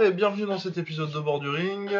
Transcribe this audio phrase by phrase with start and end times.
[0.00, 1.90] Et bienvenue dans cet épisode de Bord du Ring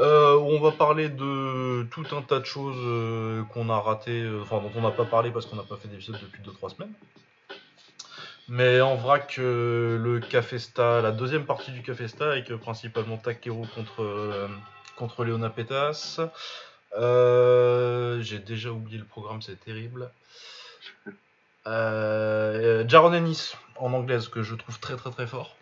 [0.00, 4.22] euh, où on va parler de tout un tas de choses euh, qu'on a raté,
[4.22, 6.92] euh, dont on n'a pas parlé parce qu'on n'a pas fait d'épisode depuis 2-3 semaines.
[8.48, 14.48] Mais en vrac, euh, le Cafesta, la deuxième partie du Cafesta avec principalement Takeru contre,
[14.96, 16.20] contre Leona Petas.
[16.96, 20.10] Euh, J'ai déjà oublié le programme, c'est terrible.
[21.66, 25.56] Jaron Ennis en anglaise que je trouve très très très fort.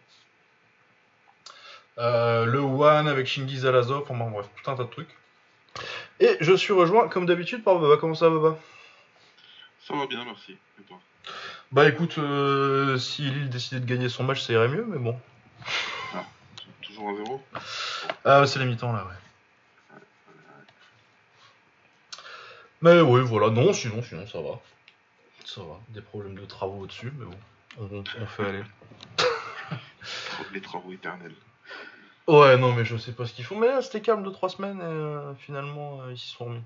[1.99, 5.17] Euh, le One avec Shingi Zalazov, enfin bref, tout un tas de trucs.
[6.21, 7.97] Et je suis rejoint comme d'habitude par Baba.
[7.97, 8.59] Comment ça va Baba?
[9.81, 10.57] Ça va bien, merci.
[10.81, 10.99] Et toi?
[11.73, 15.19] Bah écoute, euh, si Lille décidait de gagner son match, ça irait mieux, mais bon.
[16.83, 17.43] Toujours à zéro?
[18.25, 19.99] Ah, c'est les mi-temps là, ouais.
[22.83, 24.61] Mais oui, voilà, non, sinon, sinon, ça va.
[25.45, 25.81] Ça va.
[25.89, 27.39] Des problèmes de travaux au-dessus, mais bon,
[27.79, 28.65] on, on fait aller.
[30.53, 31.35] Les travaux éternels.
[32.27, 33.59] Ouais, non, mais je sais pas ce qu'ils font.
[33.59, 36.63] Mais là, c'était calme de trois semaines et euh, finalement, euh, ils s'y sont remis.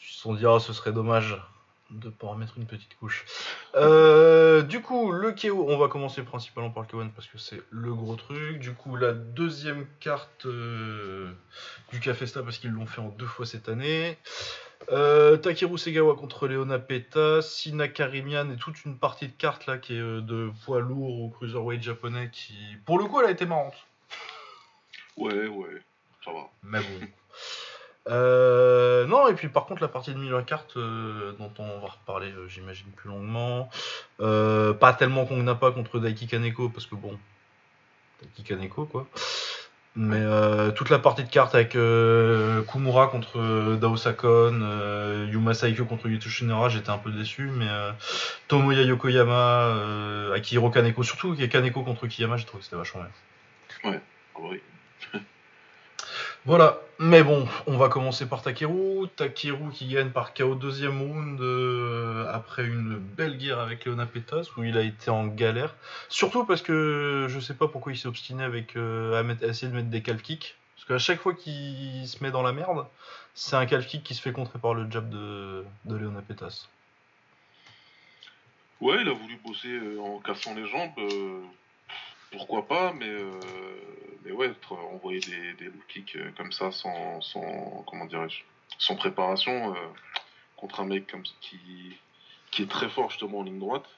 [0.00, 1.36] Ils se sont dit, ah, ce serait dommage
[1.90, 3.24] de pas en remettre une petite couche.
[3.76, 7.62] Euh, du coup, le KO, on va commencer principalement par le K1 parce que c'est
[7.70, 8.58] le gros truc.
[8.58, 11.30] Du coup, la deuxième carte euh,
[11.92, 14.18] du Cafesta parce qu'ils l'ont fait en deux fois cette année.
[14.92, 19.78] Euh, Takeru Segawa contre Leona Peta, Sina Karimian et toute une partie de cartes là
[19.78, 23.30] qui est euh, de poids lourd ou cruiserweight japonais qui, pour le coup, elle a
[23.30, 23.86] été marrante.
[25.16, 25.82] Ouais, ouais,
[26.24, 26.48] ça va.
[26.62, 27.06] Mais bon.
[28.08, 31.88] Euh, non, et puis par contre, la partie de 1000 cartes euh, dont on va
[31.88, 33.68] reparler, euh, j'imagine, plus longuement.
[34.20, 37.18] Euh, pas tellement qu'on n'a pas contre Daiki Kaneko, parce que bon.
[38.22, 39.08] Daiki Kaneko, quoi.
[39.98, 45.54] Mais euh, toute la partie de cartes avec euh, Kumura contre Dao Sakon, euh, Yuma
[45.54, 47.92] Saikyo contre Yuto Shinara, j'étais un peu déçu, mais euh,
[48.46, 54.00] Tomoya Yokoyama, euh, Akihiro Kaneko, surtout Kaneko contre Kiyama, j'ai trouvé que c'était vachement bien.
[54.34, 54.60] Ah oui.
[56.46, 59.08] Voilà, mais bon, on va commencer par Takeru.
[59.16, 64.50] Takeru qui gagne par KO deuxième round euh, après une belle guerre avec Leona Petas
[64.56, 65.74] où il a été en galère.
[66.08, 69.76] Surtout parce que je sais pas pourquoi il s'est obstiné avec euh, à, essayer de
[69.76, 70.56] mettre des calf kicks.
[70.76, 72.86] Parce qu'à chaque fois qu'il se met dans la merde,
[73.34, 76.68] c'est un calf kick qui se fait contrer par le jab de, de Leona Petas.
[78.80, 80.92] Ouais, il a voulu bosser euh, en cassant les jambes.
[82.36, 83.30] Pourquoi pas, mais, euh,
[84.24, 88.42] mais ouais, tra- envoyer des, des low kicks euh, comme ça sans, sans comment dirais-je,
[88.78, 89.78] sans préparation euh,
[90.56, 91.58] contre un mec qui,
[92.50, 93.88] qui est très fort justement en ligne droite,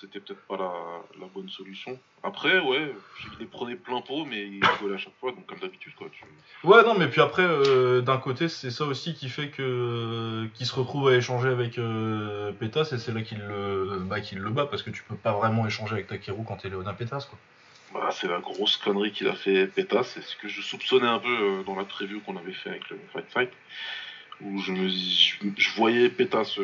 [0.00, 1.98] c'était peut-être pas la, la bonne solution.
[2.22, 5.58] Après, ouais, qu'il les prenait plein pot, mais il rigolait à chaque fois, donc comme
[5.58, 6.08] d'habitude, quoi.
[6.12, 6.24] Tu...
[6.66, 10.66] Ouais, non, mais puis après, euh, d'un côté, c'est ça aussi qui fait que qu'il
[10.66, 14.50] se retrouve à échanger avec euh, Pétas et c'est là qu'il le, bah, qu'il le
[14.50, 17.38] bat parce que tu peux pas vraiment échanger avec Takeru quand t'es Léonin Pétas, quoi.
[17.94, 21.18] Bah, c'est la grosse connerie qu'il a fait Pétas, c'est ce que je soupçonnais un
[21.18, 23.50] peu euh, dans la preview qu'on avait fait avec le Fight Fight,
[24.42, 26.58] où je me je, je voyais Pétas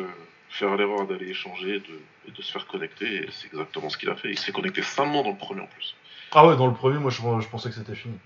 [0.55, 3.97] faire l'erreur d'aller échanger et de, et de se faire connecter, et c'est exactement ce
[3.97, 4.29] qu'il a fait.
[4.29, 5.95] Il s'est connecté salement dans le premier en plus.
[6.31, 8.17] Ah ouais, dans le premier, moi je, je pensais que c'était fini.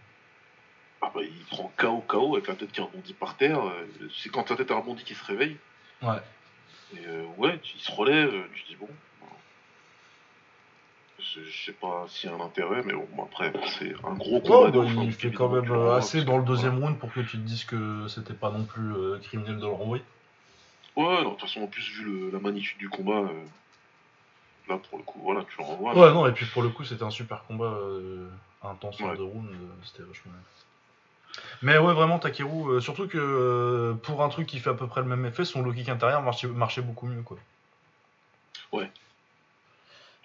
[1.02, 3.60] Ah bah, il prend KO KO avec la tête qui rebondit par terre.
[3.66, 3.86] euh,
[4.18, 5.58] C'est quand sa tête a rebondi qu'il se réveille.
[6.02, 6.22] Ouais.
[6.96, 8.88] Et euh, ouais, tu- il se relève, euh, tu dis bon.
[9.22, 9.34] voilà.
[11.20, 14.40] Je, je sais pas s'il y a un intérêt, mais bon, après, c'est un gros
[14.42, 14.60] combat.
[14.66, 17.32] Ouais, bah, hein, il fait quand même assez dans le deuxième round pour que tu
[17.38, 20.04] te dises que c'était pas non plus euh, criminel de le renvoyer.
[20.96, 23.46] Ouais, non, de toute façon, en plus, vu le- la magnitude du combat, euh,
[24.68, 25.94] là, pour le coup, voilà, tu le renvoies.
[25.96, 28.30] Ouais, non, et puis pour le coup, c'était un super combat euh,
[28.64, 29.18] intense en Ouais.
[29.18, 30.32] deux rounds, euh, c'était vachement.
[31.62, 35.02] Mais ouais, vraiment, Takeru, euh, surtout que pour un truc qui fait à peu près
[35.02, 37.38] le même effet, son low kick intérieur marchait, marchait beaucoup mieux, quoi.
[38.72, 38.90] Ouais.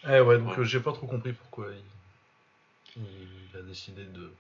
[0.09, 0.65] Eh ouais, donc Ouais.
[0.65, 1.67] j'ai pas trop compris pourquoi
[2.97, 3.03] il,
[3.53, 4.33] il a décidé de,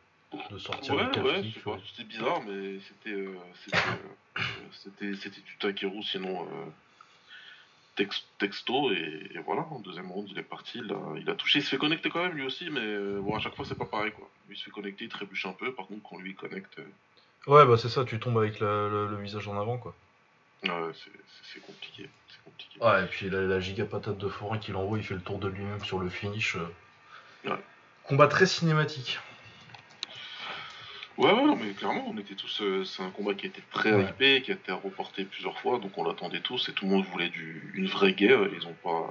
[0.51, 1.43] de sortir Ouais, ouais,
[1.87, 4.43] c'était bizarre, mais c'était euh, c'était euh,
[4.73, 6.65] c'était c'était du Takeru, sinon euh,
[7.97, 11.35] tex- texto, et, et voilà, en deuxième round, il est parti, il a, il a
[11.35, 13.65] touché, il se fait connecter quand même lui aussi, mais euh, bon, à chaque fois,
[13.65, 14.29] c'est pas pareil, quoi.
[14.49, 16.79] Lui, il se fait connecter, il trébuche un peu, par contre, quand lui il connecte,
[16.79, 16.87] euh,
[17.47, 19.95] Ouais, bah c'est ça, tu tombes avec la- le, le visage en avant, quoi.
[20.63, 22.81] ouais, c'est- compliqué, c'est compliqué.
[22.81, 25.39] Ouais, et puis la, la giga patate de forain qu'il envoie, il fait le tour
[25.39, 26.57] de lui-même sur le finish.
[27.45, 27.53] Ouais.
[28.05, 29.19] Combat très cinématique.
[31.16, 32.61] Ouais, ouais, non, mais clairement, on était tous.
[32.61, 34.05] euh, c'est un combat qui était très Ouais.
[34.05, 37.05] hypé, qui a été reporté plusieurs fois, donc on l'attendait tous et tout le monde
[37.05, 38.40] voulait du, une vraie guerre.
[38.52, 39.11] Ils ont pas.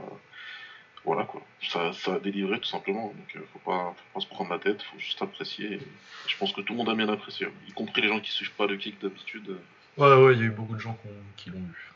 [1.06, 1.42] Voilà quoi.
[1.70, 3.08] Ça, ça a délivré tout simplement.
[3.08, 5.74] Donc euh, faut, pas, faut pas se prendre la tête, faut juste apprécier.
[5.74, 5.80] et
[6.28, 8.54] je pense que tout le monde a bien apprécié, y compris les gens qui suivent
[8.54, 9.58] pas le kick d'habitude.
[9.98, 11.92] Ouais, ouais, il y a eu beaucoup de gens qui, ont- qui l'ont vu.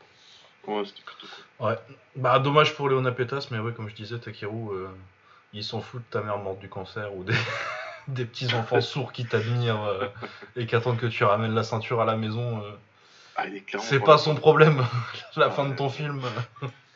[0.68, 1.28] Ouais, c'était plutôt
[1.60, 1.68] cool.
[1.68, 1.76] Ouais.
[2.18, 4.88] Bah, dommage pour Léona Pétas, mais ouais, comme je disais, Takeru, euh,
[5.54, 7.34] il s'en fout de ta mère morte du cancer ou des,
[8.08, 10.08] des petits enfants sourds qui t'admirent euh,
[10.56, 12.62] et qui attendent que tu ramènes la ceinture à la maison.
[12.64, 12.72] euh,
[13.36, 14.86] Ah, il est clairement c'est pas son problème,
[15.36, 16.22] la fin de ton film.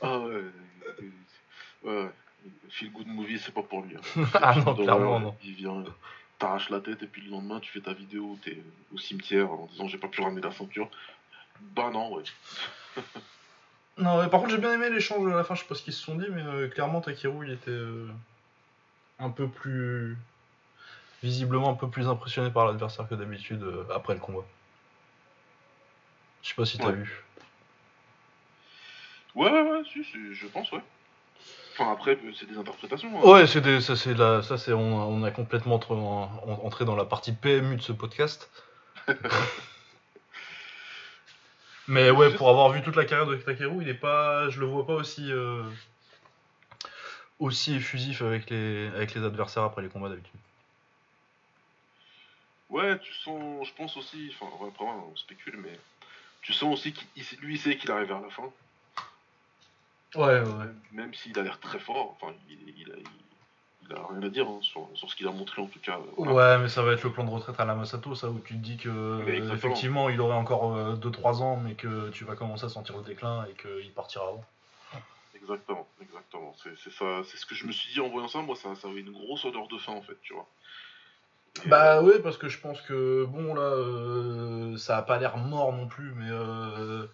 [0.01, 0.31] Ah ouais.
[0.33, 0.43] euh,
[1.83, 2.09] Ouais.
[2.69, 3.95] Feel good movie, c'est pas pour lui.
[3.97, 4.23] hein.
[4.35, 5.35] ah Film non, d'horreur, clairement non.
[5.43, 5.89] Il vient, euh,
[6.39, 8.57] t'arraches la tête et puis le lendemain tu fais ta vidéo t'es
[8.93, 10.89] au cimetière en disant j'ai pas pu ramener la ceinture.
[11.75, 12.23] Bah non, ouais.
[13.97, 15.83] Non, mais par contre, j'ai bien aimé l'échange à la fin, je sais pas ce
[15.83, 18.07] qu'ils se sont dit, mais euh, clairement, Takeru, il était euh,
[19.19, 20.17] un peu plus.
[21.23, 24.43] Visiblement un peu plus impressionné par l'adversaire que d'habitude euh, après le combat.
[26.43, 26.93] Je sais pas si t'as Ouais.
[26.93, 27.23] vu.
[29.35, 30.81] Ouais, ouais, ouais, si, si, je pense, ouais.
[31.77, 33.09] Enfin après, euh, c'est des interprétations.
[33.17, 33.23] hein.
[33.29, 36.23] Ouais, c'est des- ça, c'est la, ça, c'est, on, a- on a complètement entre- en-
[36.45, 38.49] en- entré dans la partie PMU de ce podcast.
[41.87, 44.65] Mais ouais, pour avoir vu toute la carrière de Takeru, il est pas, je le
[44.65, 45.63] vois pas aussi, euh,
[47.39, 50.39] aussi effusif avec les, avec les adversaires après les combats d'habitude.
[52.71, 55.77] Ouais, tu sens, je pense aussi, enfin après on spécule, mais
[56.41, 57.07] tu sens aussi qu'il
[57.41, 58.49] lui il sait qu'il arrive vers la fin.
[60.15, 60.65] Ouais, ouais.
[60.91, 63.03] Même, s'il a l'air très fort, enfin il, il a, il,
[63.89, 65.97] il a rien à dire hein, sur, sur ce qu'il a montré en tout cas.
[65.97, 66.33] euh, voilà.
[66.33, 68.53] Ouais, mais ça va être le plan de retraite à la Masato, ça, où tu
[68.55, 72.65] te dis que euh, effectivement il aurait encore 2-3 ans, mais que tu vas commencer
[72.65, 74.45] à sentir le déclin et qu'il partira avant.
[75.35, 76.55] Exactement, exactement.
[76.63, 78.39] C'est c'est ça, c'est ce que je me suis dit en voyant ça.
[78.41, 80.47] Moi, ça, ça avait une grosse odeur de fin en fait, tu vois.
[81.65, 85.73] Bah ouais, parce que je pense que bon là, euh, ça a pas l'air mort
[85.73, 87.05] non plus, mais euh,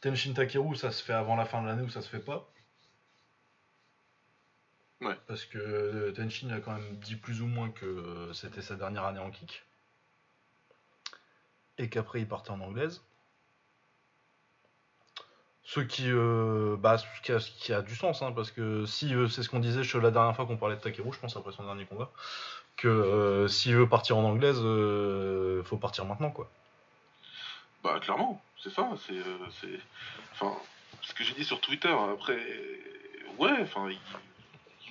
[0.00, 2.48] Tenshin Takeru, ça se fait avant la fin de l'année ou ça se fait pas.
[5.00, 5.16] Ouais.
[5.26, 8.76] Parce que euh, Tenshin a quand même dit plus ou moins que euh, c'était sa
[8.76, 9.64] dernière année en kick.
[11.76, 13.02] Et qu'après il partait en anglaise.
[15.64, 16.10] Ce qui,
[16.80, 19.48] bah, ce qui, a, ce qui a du sens, hein, parce que si c'est ce
[19.48, 22.12] qu'on disait la dernière fois qu'on parlait de Takeru, je pense après son dernier combat,
[22.82, 26.50] que euh, s'il veut partir en anglaise, euh, faut partir maintenant quoi.
[27.84, 28.90] Bah clairement, c'est ça.
[29.06, 29.78] C'est, euh, c'est,
[30.32, 30.56] enfin,
[31.00, 31.94] ce que j'ai dit sur Twitter.
[32.12, 32.40] Après,
[33.38, 34.00] ouais, enfin, il-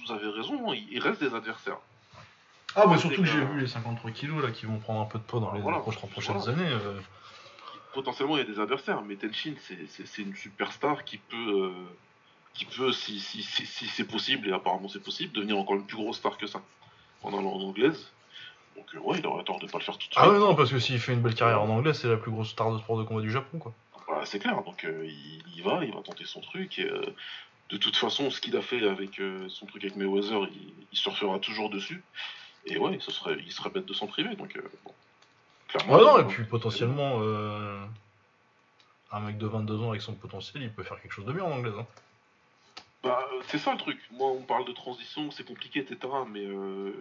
[0.05, 0.73] vous avez raison.
[0.73, 1.77] Il, reste des adversaires.
[2.75, 5.19] Ah bah surtout que j'ai vu les 53 kilos là qui vont prendre un peu
[5.19, 6.57] de poids dans les Voilà, prochaines, prochaines voilà.
[6.57, 6.77] années.
[7.93, 11.73] Potentiellement, il y a des adversaires, mais Tenshin, c'est, c'est, c'est une superstar qui peut,
[12.53, 15.85] qui peut, si, si, si, si c'est possible, et apparemment c'est possible, devenir encore une
[15.85, 16.61] plus grosse star que ça
[17.23, 18.11] en allant en anglaise.
[18.75, 20.15] Donc euh, ouais, il aurait tort de pas le faire tout de suite.
[20.15, 22.31] Ah ouais non parce que s'il fait une belle carrière en anglais, c'est la plus
[22.31, 23.73] grosse star de sport de combat du Japon quoi.
[24.07, 25.07] Voilà, c'est clair, donc euh,
[25.55, 27.01] il va, il va tenter son truc, et euh,
[27.69, 31.39] de toute façon, ce qu'il a fait avec son truc avec Mayweather, il, il surfera
[31.39, 32.03] toujours dessus,
[32.65, 34.91] et ouais, ce serait, il serait bête de s'en priver, donc euh, bon.
[35.69, 37.21] Clairement, Ouais non et puis potentiellement
[39.13, 41.43] un mec de 22 ans avec son potentiel, il peut faire quelque chose de bien
[41.43, 41.73] en anglaise.
[41.79, 41.85] Hein.
[43.03, 45.97] Bah, euh, c'est ça le truc, moi on parle de transition, c'est compliqué, etc.,
[46.29, 46.93] mais euh,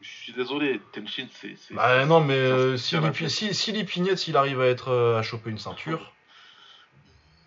[0.00, 1.56] je suis désolé, Tenshin, c'est...
[1.72, 5.22] Bah non mais euh, si, Lipi- si, si Lipinette, s'il arrive à être euh, à
[5.22, 6.12] choper une ceinture.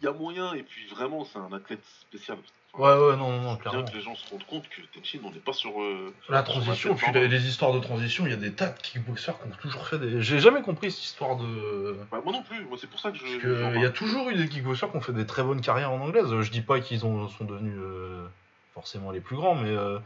[0.01, 2.37] Il y a moyen, et puis vraiment, c'est un athlète spécial.
[2.77, 3.83] Ouais ouais non non non Bien clairement.
[3.85, 5.81] que les gens se rendent compte que Tenshin, on n'est pas sur...
[5.81, 8.53] euh, La sur transition, tête puis les, les histoires de transition, il y a des
[8.53, 10.21] tas de kickboxers qui ont toujours fait des.
[10.21, 11.97] J'ai jamais compris cette histoire de.
[12.11, 13.23] Bah, moi non plus, moi c'est pour ça que je...
[13.23, 15.61] Parce que il y a toujours eu des kickboxers qui ont fait des très bonnes
[15.61, 16.27] carrières en anglaise.
[16.41, 18.27] Je dis pas qu'ils ont- sont devenus euh,
[18.75, 19.99] forcément les plus grands, mais euh,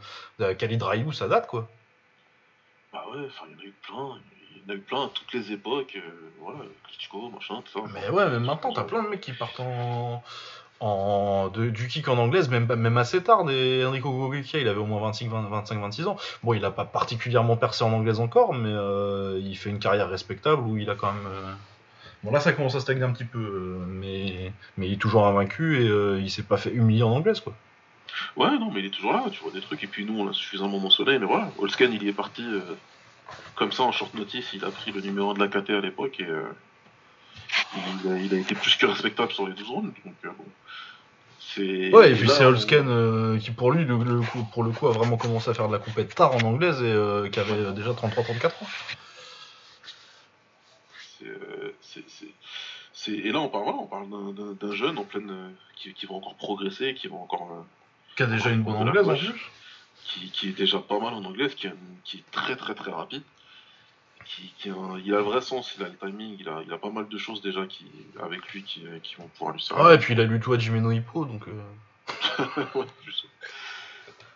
[0.54, 1.68] Khalid Raïlou, ça date quoi.
[2.94, 4.18] Bah ouais, enfin, il y en a eu plein,
[4.56, 7.78] il y en a eu plein à toutes les époques, euh, voilà, Klitschko, machin, tout
[7.80, 7.86] ça.
[7.92, 10.22] Mais ouais, mais maintenant t'as plein de mecs qui partent en.
[10.84, 13.44] De- du kick en anglaise, même, même assez tard.
[13.44, 16.16] Des Enrico Goguekia, il avait au moins 25-26 ans.
[16.42, 20.08] Bon, il a pas particulièrement percé en anglaise encore, mais euh, il fait une carrière
[20.08, 21.26] respectable où il a quand même.
[21.26, 21.52] euh,
[22.22, 25.26] Bon, là ça commence à stagner un petit peu, euh, mais, mais il est toujours
[25.26, 27.52] invaincu et euh, il s'est pas fait humilier en anglaise quoi.
[28.36, 30.24] Ouais, non, mais il est toujours là, tu vois des trucs, et puis nous, on
[30.24, 32.42] l'a suffisamment mentionné, mais voilà, Holsken, il y est parti
[33.56, 35.80] comme ça en short notice, il a pris le numéro 1 de la KT à
[35.80, 36.26] l'époque, et
[38.04, 40.44] il, a, il a été plus que respectable sur les 12 rounds, donc euh, bon.
[41.92, 44.86] Ouais, et puis c'est Holsken euh, qui pour lui, le, le coup- pour le coup,
[44.88, 47.72] a vraiment commencé à faire de la compète tard en anglaise et euh, qui avait
[47.72, 48.66] déjà 33-34 ans.
[51.18, 51.26] C'est,
[51.80, 52.26] c'est, c'est,
[52.92, 55.30] c'est- Et là, on parle, voilà, on parle d'un, d'un- d'un jeune en pleine.
[55.30, 57.66] euh, qui, qui va encore progresser, qui va encore.
[58.16, 59.40] Qui a déjà une bonne anglaise en plus.
[60.06, 63.22] qui, qui est déjà pas mal en anglaise, qui est très très très rapide.
[64.26, 66.62] Qui, qui a un- il a le vrai sens, il a le timing, il a,
[66.66, 67.86] il a pas mal de choses déjà qui,
[68.22, 69.84] avec lui qui, qui vont pouvoir lui servir.
[69.84, 71.46] Ah ouais, et puis il a lu tout à Jimeno Hippo, donc.
[71.48, 71.62] euh,
[72.74, 73.26] Ouais, plus.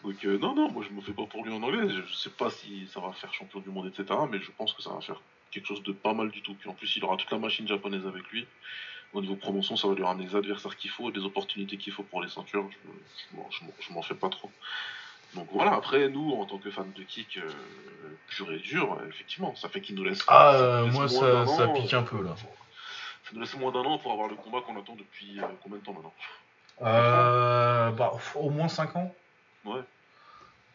[0.05, 2.31] Donc euh, non, non, moi je me fais pas pour lui en anglais, je, sais
[2.31, 4.19] pas si ça va faire champion du monde, etc.
[4.31, 6.55] Mais je pense que ça va faire quelque chose de pas mal du tout.
[6.55, 8.47] Puis en plus il aura toute la machine japonaise avec lui.
[9.15, 11.93] Au niveau promotion, ça va lui ramener les adversaires qu'il faut et les opportunités qu'il
[11.93, 12.69] faut pour les ceintures.
[12.71, 12.77] Je,
[13.33, 14.51] je m'en- je m'en- je m'en fais pas trop.
[15.35, 17.51] Donc voilà, après, nous, en tant que fans de kick euh,
[18.29, 20.21] pur et dur, effectivement, ça fait qu'il nous laisse.
[20.27, 22.35] Ah, euh, laisse moi, ça, d'un ça an, pique euh, un peu là.
[22.37, 25.79] Ça nous laisse moins d'un an pour avoir le combat qu'on attend depuis euh, combien
[25.79, 26.15] de temps maintenant?
[26.83, 29.15] Euh, bah, au moins 5 ans.
[29.65, 29.81] Ouais.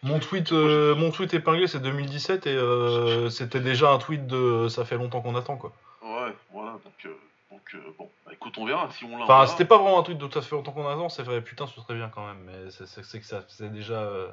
[0.03, 4.67] Mon tweet, euh, mon tweet épinglé, c'est 2017 et euh, c'était déjà un tweet de
[4.67, 5.72] ça fait longtemps qu'on attend quoi.
[6.01, 9.24] Ouais, voilà, donc, euh, donc euh, bon, bah, écoute, on verra si on l'a.
[9.24, 11.67] Enfin, c'était pas vraiment un tweet de ça fait longtemps qu'on attend, c'est vrai, putain,
[11.67, 14.32] ce serait bien quand même, mais c'est- que ça faisait déjà euh,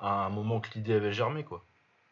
[0.00, 1.64] un moment que l'idée avait germé quoi.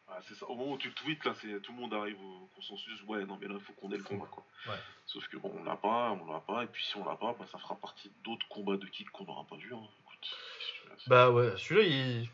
[0.08, 0.46] Ah, c'est ça.
[0.46, 3.02] Au moment où tu le tweets, là, c'est tout le monde arrive au consensus.
[3.08, 4.44] Ouais, non, mais là, il faut qu'on ait le combat, quoi.
[4.68, 4.78] Ouais.
[5.06, 7.34] Sauf que bon, on l'a pas, on l'a pas, et puis si on l'a pas,
[7.36, 9.74] bah, ça fera partie d'autres combats de kick qu'on n'aura pas vu.
[9.74, 9.82] Hein.
[10.04, 12.28] Écoute, Bah ouais, celui-là, il.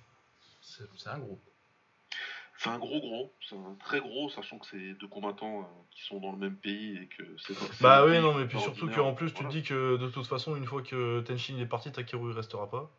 [0.60, 1.40] C'est un gros.
[2.62, 6.02] C'est un gros gros, c'est un très gros, sachant que c'est deux combattants euh, qui
[6.02, 7.54] sont dans le même pays et que c'est.
[7.80, 10.54] Bah oui, non, mais puis surtout qu'en plus, tu te dis que de toute façon,
[10.56, 12.90] une fois que Tenshin est parti, Takeru il restera pas.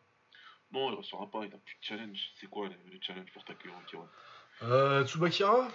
[0.72, 2.18] Non, il restera pas, il a plus de challenge.
[2.40, 4.08] C'est quoi le, le challenge pour Takeru Kiwan
[4.64, 5.68] Euh, Tsubakira?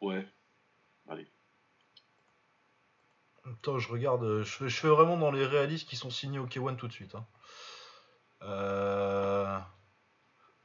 [0.00, 0.26] Ouais.
[1.08, 1.28] Allez.
[3.44, 6.38] Attends, je regarde, euh, je fais, je fais vraiment dans les réalistes qui sont signés
[6.40, 7.14] au K1 tout de suite.
[7.14, 7.26] hein.
[8.42, 9.58] Euh...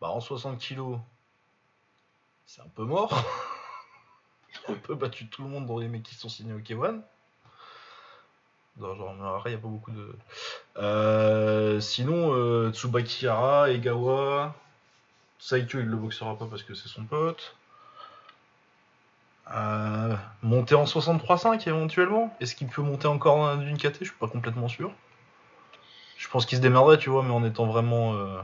[0.02, 1.00] Bah, en 60 kilos,
[2.46, 3.12] c'est un peu mort.
[4.70, 7.02] un peu battu tout le monde dans les mecs qui sont signés au K1.
[8.78, 10.16] Non, genre, il n'y a pas beaucoup de.
[10.78, 14.54] Euh, sinon, euh, Tsubakihara, Egawa,
[15.40, 17.56] Saikyo, il le boxera pas parce que c'est son pote.
[19.54, 24.28] Euh, monter en 63.5 éventuellement Est-ce qu'il peut monter encore d'une KT Je suis pas
[24.28, 24.92] complètement sûr.
[26.18, 28.14] Je pense qu'il se démerderait, tu vois, mais en étant vraiment.
[28.16, 28.42] euh,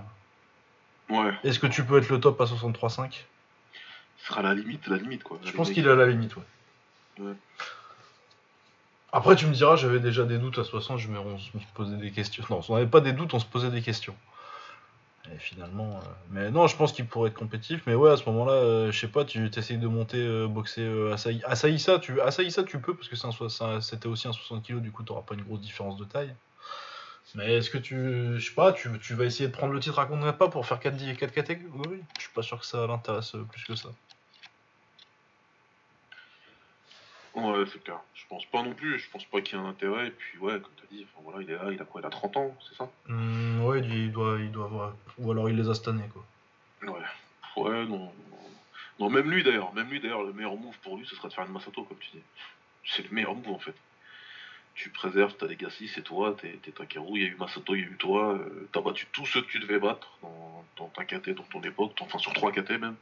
[1.10, 3.20] Ouais, Est-ce que tu peux être le top à 63.5 ce
[4.28, 5.40] sera la limite, la limite, quoi.
[5.44, 6.44] Je pense qu'il est à la limite, ouais.
[7.20, 7.34] Ouais.
[9.14, 11.98] Après, tu me diras, j'avais déjà des doutes à 60, je me, on se posait
[11.98, 12.44] des questions.
[12.50, 14.16] Non, on n'avait pas des doutes, on se posait des questions.
[15.34, 15.98] Et finalement.
[15.98, 17.82] euh, Mais non, je pense qu'il pourrait être compétitif.
[17.86, 20.82] Mais ouais, à ce moment-là, euh, je sais pas, tu essayes de monter, euh, boxer
[21.14, 22.20] Asahi- Asaïsa, tu...
[22.22, 23.16] Asaïsa, tu peux, parce que
[23.82, 26.34] c'était aussi un 60 kg, du coup, t'auras pas une grosse différence de taille.
[27.36, 28.40] Mais est-ce que tu.
[28.40, 30.66] Je sais pas, tu, tu vas essayer de prendre le titre à contre pas pour
[30.66, 32.02] faire 4, 4 catégories?
[32.18, 33.90] Je suis pas sûr que ça l'intéresse plus que ça.
[37.34, 38.00] Ouais, c'est clair.
[38.14, 40.08] Je pense pas non plus, je pense pas qu'il y ait un intérêt.
[40.08, 42.08] Et puis, ouais, comme t'as dit, enfin, voilà, il est là, il a quoi Il
[42.08, 42.90] a 30 ans, c'est ça?
[43.08, 44.94] Hmm, ouais, il doit, il doit avoir.
[45.18, 46.26] Ou alors il les a stannés, quoi.
[46.94, 47.06] Ouais.
[47.58, 48.00] Ouais, non.
[48.00, 48.14] non.
[49.00, 51.34] Non, même lui d'ailleurs, même lui d'ailleurs, le meilleur move pour lui, ce serait de
[51.34, 52.24] faire une Masato, comme tu dis.
[52.86, 53.76] C'est le meilleur move en fait.
[54.76, 57.82] Tu préserves ta legacy, c'est toi, t'es t'es Takeru, il y a eu Masato, il
[57.82, 60.88] y a eu toi, euh, t'as battu tous ceux que tu devais battre dans, dans
[60.90, 62.96] ta KT, dans ton époque, enfin sur 3 KT même.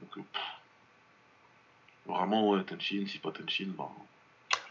[0.00, 0.42] Donc, euh, pff.
[2.06, 3.88] Vraiment, ouais, Tenshin, si pas Tenshin, bah.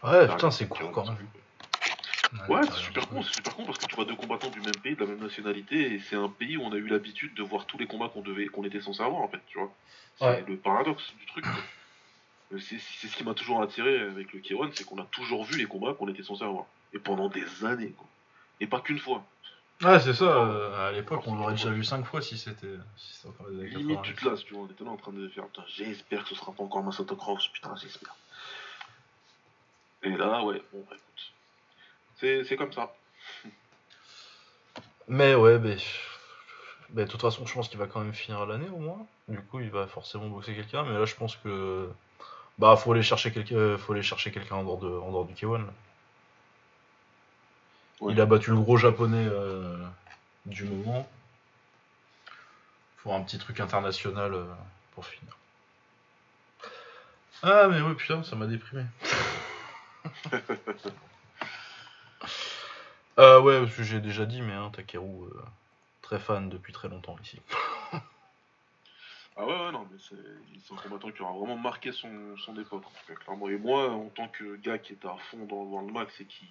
[0.02, 1.16] Ouais, putain, c'est cool quand même.
[2.48, 4.74] Ouais, c'est super con, c'est super con parce que tu vois deux combattants du même
[4.82, 7.42] pays, de la même nationalité, et c'est un pays où on a eu l'habitude de
[7.42, 9.72] voir tous les combats qu'on devait, qu'on était censé avoir en fait, tu vois.
[10.16, 10.44] C'est Ouais.
[10.48, 11.44] le paradoxe du truc.
[12.52, 15.56] Euh, C'est ce qui m'a toujours attiré avec le K1, c'est qu'on a toujours vu
[15.56, 16.66] les combats qu'on était censé avoir.
[16.92, 18.06] Et pendant des années, quoi.
[18.60, 19.24] Et pas qu'une fois.
[19.82, 20.24] Ouais, c'est ça.
[20.24, 22.76] euh, à l'époque, on l'aurait déjà vu 5 fois si c'était.
[22.96, 24.14] Si encore les années Limite, tu 90.
[24.14, 24.64] te lasses, tu vois.
[24.64, 27.16] On était là en train de faire, putain, j'espère que ce sera pas encore Masato
[27.16, 28.14] Cross, putain, j'espère.
[30.04, 31.32] Et là, ouais, bon, bah écoute.
[32.16, 32.94] C'est c'est comme ça.
[35.08, 35.76] Mais ouais, mais.
[36.90, 39.06] mais de toute façon, je pense qu'il va quand même finir l'année au moins.
[39.28, 40.84] Du coup, il va forcément boxer quelqu'un.
[40.84, 41.88] Mais là, je pense que.
[42.58, 45.34] Bah, faut aller chercher quelqu'un faut aller chercher quelqu'un en, dehors de- en dehors du
[45.34, 45.58] K1.
[45.66, 45.72] là.
[48.02, 48.12] Ouais.
[48.14, 49.76] Il a battu le gros japonais euh,
[50.44, 51.08] du moment.
[52.96, 54.44] Faut un petit truc international euh,
[54.92, 55.36] pour finir.
[57.44, 58.82] Ah, mais ouais, putain, ça m'a déprimé.
[63.18, 65.42] euh, ouais, parce que j'ai déjà dit, mais hein, Takeru, euh,
[66.00, 67.40] très fan depuis très longtemps ici.
[69.34, 70.14] Ah ouais, ouais, non, mais c'est
[70.62, 73.48] c'est un combattant qui aura vraiment marqué son, son époque, en tout cas, clairement.
[73.48, 76.26] Et moi, en tant que gars qui était à fond dans le World Max et
[76.26, 76.46] qui,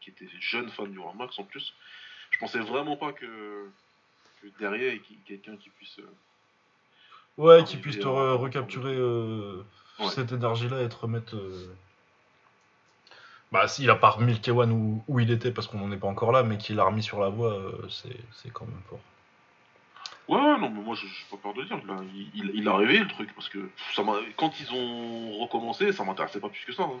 [0.00, 1.72] qui était jeune fan du World Max en plus,
[2.30, 3.68] je pensais vraiment pas que,
[4.42, 5.98] que derrière, il y ait quelqu'un qui puisse.
[5.98, 6.08] euh,
[7.38, 9.62] Ouais, qui puisse te euh, re- recapturer euh,
[9.98, 10.08] Ouais.
[10.08, 11.36] cette énergie-là et te remettre.
[11.36, 11.74] euh,
[13.52, 15.96] Bah, s'il a pas remis le K1 où, où il était parce qu'on n'en est
[15.98, 19.00] pas encore là, mais qu'il l'a remis sur la voie, c'est quand même fort.
[20.30, 21.80] Ouais, ouais, non, mais moi, je j'ai pas peur de le dire.
[22.14, 23.58] Il, il, il a réveillé le truc, parce que
[23.96, 24.02] ça
[24.36, 26.84] quand ils ont recommencé, ça m'intéressait pas plus que ça.
[26.84, 27.00] hein.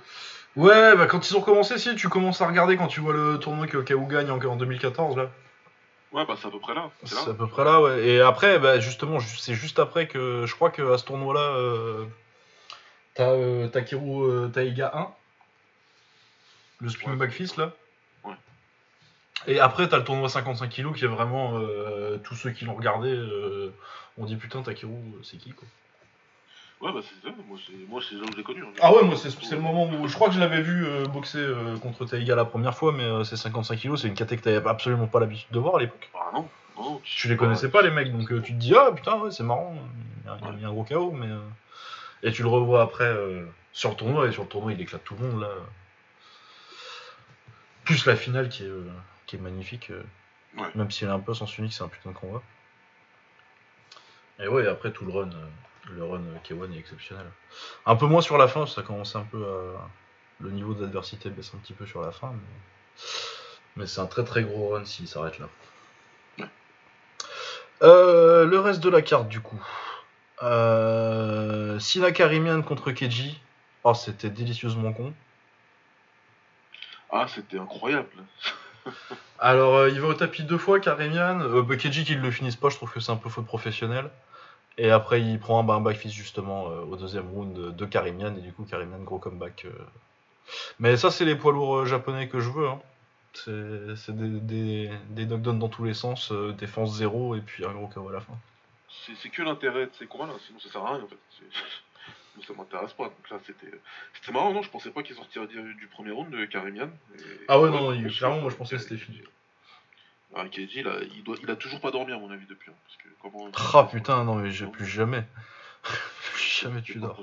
[0.56, 3.38] Ouais, bah quand ils ont commencé, si, tu commences à regarder quand tu vois le
[3.38, 5.30] tournoi que KO gagne en, en 2014, là.
[6.10, 6.90] Ouais, bah c'est à peu près là.
[7.04, 8.04] C'est à peu près là, ouais.
[8.04, 12.04] Et après, bah, justement, ju- c'est juste après que je crois qu'à ce tournoi-là, euh,
[13.14, 15.06] t'as euh, Takeru euh, Taiga 1,
[16.80, 17.30] le spin Ouais.
[17.30, 17.70] fist là.
[19.46, 21.58] Et après, t'as le tournoi 55 kg qui est vraiment.
[21.58, 23.72] euh, tous ceux qui l'ont regardé euh,
[24.18, 25.66] ont dit putain, Takeru, euh, c'est qui quoi
[26.82, 27.34] Ouais, bah c'est ça,
[27.88, 28.62] moi c'est là où je l'ai connu.
[28.62, 28.72] hein.
[28.80, 30.08] Ah ouais, moi c'est le moment où.
[30.08, 31.44] Je crois que je l'avais vu euh, boxer
[31.82, 35.06] contre Taiga la première fois, mais c'est 55 kg, c'est une caté que t'avais absolument
[35.06, 36.10] pas l'habitude de voir à l'époque.
[36.14, 37.00] Ah non, non.
[37.04, 39.76] Tu les connaissais pas les mecs, donc tu te dis ah putain, ouais, c'est marrant,
[40.24, 41.26] il y, a, il y a- il y a un gros chaos, mais.
[41.26, 41.38] euh,
[42.22, 43.14] Et tu le revois après
[43.72, 45.48] sur le tournoi, et sur le tournoi il éclate tout le monde là.
[47.84, 48.84] Plus la finale qui est, euh,
[49.30, 50.02] qui est magnifique, euh,
[50.56, 50.68] Ouais.
[50.74, 52.42] même si elle est un peu sens unique, c'est un putain de combat.
[54.40, 55.46] Et ouais, après tout le run, euh,
[55.94, 57.26] le run euh, K1 est exceptionnel.
[57.86, 59.88] Un peu moins sur la fin, ça commence un peu à.
[60.40, 63.02] Le niveau d'adversité baisse un petit peu sur la fin, mais,
[63.76, 65.48] mais c'est un très très gros run s'il s'arrête là.
[67.82, 69.62] Euh, le reste de la carte du coup.
[70.42, 73.40] Euh, Sina Karimian contre Keiji.
[73.84, 75.14] Oh, c'était délicieusement con.
[77.10, 78.08] Ah, c'était incroyable.
[79.38, 81.40] Alors, euh, il va au tapis deux fois, Karimian.
[81.40, 84.10] Euh, bah, Keiji qui le finisse pas, je trouve que c'est un peu faute professionnelle.
[84.78, 88.36] Et après, il prend un, bah, un backfist justement euh, au deuxième round de, Karimian.
[88.36, 89.64] Et du coup, Karimian, gros comeback.
[89.64, 89.70] euh.
[90.78, 92.68] Mais ça, c'est les poids lourds japonais que je veux.
[92.68, 92.80] hein.
[93.34, 98.08] C'est des, des, knockdowns dans tous les sens, défense zéro et puis un gros KO
[98.08, 98.34] à la fin.
[99.22, 101.16] C'est que l'intérêt de ces combats-là, sinon ça sert à rien en fait.
[102.46, 103.04] Ça m'intéresse pas.
[103.04, 103.70] Donc là, c'était
[104.14, 104.62] c'était marrant, non?
[104.62, 106.90] Je pensais pas qu'ils sortiraient du, du premier round de Karimian.
[107.18, 109.20] Et- Ah ouais, non, il- clairement, moi, je pensais que c'était fini.
[110.50, 112.70] Keiji, là, il, doit, il a toujours pas dormi à mon avis depuis.
[112.70, 113.50] hein, parce que comment...
[113.74, 115.24] Ah putain, non, mais j'ai plus jamais.
[115.82, 117.20] plus jamais tu dors.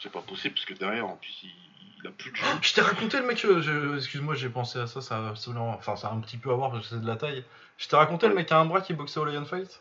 [0.00, 1.50] C'est pas possible parce que derrière, en plus, il,
[2.00, 2.44] il a plus de jeu.
[2.62, 5.70] Je t'ai raconté le mec, euh, je- excuse-moi, j'ai pensé à ça, ça a absolument,
[5.70, 7.44] enfin ça a un petit peu à voir parce que c'est de la taille.
[7.78, 9.80] Je t'ai raconté le mec a un bras qui boxait au Lion Fight?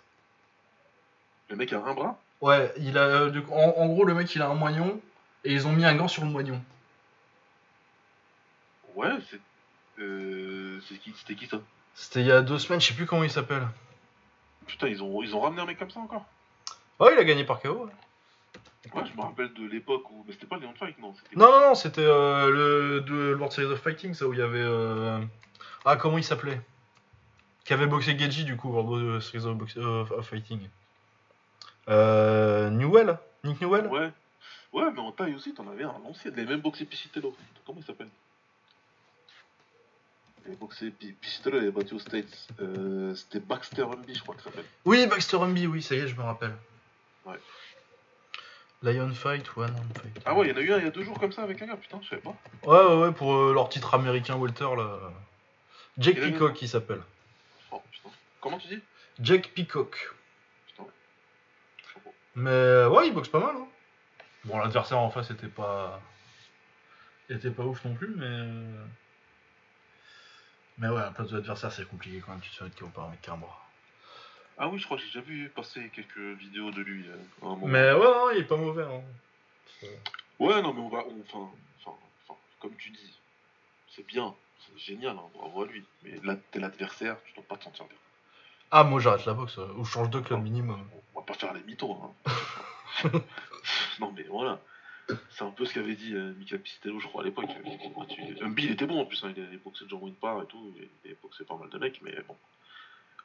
[1.50, 2.20] Le mec a un bras?
[2.42, 5.02] Ouais, il a, euh, du coup, en, en gros le mec il a un moignon
[5.44, 6.62] et ils ont mis un gant sur le moignon.
[8.96, 9.40] Ouais, c'est.
[10.00, 11.58] Euh, C'était qui ça?
[11.96, 13.68] C'était il y a deux semaines, je sais plus comment il s'appelle.
[14.68, 16.26] Putain, ils ont, ils ont ramené un mec comme ça encore?
[17.00, 17.86] Ouais, il a gagné par KO.
[17.86, 17.92] ouais.
[18.94, 20.24] Ouais, je me rappelle de l'époque où.
[20.28, 23.52] Mais c'était pas Leon Fight, non c'était- Non, non, non, c'était euh, le de World
[23.52, 24.60] Series of Fighting, ça où il y avait.
[24.62, 25.20] euh,
[25.86, 26.62] Ah, comment il s'appelait?
[27.66, 30.70] Qui avait boxé Geji du coup, World Series of, Box- of Fighting.
[31.90, 33.88] Euh, Newell Nick Newell?
[33.88, 34.12] Ouais.
[34.74, 36.34] Ouais, mais en taille aussi, t'en avais un à l'ancienne.
[36.36, 37.36] Il avait même boxé Piscitello.
[37.66, 38.10] Comment il s'appelle?
[40.44, 42.48] Il avait boxé Pi- Piscitello, il avait battu aux States.
[42.62, 44.66] Euh, c'était Baxter Humby, je crois que ça s'appelle.
[44.86, 46.56] Oui, Baxter Humby, oui, ça y est, je me rappelle.
[47.26, 47.40] Ouais.
[48.84, 50.22] Lion Fight, One on Fight.
[50.26, 51.42] Ah ouais, il y en a eu un il y a deux jours comme ça
[51.44, 52.36] avec un gars, putain, je savais pas.
[52.64, 55.00] Ouais, ouais, ouais, pour euh, leur titre américain Walter, là.
[55.98, 57.02] Jake Peacock, il s'appelle.
[57.72, 58.10] Oh putain.
[58.40, 58.80] Comment tu dis?
[59.20, 60.14] Jake Peacock.
[62.38, 63.56] Mais euh, ouais, il boxe pas mal.
[63.56, 63.68] Hein.
[64.46, 66.00] Bon, l'adversaire en face était pas.
[67.30, 68.26] était pas ouf non plus, mais.
[68.26, 68.86] euh,
[70.78, 72.42] Mais ouais, à la place de l'adversaire, c'est compliqué quand même.
[72.42, 73.60] Tu te fais KO par un mec qui a un bras.
[74.60, 77.46] Ah oui, je crois que j'ai déjà vu passer quelques vidéos de lui euh, à
[77.46, 77.68] un moment.
[77.68, 78.84] Mais ouais, non, il est pas mauvais.
[78.84, 79.02] Hein.
[80.40, 81.00] Ouais, non, mais on va.
[81.08, 81.52] on- Enfin,
[81.84, 81.98] enfin,
[82.28, 83.14] enfin, comme tu dis,
[83.96, 85.84] c'est bien, c'est génial, hein, bravo à lui.
[86.04, 87.98] Mais là, t'es l'adversaire, tu dois pas te sentir bien.
[88.70, 90.88] Ah, moi j'arrête la boxe, ou je change de club minimum.
[91.28, 92.32] Pas faire les mythos, hein.
[94.00, 94.60] non, mais voilà.
[95.30, 97.50] C'est un peu ce qu'avait dit euh, Michael Pistello, je crois, à l'époque.
[97.50, 100.46] Euh, tu- Humby, il était bon en plus, hein, il avait boxé John Winpar et
[100.48, 102.36] tout, il avait boxé pas mal de mecs, mais bon.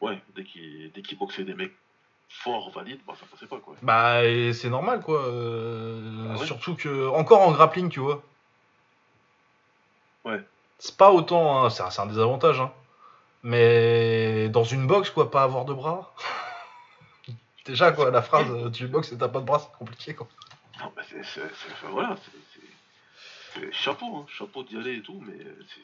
[0.01, 1.73] Ouais, dès qu'il qu'il boxait des mecs
[2.29, 3.75] forts, valides, bah ça passait pas, quoi.
[3.83, 5.23] Bah, et c'est normal quoi.
[5.27, 6.47] euh, Ah ouais.
[6.47, 7.09] Surtout que.
[7.09, 8.23] Encore en grappling, tu vois.
[10.25, 10.41] Ouais.
[10.79, 11.65] C'est pas autant.
[11.65, 12.73] hein, C'est un, c'est un désavantage, hein.
[13.45, 16.15] Mais dans une boxe, quoi, pas avoir de bras.
[17.65, 20.29] Déjà, quoi, la phrase euh, tu boxes et t'as pas de bras, c'est compliqué, quoi.
[20.81, 21.41] Non, bah c'est.
[21.91, 25.37] voilà, c'est- Chapeau, hein, chapeau d'y aller et tout, mais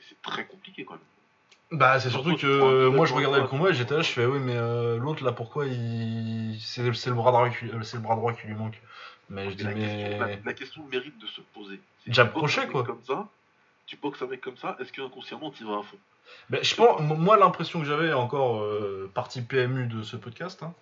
[0.09, 1.79] c'est très compliqué quand même.
[1.79, 4.01] Bah, c'est surtout Surtout que que euh, moi je regardais le combat et j'étais là,
[4.01, 6.57] je fais, oui, mais euh, l'autre là, pourquoi il.
[6.61, 8.81] C'est le, bras droit qui- euh, le bras droit qui lui manque.
[9.29, 10.41] Mais je dis, la, question, la, mais.
[10.43, 11.79] la question mérite de se poser.
[12.05, 12.11] Si
[12.71, 12.85] quoi.
[12.85, 13.29] Comme ça,
[13.85, 15.99] tu boxes un mec comme ça, est-ce qu'inconsciemment tu vas à fond?
[16.49, 20.73] Ben, je pense, moi, l'impression que j'avais, encore euh, partie PMU de ce podcast, hein,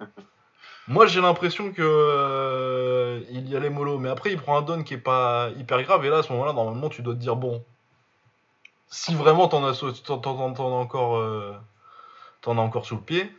[0.88, 4.84] moi j'ai l'impression que euh, il y allait mollo, mais après il prend un down
[4.84, 7.36] qui est pas hyper grave, et là à ce moment-là, normalement, tu dois te dire
[7.36, 7.64] bon,
[8.88, 11.52] si vraiment t'en as, sau- t'en, t'en- t'en as encore, euh,
[12.42, 13.32] t'en as encore sous le pied,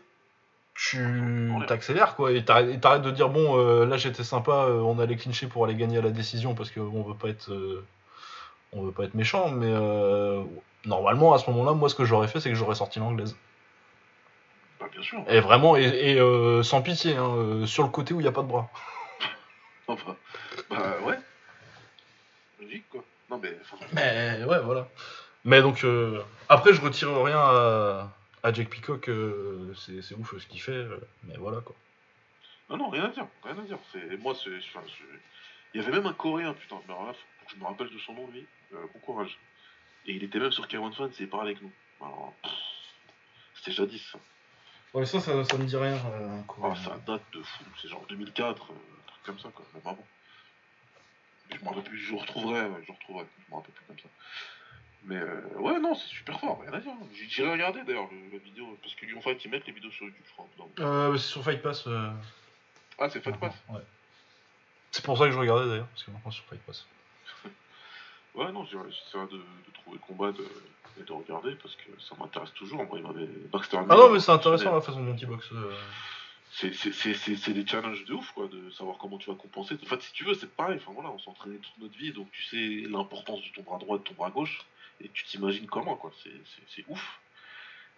[0.76, 5.00] tu t'accélères quoi, et t'arrêtes, et t'arrêtes de dire bon, euh, là j'étais sympa, on
[5.00, 7.50] allait clincher pour aller gagner à la décision parce qu'on veut pas être,
[8.74, 9.74] on veut pas être méchant, mais
[10.86, 13.36] normalement à ce moment-là, moi ce que j'aurais fait, c'est que j'aurais sorti l'anglaise.
[14.86, 15.24] Bah bien sûr.
[15.28, 18.30] Et vraiment, et, et, euh, sans pitié, hein, euh, sur le côté où il n'y
[18.30, 18.70] a pas de bras.
[19.88, 20.16] Enfin,
[20.70, 21.18] bah ouais.
[22.60, 23.04] Logique quoi.
[23.30, 23.56] Non mais.
[23.94, 24.88] Mais ouais, voilà.
[25.44, 28.12] Mais donc, euh, après, je retire rien à,
[28.44, 30.86] à Jack Peacock, euh, c'est c'est ouf ce qu'il fait,
[31.24, 31.76] mais voilà quoi.
[32.70, 33.78] Non, non, rien à dire, rien à dire.
[33.92, 35.20] C'est moi, c'est, enfin, c'est-
[35.76, 36.78] il y avait même un Coréen, putain.
[36.88, 38.46] Mais alors là, faut que je me rappelle de son nom, lui.
[38.72, 39.38] Bon courage.
[40.08, 41.72] Et il était même sur K1 Fan, c'est parlé avec nous.
[42.02, 42.52] Alors, pff,
[43.56, 44.02] c'était jadis.
[44.12, 44.18] Ça.
[44.96, 45.98] Ouais, ça, ça, ça me dit rien.
[46.64, 47.64] Ah, ça date de fou.
[47.82, 49.66] C'est genre 2004, euh, un truc comme ça, quoi.
[49.74, 50.06] Mais vraiment.
[51.52, 51.98] Je me rappelle plus.
[52.00, 53.26] Je retrouverai, ouais, je retrouverai.
[53.46, 54.10] Je me rappelle plus comme ça.
[55.04, 56.62] Mais euh, ouais, non, c'est super fort.
[56.62, 56.94] Rien à dire.
[57.14, 59.74] J'ai- J'ai regardé d'ailleurs le- la vidéo parce qu'ils lui ont fait qu'ils mettent les
[59.74, 60.48] vidéos sur YouTube, je crois.
[60.80, 61.86] Euh, c'est sur Fight Pass.
[61.88, 62.10] euh,
[62.98, 63.54] Ah, c'est Fight Pass.
[63.70, 63.82] Ouais.
[64.92, 66.86] C'est pour ça que je regardais d'ailleurs, parce que maintenant sur Fight Pass.
[68.34, 70.46] Ouais, non, j'essaierai de, de trouver le combat de,
[71.04, 72.84] de regarder parce que ça m'intéresse toujours.
[72.86, 73.26] Moi, il m'avait.
[73.52, 75.52] Baxter Ah non, mais c'est intéressant la façon dont il boxe.
[75.52, 75.74] euh.
[76.52, 79.76] C'est des challenges de ouf, quoi, de savoir comment tu vas compenser.
[79.84, 80.78] En fait, si tu veux, c'est pareil.
[80.82, 83.78] Enfin voilà, on s'est entraîné toute notre vie, donc tu sais l'importance de ton bras
[83.78, 84.62] droit et de ton bras gauche,
[85.02, 86.12] et tu t'imagines comment, quoi.
[86.24, 87.20] C'est- ouf.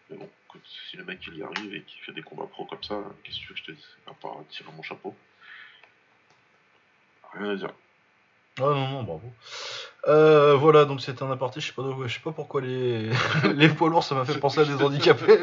[0.10, 0.30] Mais bon,
[0.66, 3.38] si le mec il y arrive et qu'il fait des combats pro comme ça, qu'est-ce
[3.38, 5.14] que tu veux que je te dise À part tirer mon chapeau?
[7.34, 7.74] Rien à dire.
[8.60, 9.32] Ah non, non, bravo.
[10.08, 11.60] Euh, voilà, donc c'était un aparté.
[11.60, 13.10] Je sais pas, je sais pas pourquoi les,
[13.56, 15.40] les poids lourds ça m'a fait penser à des handicapés.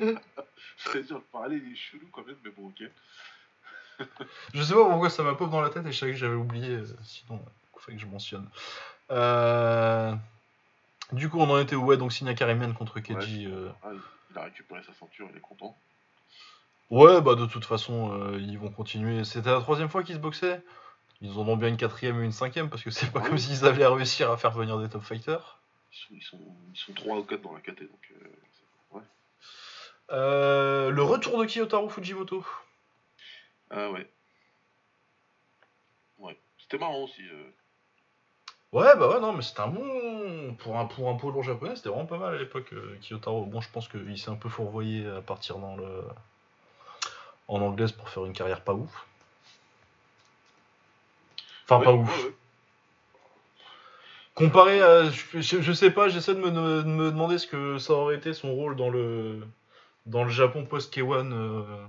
[0.00, 0.14] mais-
[0.86, 2.88] J'allais dire, le parallèle il est chelou quand même, mais bon, ok.
[4.54, 6.34] Je sais pas pourquoi ça m'a pop dans la tête et je savais que j'avais
[6.34, 6.68] oublié.
[6.70, 7.40] euh, Sinon,
[7.76, 8.48] il fallait que je mentionne.
[9.10, 10.12] Euh,
[11.12, 12.96] Du coup, on en était où Ouais, donc Signa Karimian contre.
[12.96, 13.02] Ouais,
[13.46, 15.76] euh, ah, il- a récupéré sa ceinture, il est content.
[16.90, 19.22] Ouais, bah de toute façon, ils vont continuer.
[19.24, 20.60] C'était la troisième fois qu'ils se boxaient.
[21.24, 23.38] Ils en ont bien une quatrième et une cinquième parce que c'est pas Ah comme
[23.38, 25.58] s'ils allaient réussir à faire venir des top fighters.
[25.90, 26.38] Ils sont, ils sont,
[26.74, 29.02] ils sont 3 ou 4 dans la KT, donc euh, c'est- ouais.
[30.12, 32.44] Euh, le retour de Kiyotaro Fujimoto.
[33.70, 34.06] Ah ouais.
[36.18, 36.36] Ouais.
[36.58, 37.22] C'était marrant aussi.
[37.26, 37.50] euh.
[38.72, 40.54] Ouais, bah ouais, non, mais c'était un bon.
[40.58, 43.46] Pour un, pour un lourd japonais, c'était vraiment pas mal à l'époque, euh, Kiyotaro.
[43.46, 46.02] Bon, je pense qu'il s'est un peu fourvoyé à partir dans le.
[47.48, 49.06] en anglaise pour faire une carrière pas ouf.
[51.64, 52.24] Enfin, Ouais, pas ouf.
[52.24, 52.32] ouais.
[54.34, 55.10] Comparé à.
[55.10, 58.52] Je, sais pas, j'essaie de me, de me demander ce que ça aurait été son
[58.54, 59.46] rôle dans le.
[60.06, 61.32] dans le Japon post-K1.
[61.32, 61.86] euh,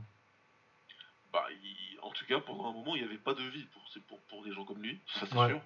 [1.33, 3.83] Bah, il- en tout cas, pendant un moment, il n'y avait pas de vie pour,
[4.07, 5.59] pour, pour des gens comme lui, ça c'est sûr.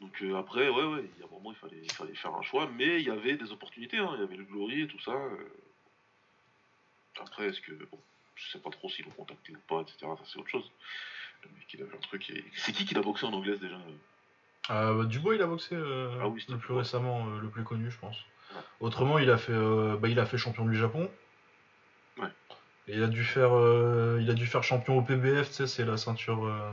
[0.00, 2.34] Donc euh, après, ouais, ouais, il y a un moment, il fallait, il fallait faire
[2.34, 4.86] un choix, mais il y avait des opportunités, hein, il y avait le Glory et
[4.86, 5.12] tout ça.
[5.12, 5.48] euh.
[7.18, 7.98] Après, est-ce que, bon,
[8.34, 10.70] je sais pas trop s'ils l'ont contacté ou pas, etc., ça c'est autre chose.
[11.52, 12.44] Le mec, il avait un truc, et...
[12.54, 13.76] c'est qui qui l'a boxé en anglaise déjà
[14.70, 17.64] Euh, bah, Dubois, il a boxé euh, Ah oui, le plus récemment, euh, le plus
[17.64, 18.16] connu, je pense.
[18.54, 18.60] Ouais.
[18.80, 21.10] Autrement, il a fait, euh, bah, il a fait champion du Japon.
[22.18, 22.28] Ouais.
[22.88, 25.66] Et il a dû faire, euh, il a dû faire champion au PBF, tu sais,
[25.66, 26.70] c'est la ceinture euh,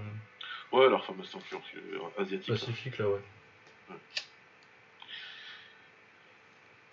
[0.71, 2.49] Ouais, leur fameuse ceinture euh, asiatique.
[2.49, 3.21] pacifique là, ouais.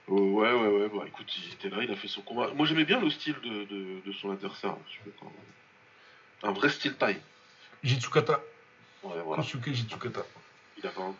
[0.08, 2.48] Euh, ouais, ouais, ouais, bah écoute, il était là, il a fait son combat.
[2.54, 5.26] Moi j'aimais bien le style de, de, de son adversaire, hein.
[6.42, 7.20] Un vrai style taille.
[7.82, 8.40] Jitsukata,
[9.02, 9.42] Ouais, voilà.
[9.42, 10.20] Kosuke Jitsukata.
[10.78, 11.14] Il avait un-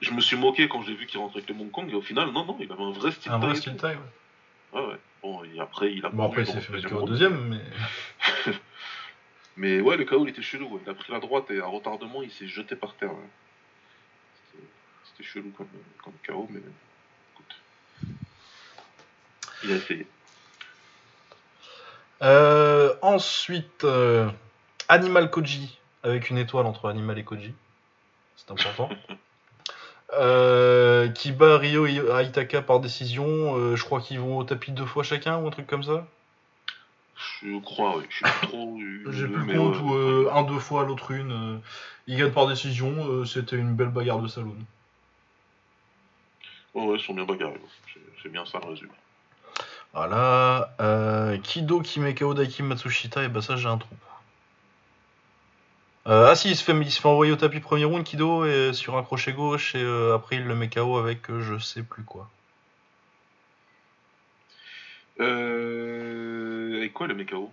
[0.00, 2.02] Je me suis moqué quand j'ai vu qu'il rentrait avec le Hong Kong, et au
[2.02, 4.80] final, non, non, il avait un vrai style Un vrai style taille, ouais.
[4.80, 4.96] Ouais, ouais.
[5.22, 7.60] Bon, et après, il a Bon, après, il s'est fait au deuxième, mais.
[9.58, 10.80] Mais ouais, le KO il était chelou, ouais.
[10.84, 13.10] il a pris la droite et à retardement, il s'est jeté par terre.
[13.12, 13.28] ouais.
[14.52, 14.64] C'était-
[15.04, 15.68] C'était chelou comme,
[16.04, 16.60] comme KO, mais
[17.32, 17.56] écoute.
[19.64, 20.06] Il a essayé.
[22.22, 24.28] Euh, ensuite, euh,
[24.88, 27.52] Animal Koji, avec une étoile entre Animal et Koji.
[28.36, 28.88] C'est important.
[30.12, 33.56] Euh, qui bat Ryo et Aitaka par décision.
[33.56, 36.06] Euh, je crois qu'ils vont au tapis deux fois chacun ou un truc comme ça?
[37.42, 38.04] Je crois, oui.
[38.08, 38.78] Je trop.
[39.10, 41.32] J'ai plus le compte ou euh, un deux fois l'autre une.
[41.32, 41.58] euh,
[42.06, 43.24] ils gagnent par décision.
[43.24, 44.56] C'était une belle bagarre de saloon.
[46.74, 47.60] Ouais, ouais, ils sont bien bagarrés.
[48.22, 48.92] C'est- bien ça le résumé.
[49.92, 50.70] Voilà.
[51.42, 53.94] Kido Kimekao Daiki Matsushita, et bah ça j'ai un trou.
[56.06, 58.44] Euh, ah si, il se, fait, il se fait envoyer au tapis premier round, Kido,
[58.44, 61.58] et sur un crochet gauche, et euh, après il le met KO avec euh, je
[61.58, 62.30] sais plus quoi.
[65.18, 66.82] Euh.
[66.82, 67.52] Et quoi le Mekao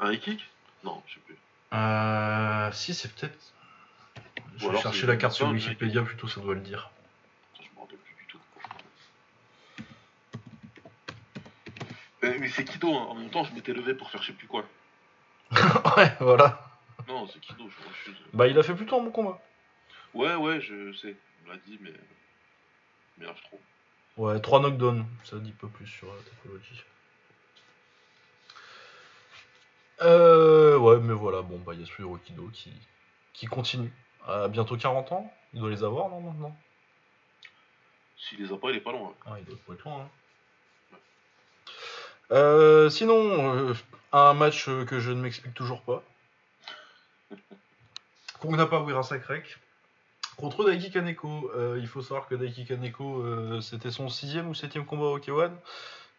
[0.00, 0.46] Un high kick?
[0.84, 1.36] Non, je sais plus.
[1.72, 3.38] Euh, si, c'est peut-être.
[4.56, 6.90] Je Ou vais alors chercher c'est- la carte sur Wikipédia plutôt, ça doit le dire.
[7.56, 8.38] Ça, je me rappelle plus du tout.
[12.24, 13.06] Euh, mais c'est Kido, hein.
[13.10, 14.64] en même temps, je m'étais levé pour faire je sais plus quoi.
[15.96, 16.65] ouais, voilà.
[17.08, 18.16] Non, c'est Kido, je refuse.
[18.32, 19.40] Bah il a fait plutôt un bon combat.
[20.14, 21.14] Ouais, ouais, je sais,
[21.44, 21.92] on l'a dit, mais.
[23.18, 23.60] Mais je trouve.
[24.16, 26.82] Ouais, 3 knockdowns, ça dit peu plus sur la topologie.
[30.02, 32.72] Euh, ouais, mais voilà, bon, bah, Yasuhiro Kido qui,
[33.32, 33.92] qui continue.
[34.26, 36.56] À bientôt 40 ans, il doit les avoir, non, maintenant?
[38.18, 39.14] S'il les a pas, il est pas loin.
[39.26, 40.00] Ah, il doit pas être loin.
[40.92, 40.96] hein.
[42.32, 43.14] Euh, sinon,
[43.54, 43.74] euh,
[44.12, 46.02] un match que je ne m'explique toujours pas.
[48.40, 49.56] Qu'on n'a pas Wira Sakrek.
[50.36, 51.50] Contre Daiki Kaneko.
[51.56, 55.18] Euh, il faut savoir que Daiki Kaneko, euh, c'était son sixième ou septième combat au
[55.18, 55.50] K1.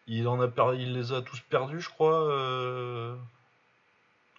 [0.08, 2.28] Il, en a per- il les a tous perdus, je crois.
[2.30, 3.14] Euh...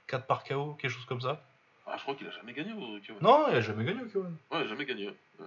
[0.07, 1.41] 4 par KO, quelque chose comme ça.
[1.87, 3.21] Ah, je crois qu'il a jamais gagné au K1.
[3.21, 4.25] Non, il a jamais gagné au K1.
[4.51, 5.07] Ouais, jamais gagné.
[5.07, 5.45] ouais.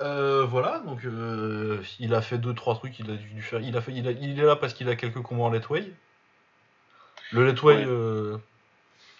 [0.00, 3.76] Euh, voilà, donc euh, il a fait deux trois trucs, il a dû faire, il
[3.76, 5.90] a fait, il, a- il est là parce qu'il a quelques combats en letway.
[7.32, 8.40] Le letway, Ouais.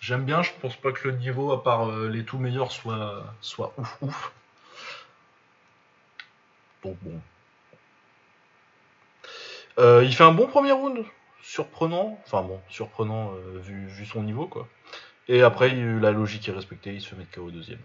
[0.00, 3.24] J'aime bien, je pense pas que le niveau à part euh, les tout meilleurs soit
[3.40, 4.32] soit ouf ouf.
[6.84, 7.20] Donc bon.
[9.78, 11.04] Euh, il fait un bon premier round,
[11.42, 14.66] surprenant, enfin bon, surprenant euh, vu, vu son niveau quoi.
[15.28, 17.80] Et après il- la logique est respectée, il se fait mettre KO au deuxième.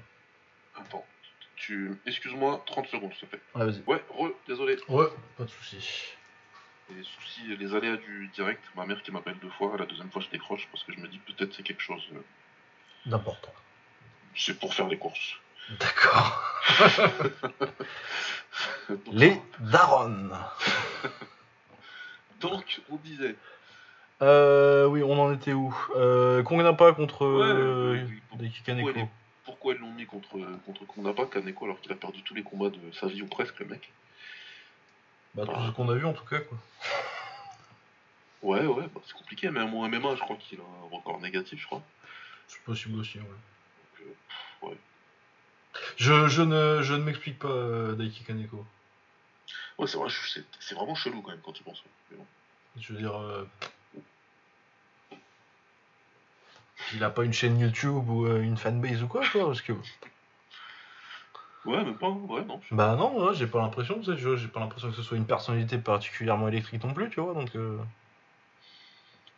[0.76, 1.06] Attends.
[1.56, 1.98] Tu...
[2.06, 3.42] Excuse-moi, 30 secondes, s'il te plaît.
[3.56, 3.82] Ouais, vas-y.
[3.88, 4.76] Ouais, re, désolé.
[4.90, 5.06] Ouais,
[5.38, 6.14] pas de soucis.
[6.90, 10.22] Les soucis, les aléas du direct, ma mère qui m'appelle deux fois, la deuxième fois
[10.22, 12.04] je décroche parce que je me dis peut-être c'est quelque chose.
[12.14, 12.20] euh,
[13.06, 13.54] D'important.
[14.36, 15.36] C'est pour faire des courses.
[15.80, 16.42] D'accord.
[19.12, 20.30] Les Daron.
[22.42, 23.36] Donc, on disait.
[24.22, 25.74] Euh, oui, on en était où?
[25.96, 28.90] Euh, Kongnapa contre Ouais, euh, oui, pourquoi, Kaneko.
[29.00, 29.08] est-
[29.46, 32.70] pourquoi ils l'ont mis contre, contre Kondapa, Kaneko, alors qu'il a perdu tous les combats
[32.70, 33.92] de sa vie ou presque, le mec
[35.36, 36.58] Bah, tout ce qu'on a vu en tout cas, quoi.
[38.44, 41.62] Ouais, ouais, bah, c'est compliqué, même en MMA, je crois qu'il a un record négatif,
[41.62, 41.82] je crois.
[42.48, 43.24] C'est possible aussi, ouais.
[43.24, 44.78] Donc, euh, ouais.
[45.98, 48.66] Je, je ne, je ne m'explique pas euh, Daiki Kaneko.
[49.78, 51.82] Ouais, c'est vrai, c'est c'est vraiment chelou quand même quand tu penses.
[52.12, 52.26] Mais bon.
[52.80, 53.16] Je veux dire.
[53.20, 53.48] euh,
[56.94, 59.74] Il a pas une chaîne YouTube ou euh, une fanbase ou quoi, quoi parce que...
[61.66, 62.60] Ouais, même pas, ouais, non.
[62.72, 65.26] Bah non, ouais, j'ai pas l'impression, tu sais, j'ai pas l'impression que ce soit une
[65.26, 67.56] personnalité particulièrement électrique non plus, tu vois, donc...
[67.56, 67.78] euh,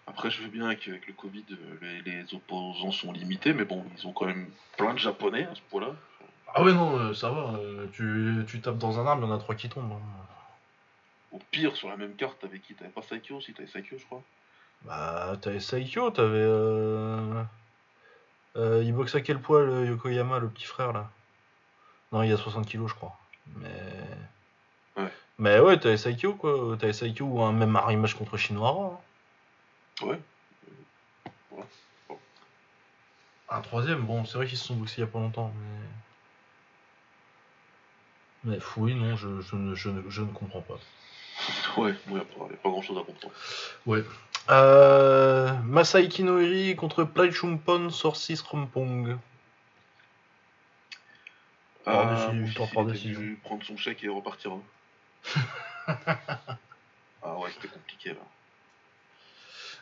[0.07, 3.85] Après, je veux bien qu'avec le Covid, euh, les, les opposants sont limités, mais bon,
[3.97, 5.93] ils ont quand même plein de japonais à ce point-là.
[6.55, 7.59] Ah ouais, non, euh, ça va,
[7.93, 9.91] tu, tu tapes dans un arbre, il y en a trois qui tombent.
[9.91, 10.25] hein.
[11.31, 12.73] Au pire, sur la même carte, t'avais qui?
[12.75, 13.37] T'avais pas Saikyo?
[13.37, 14.21] Aussi T'avais Saikyo, je crois.
[14.83, 16.37] Bah, t'avais Saikyo, t'avais.
[16.39, 17.43] Euh...
[18.55, 21.11] Euh, il boxe à quel poids le Yokoyama, le petit frère là
[22.11, 23.17] Non, il a 60 kilos, je crois.
[23.57, 25.01] Mais.
[25.03, 25.11] Ouais.
[25.37, 26.77] Mais ouais, t'avais Saikyo quoi.
[26.79, 28.99] T'avais Saikyo ou un même un rematch contre Shinohara.
[30.01, 30.05] hein.
[30.05, 30.19] Ouais.
[33.49, 35.51] Un troisième, bon, c'est vrai qu'ils se sont boxés il y a pas longtemps,
[38.43, 38.51] mais.
[38.55, 40.75] Mais oui, non, je, je, ne, je, ne, je ne comprends pas.
[41.77, 43.33] Ouais, il n'y a, pas- y a pas grand-chose à comprendre.
[43.85, 44.03] Ouais.
[44.49, 49.17] Euh, Masaiki Noiri contre Plaichumpon Sorcis Rompong.
[51.85, 54.51] Ah, dû prendre son chèque et repartir.
[54.53, 54.61] hein.
[57.23, 58.19] ah ouais, c'était compliqué là.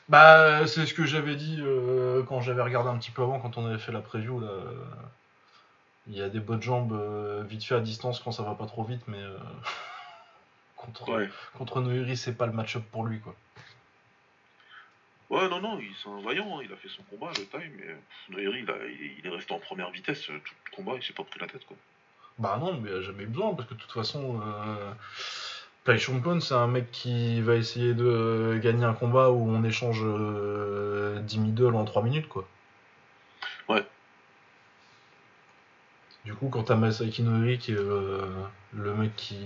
[0.09, 3.57] Bah, c'est ce que j'avais dit euh, quand j'avais regardé un petit peu avant, quand
[3.57, 4.39] on avait fait la preview.
[4.39, 4.47] Là.
[6.07, 8.65] Il y a des bonnes jambes euh, vite fait à distance quand ça va pas
[8.65, 9.37] trop vite, mais euh,
[10.75, 11.29] contre, Ouais.
[11.57, 13.21] contre Noiri, c'est pas le match-up pour lui.
[13.21, 13.33] quoi.
[15.29, 17.71] Ouais, non, non, il- c'est un vaillant, hein, il a fait son combat, le time,
[17.77, 17.95] mais
[18.29, 21.23] Noiri, il, a- il- est resté en première vitesse tout le combat, il s'est pas
[21.23, 21.77] pris la tête quoi.
[22.39, 24.91] Bah non, mais il a jamais besoin, parce que de toute façon, euh,
[25.83, 31.19] Plaichumpon, c'est un mec qui va essayer de gagner un combat où on échange euh,
[31.21, 32.47] 10 middle en 3 minutes, quoi.
[33.69, 33.85] Ouais.
[36.25, 38.25] Du coup, quand t'as Masaiki Noiri, qui est euh,
[38.73, 39.37] le mec qui,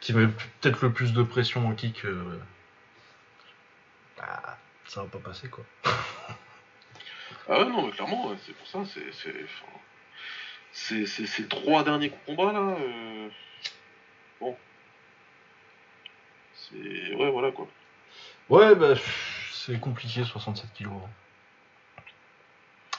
[0.00, 0.26] qui met
[0.60, 2.38] peut-être le plus de pression en kick, euh,
[4.18, 5.64] bah, ça va pas passer, quoi.
[7.48, 9.12] Ah ouais, non, mais clairement, c'est pour ça, c'est.
[9.12, 9.72] c'est- enfin,
[10.72, 11.06] Ces
[11.48, 12.76] trois derniers combats là.
[12.80, 13.28] euh,
[14.40, 14.56] Bon.
[16.54, 17.14] C'est.
[17.14, 17.68] Ouais, voilà quoi.
[18.48, 18.94] Ouais, bah,
[19.52, 20.92] c'est compliqué, 67 kilos.
[20.94, 22.02] hein.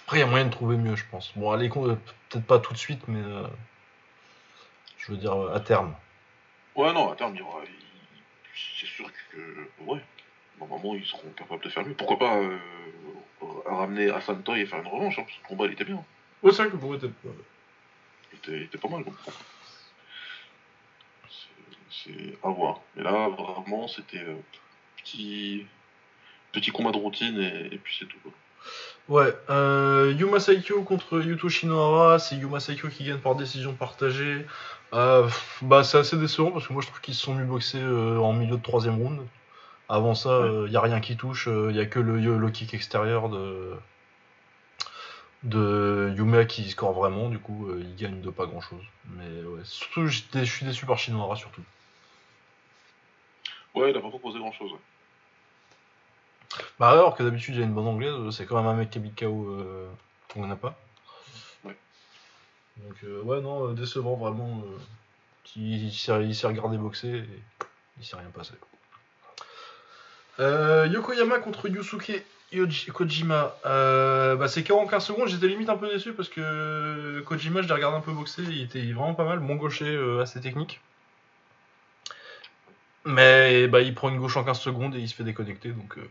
[0.05, 1.31] Après, il y a moyen de trouver mieux, je pense.
[1.35, 1.95] Bon, allez, euh,
[2.29, 3.47] peut-être pas tout de suite, mais euh,
[4.97, 5.95] je veux dire euh, à terme.
[6.75, 7.61] Ouais, non, à terme, il y aura.
[8.79, 9.69] C'est sûr que.
[9.81, 9.99] Ouais.
[10.59, 11.95] Normalement, ils seront capables de faire mieux.
[11.95, 12.57] Pourquoi pas euh,
[13.65, 16.03] ramener Hassan Toy et faire une revanche, hein, parce que le combat il était bien.
[16.43, 17.03] Ouais, c'est vrai que être.
[17.05, 17.31] Il
[18.35, 19.03] était, il était pas mal.
[21.29, 22.81] C'est- C'est à voir.
[22.95, 24.35] Mais là, vraiment, c'était euh,
[24.97, 25.65] petit.
[26.51, 28.17] Petit combat de routine et, et puis c'est tout.
[28.21, 28.31] Quoi.
[29.09, 34.45] Ouais, euh, Yuma Saikyo contre Yuto Shinohara, c'est Yuma Saikyo qui gagne par décision partagée.
[34.93, 35.27] Euh,
[35.63, 38.19] bah, c'est assez décevant parce que moi je trouve qu'ils se sont mis boxer euh,
[38.19, 39.19] en milieu de troisième round.
[39.89, 40.69] Avant ça, il Ouais.
[40.69, 43.73] n'y a rien qui touche, il y a que le, le kick extérieur de,
[45.43, 48.83] de Yuma qui score vraiment, du coup, euh, il gagne de pas grand chose.
[49.05, 51.63] Mais ouais, surtout, je suis déçu par Shinora surtout.
[53.75, 54.71] Ouais, il a pas proposé grand chose.
[56.79, 58.91] Bah, alors que d'habitude, il y a une bonne anglaise, c'est quand même un mec
[58.91, 59.89] qui habite KO euh,
[60.29, 60.79] qu'on n'a pas.
[61.63, 61.75] Ouais.
[62.77, 64.63] Donc, euh, ouais, non, euh, décevant vraiment.
[65.55, 67.43] il, il s'est regardé boxer et
[67.99, 68.53] il s'est rien passé.
[70.39, 72.23] Yokoyama contre Yusuke
[72.53, 73.55] Yoji- Kojima.
[73.65, 77.73] Euh, bah, c'est 45 secondes, j'étais limite un peu déçu parce que Kojima, je l'ai
[77.73, 80.79] regardé un peu boxer, il était vraiment pas mal, bon gaucher euh, assez technique.
[83.05, 85.97] Mais bah, il prend une gauche en 15 secondes et il se fait déconnecter donc.
[85.97, 86.09] euh,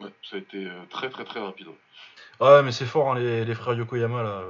[0.00, 1.66] Ouais, ça a été euh, très très très rapide.
[1.68, 1.74] ouais.
[2.40, 4.42] Ouais, mais c'est fort, hein, les, les frères Yokoyama, là.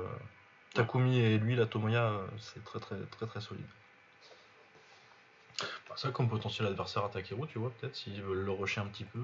[0.75, 3.65] Takumi et lui, la Tomoya, c'est très très très très solide.
[5.89, 8.87] Bah, ça, comme potentiel adversaire à Takeru, tu vois, peut-être, s'ils veulent le rusher un
[8.87, 9.21] petit peu.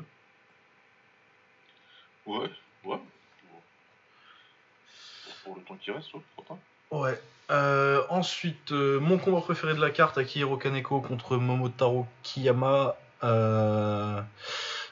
[2.27, 2.51] Ouais,
[2.85, 2.99] ouais.
[5.45, 6.97] Pour le temps qui reste, ouais, pourquoi pas.
[6.97, 7.21] Ouais.
[7.51, 12.97] Euh, ensuite, euh, mon combat préféré de la carte, Akihiro Kaneko contre Momotaro Kiyama.
[13.23, 14.21] Euh,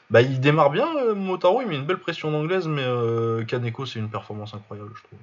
[0.09, 3.85] Bah, il démarre bien, Momotaro, il met une belle pression en anglaise, mais euh, Kaneko,
[3.87, 5.19] c'est une performance incroyable, je trouve.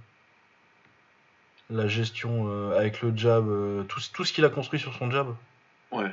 [1.71, 3.47] La gestion avec le jab,
[3.87, 5.33] tout, tout ce qu'il a construit sur son jab.
[5.93, 6.11] Ouais,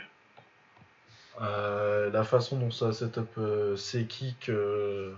[1.41, 5.13] Euh, la façon dont ça setup euh, ses kicks, euh,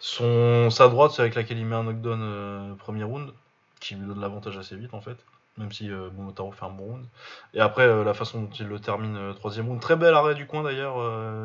[0.00, 3.32] son, sa droite, c'est avec laquelle il met un knockdown euh, premier round,
[3.80, 5.16] qui lui donne l'avantage assez vite en fait,
[5.58, 7.04] même si Momotaro fait un bon round.
[7.52, 10.62] Et après, la façon dont il le termine troisième round, très bel arrêt du coin
[10.62, 10.96] d'ailleurs,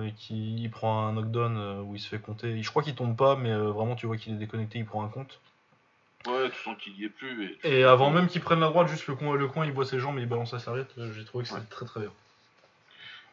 [0.03, 2.61] et qui il prend un knockdown où il se fait compter.
[2.63, 5.09] Je crois qu'il tombe pas, mais vraiment tu vois qu'il est déconnecté, il prend un
[5.09, 5.41] compte.
[6.27, 7.57] ouais, tu sens qu'il y est plus.
[7.63, 9.85] Et, Et avant même qu'il prenne la droite, juste le coin, le coin il voit
[9.85, 11.67] ses jambes et il balance sa serviette, j'ai trouvé que c'était Ouais.
[11.69, 12.11] très très bien.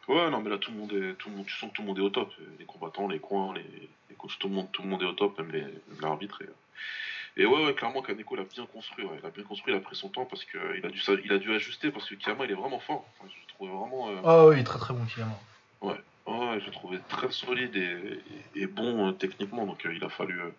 [0.07, 1.81] Ouais, non, mais là, tout le monde est, tout le monde, tu sens que tout
[1.81, 2.31] le monde est au top.
[2.59, 3.63] Les combattants, les coins, les,
[4.09, 6.41] les coachs, tout le monde, tout le monde est au top, même l'arbitre.
[6.43, 9.03] Et, et ouais, ouais, clairement, Kaneko l'a bien construit.
[9.05, 9.17] Ouais.
[9.21, 11.37] Il a bien construit, il a pris son temps parce qu'il a dû, il a
[11.39, 13.05] dû ajuster parce que Kiyama, il est vraiment fort.
[13.19, 14.09] Enfin, je le trouvais vraiment.
[14.09, 15.35] euh, Ah oui, très très bon Kiyama.
[15.81, 18.19] Ouais, je le trouvais très solide et,
[18.57, 20.49] et- et bon euh, techniquement, donc euh, il a fallu euh,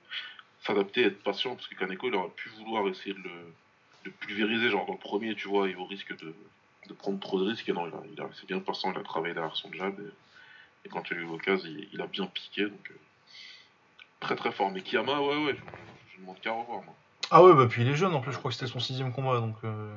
[0.60, 3.52] s'adapter, être patient, parce que Kaneko il aurait pu vouloir essayer de le
[4.04, 6.32] de pulvériser, genre dans le premier, tu vois, il au risque de,
[6.88, 8.98] de prendre trop de risques, et non, il a, il a- c'est bien patient, il
[8.98, 12.06] a travaillé derrière son jab, et, et quand il a eu l'occasion, il, il a
[12.06, 12.94] bien piqué, donc euh,
[14.20, 14.70] très très fort.
[14.70, 15.60] Mais Kiyama, ouais, ouais, je,
[16.14, 16.94] je demande qu'à revoir, moi.
[17.30, 19.12] Ah ouais, bah puis il est jeune en plus, je crois que c'était son sixième
[19.12, 19.56] combat, donc...
[19.64, 19.96] euh,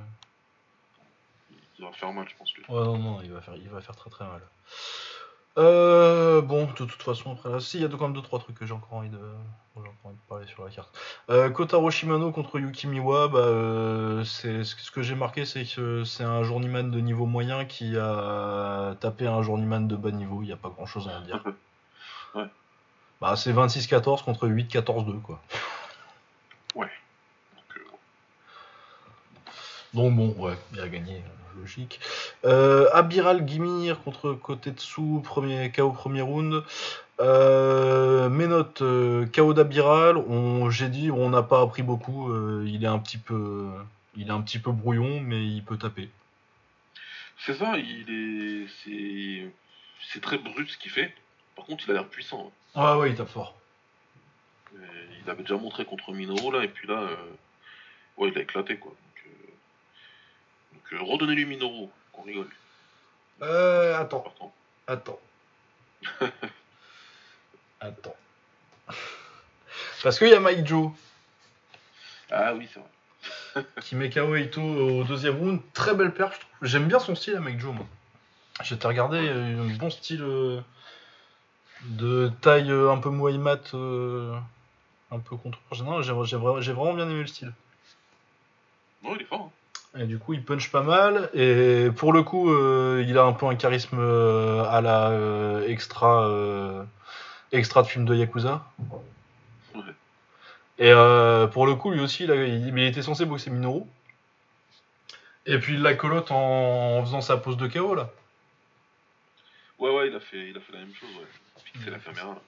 [1.51, 2.63] Il, il va faire mal, je pense, lui.
[2.67, 4.41] Ouais, non, non, il va faire, il va faire très très mal.
[5.57, 8.57] Euh, bon, de toute façon, après là, si, il y a quand même 2-3 trucs
[8.57, 10.89] que j'ai encore envie de, j'ai encore envie de parler sur la carte.
[11.29, 16.03] Euh, Kotaro Shimano contre Yuki Miwa, bah, euh, c'est, ce que j'ai marqué, c'est que
[16.05, 20.45] c'est un journeyman de niveau moyen qui a tapé un journeyman de bas niveau, il
[20.45, 21.43] n'y a pas grand chose à en dire.
[22.35, 22.45] Ouais.
[23.21, 25.41] Bah, c'est 26-14 contre 8-14-2, quoi.
[26.75, 26.87] Donc,
[27.75, 27.81] euh,
[29.95, 31.23] Donc bon, ouais, il a gagné,
[31.59, 31.99] logique.
[32.45, 36.63] Euh, Abiral Gimir contre Kotetsu, premier KO premier round.
[37.19, 40.23] Euh, mes notes, euh, KO d'Abiral,
[40.69, 42.33] j'ai dit on n'a pas appris beaucoup.
[42.65, 43.67] il est un petit peu,
[44.15, 46.09] il est un petit peu brouillon, mais il peut taper.
[47.37, 49.49] c'est ça, il est.
[50.11, 51.13] C'est, très brut ce qu'il fait.
[51.55, 52.51] Par contre, il a l'air puissant.
[52.75, 52.95] hein.
[52.95, 53.55] Ouais, ouais, il tape fort.
[54.73, 57.15] Il avait déjà montré contre Minoru là, et puis là, euh,
[58.17, 58.93] ouais, il a éclaté quoi.
[60.93, 62.49] Euh, redonnez-lui Minoru, qu'on rigole.
[63.41, 64.33] Euh, attends,
[64.87, 65.19] attends,
[67.79, 68.15] attends.
[70.03, 70.91] Parce qu'il y a Mike Joe.
[72.31, 73.65] Ah oui, c'est vrai.
[73.81, 75.61] qui met KO au deuxième round.
[75.73, 76.35] Très belle perche.
[76.35, 76.67] je trouve.
[76.67, 77.73] J'aime bien son style à Mike Joe.
[77.73, 77.85] Moi.
[78.63, 80.61] J'étais regardé, un bon style euh,
[81.83, 84.37] de taille euh, un peu Muay mat, euh,
[85.11, 85.59] un peu contre.
[85.71, 87.53] J'ai vraiment bien aimé le style.
[89.03, 89.49] Non, il est fort.
[89.49, 89.58] hein.
[89.97, 91.29] Et du coup, il punch pas mal.
[91.33, 95.67] Et pour le coup, euh, il a un peu un charisme euh, à la euh,
[95.67, 96.29] extra,
[97.51, 98.63] extra de film de Yakuza.
[99.73, 99.81] Ouais.
[100.77, 100.93] Et
[101.51, 103.81] pour le coup, lui aussi, il, a- il- mais il était censé boxer Minoru.
[105.45, 108.09] Et puis il la colotte en, en faisant sa pose de KO là.
[109.79, 111.09] Ouais, ouais, il a fait, il a fait la même chose.
[111.17, 111.25] Ouais.
[111.63, 112.27] Fixer la caméra.
[112.35, 112.41] Là.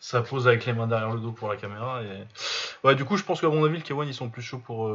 [0.00, 2.02] Sa pose avec les mains derrière le dos pour la caméra.
[2.02, 2.24] Et...
[2.84, 4.88] Ouais, du coup, je pense qu'à mon avis, le K1 ils sont plus chauds pour,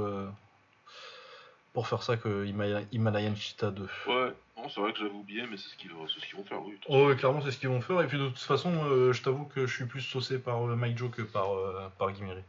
[1.74, 3.84] pour faire ça que Himalayan, Himalayan Cheetah 2.
[4.08, 6.44] Ouais, non, c'est vrai que j'avais oublié, mais c'est ce qu'ils c'est ce qu'ils vont
[6.44, 6.78] faire, oui.
[6.88, 8.02] Oh, ouais, clairement, c'est ce qu'ils vont faire.
[8.02, 10.76] Et puis de toute façon, euh, je t'avoue que je suis plus saucé par euh,
[10.76, 12.42] Mike Joe que par, euh, par Gimiri.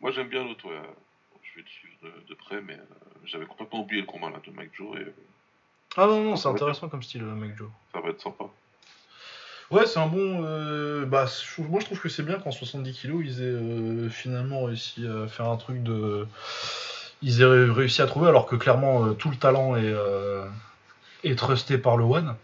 [0.00, 0.80] Moi, j'aime bien l'autre, ouais.
[1.42, 2.78] Je vais le suivre de, de près, mais
[3.24, 5.06] j'avais complètement oublié le combat là de Mike Joe et
[5.96, 7.70] Ah non, non, c'est intéressant comme style, Mike Joe.
[7.92, 8.44] ça va être sympa.
[9.70, 10.44] Ouais, c'est un bon.
[10.44, 11.26] euh, bah,
[11.58, 15.26] moi, je trouve que c'est bien qu'en 70 kilos, ils aient euh, finalement réussi à
[15.28, 16.26] faire un truc de.
[17.22, 20.46] Ils aient ré- réussi à trouver, alors que clairement, euh, tout le talent est, euh,
[21.24, 22.36] est trusté par le One.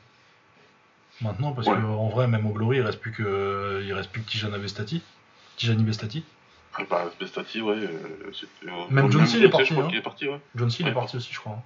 [1.20, 1.74] Maintenant, parce Ouais.
[1.76, 5.00] qu'en vrai, même au Glory, il reste plus que, il reste plus que Tijana Bestati.
[5.56, 6.24] Tijani Bestati.
[6.76, 7.76] Ah Bah, Bestati, ouais.
[7.76, 9.86] euh, Même John C, il est parti, hein.
[9.88, 10.40] qu'il est parti, ouais.
[10.56, 11.52] John C, il est parti aussi, je crois.
[11.52, 11.62] hein.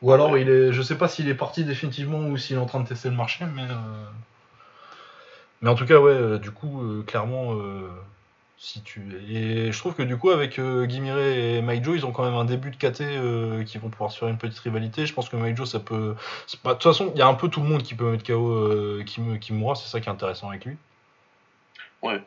[0.00, 0.72] Ou alors, il est.
[0.72, 3.16] Je sais pas s'il est parti définitivement ou s'il est en train de tester le
[3.16, 3.62] marché, mais.
[3.64, 4.04] euh,
[5.60, 7.52] Mais en tout cas, ouais, du coup, euh, clairement,
[8.58, 9.02] si tu.
[9.30, 12.34] Et je trouve que du coup, avec euh, Guimire et Maijo, ils ont quand même
[12.34, 15.06] un début de KT euh, qui vont pouvoir se faire une petite rivalité.
[15.06, 16.14] Je pense que Maijo, ça peut.
[16.62, 18.24] pas- De toute façon, il y a un peu tout le monde qui peut mettre
[18.24, 20.76] KO euh, Kim- Kimura, c'est ça qui est intéressant avec lui.
[22.02, 22.22] Ouais.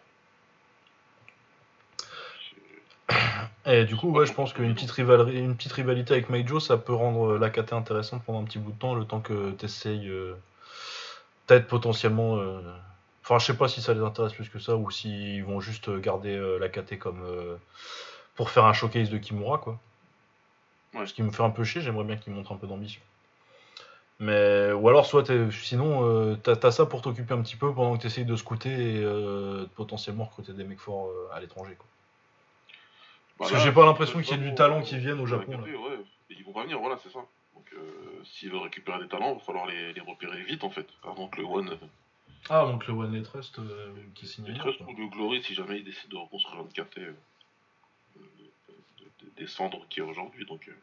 [3.66, 6.94] Et du coup, ouais, je pense qu'une petite, une petite rivalité avec Maijo, ça peut
[6.94, 10.12] rendre la KT intéressante pendant un petit bout de temps, le temps que tu essayes
[11.48, 12.38] peut-être potentiellement.
[13.30, 15.88] Enfin, je sais pas si ça les intéresse plus que ça ou s'ils vont juste
[16.00, 17.22] garder euh, la KT comme.
[17.24, 17.58] euh,
[18.34, 19.78] pour faire un showcase de Kimura, quoi.
[20.96, 21.06] Ouais.
[21.06, 23.02] Ce qui me fait un peu chier, j'aimerais bien qu'ils montrent un peu d'ambition.
[24.20, 27.72] Mais, ou alors, soit t'es- sinon, euh, t'as t'as ça pour t'occuper un petit peu
[27.72, 31.40] pendant que tu essayes de scouter et euh, potentiellement recruter des mecs forts euh, à
[31.40, 31.86] l'étranger, quoi.
[33.38, 35.28] Parce que Bah là, j'ai pas l'impression qu'il y ait du talent qui vienne au
[35.28, 35.60] Japon.
[35.68, 37.20] Et ils vont pas venir, voilà, c'est ça.
[37.54, 40.70] Donc, euh, s'ils veulent récupérer des talents, il va falloir les, les repérer vite, en
[40.72, 41.76] fait, avant que le One, euh,
[42.50, 45.54] Ah, donc le One Night Trust euh, qui signe le Trust ou le Glory, si
[45.54, 47.14] jamais ils décident de reconstruire une carte euh,
[48.16, 50.46] de- de- de- des cendres qu'il y a aujourd'hui.
[50.46, 50.74] Donc, euh,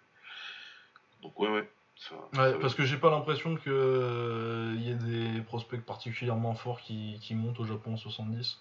[1.22, 1.68] donc ouais, ouais.
[1.96, 4.94] Ça, Ouais, ça- parce que j'ai pas l'impression que euh, y ait
[5.34, 8.60] des prospects particulièrement forts qui, qui montent au Japon en 70.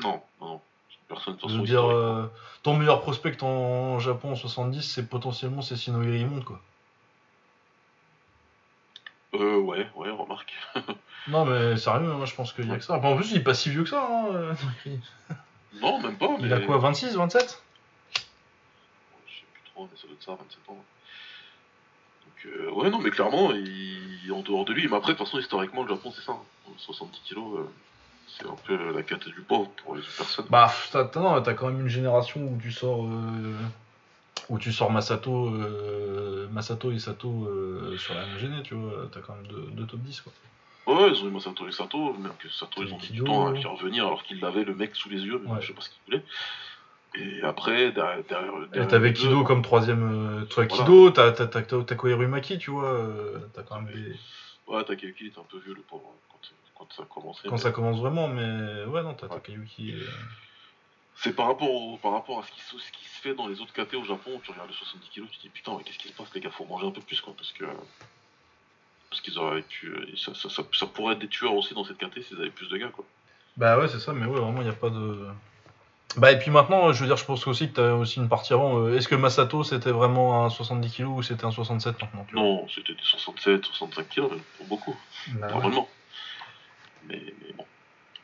[0.00, 0.60] Non, non, non.
[1.06, 2.30] Personne de façon dire,
[2.62, 6.60] ton meilleur prospect en Japon en 70, c'est potentiellement c'est Sinohiri monte, quoi.
[9.34, 10.52] Euh, ouais, ouais, remarque.
[11.28, 12.94] Non, mais sérieux, moi je pense qu'il y a que ça.
[12.94, 14.54] En plus, il est pas si vieux que ça, hein, euh.
[15.82, 16.46] Non, même pas, mais.
[16.46, 17.62] Il a quoi, 26, 27
[18.14, 18.24] Je sais
[19.52, 20.84] plus trop, mais ça doit être ça, 27 ans.
[22.24, 24.32] Donc, euh, ouais, non, mais clairement, il...
[24.32, 26.32] en dehors de lui, mais après, de toute façon, historiquement, le Japon, c'est ça.
[26.32, 26.72] hein.
[26.78, 27.70] 70 kilos, euh,
[28.28, 30.46] c'est un peu la carte du pauvre pour les personnes.
[30.48, 33.54] Bah, t'as t'as- non, t'as quand même une génération où tu sors, euh,
[34.48, 39.08] où tu sors Masato, euh, Masato et Sato euh, sur la même gênée, tu vois.
[39.12, 40.32] T'as quand même deux, deux top 10, quoi.
[40.86, 43.48] Ouais, ils ont eu Masato et Sato, même que Sato, ils ont mis du temps
[43.48, 45.60] à faire revenir alors qu'il avait le mec sous les yeux, mais Ouais.
[45.60, 46.24] je sais pas ce qu'il voulait.
[47.14, 48.22] Et après, derrière.
[48.24, 50.40] derrière, t'avais deux, Kido comme troisième.
[50.40, 50.84] Euh, toi, Voilà.
[50.84, 53.06] Kido, t'as t'as- t'as- t'as Takoyori Maki, tu vois.
[53.54, 54.16] t'as quand même des...
[54.66, 56.38] Ouais, Takayuki, il était un peu vieux, le pauvre, hein, quand,
[56.86, 57.40] quand ça a commencé.
[57.44, 59.34] Quand mais ça commence vraiment, mais ouais, non, t'as Ouais.
[59.34, 59.94] Takayuki.
[61.20, 63.48] C'est par rapport, au- par rapport à ce qui, se, ce qui se fait dans
[63.48, 65.82] les autres KT au Japon, tu regardes les 70 kilos, tu te dis putain, mais
[65.84, 67.64] qu'est-ce qui se passe, les gars, faut manger un peu plus, quoi, parce que.
[69.10, 69.92] Parce qu'ils auraient pu.
[70.16, 72.68] Ça, ça, ça, ça pourrait être des tueurs aussi dans cette KT s'ils avaient plus
[72.68, 73.04] de gars, quoi.
[73.56, 75.26] Bah ouais, c'est ça, mais ouais, vraiment, il n'y a pas de.
[76.16, 78.52] Bah, et puis maintenant, je veux dire, je pense aussi que t'as aussi une partie
[78.52, 78.78] avant.
[78.78, 82.34] euh, Est-ce que Masato c'était vraiment un 70 kg ou c'était un 67 maintenant tu
[82.34, 82.42] vois?
[82.44, 84.96] Non, c'était des 67, 65 kilos, mais pour beaucoup,
[85.34, 85.52] Bah ouais.
[85.54, 85.88] normalement.
[87.04, 87.66] Mais, mais bon,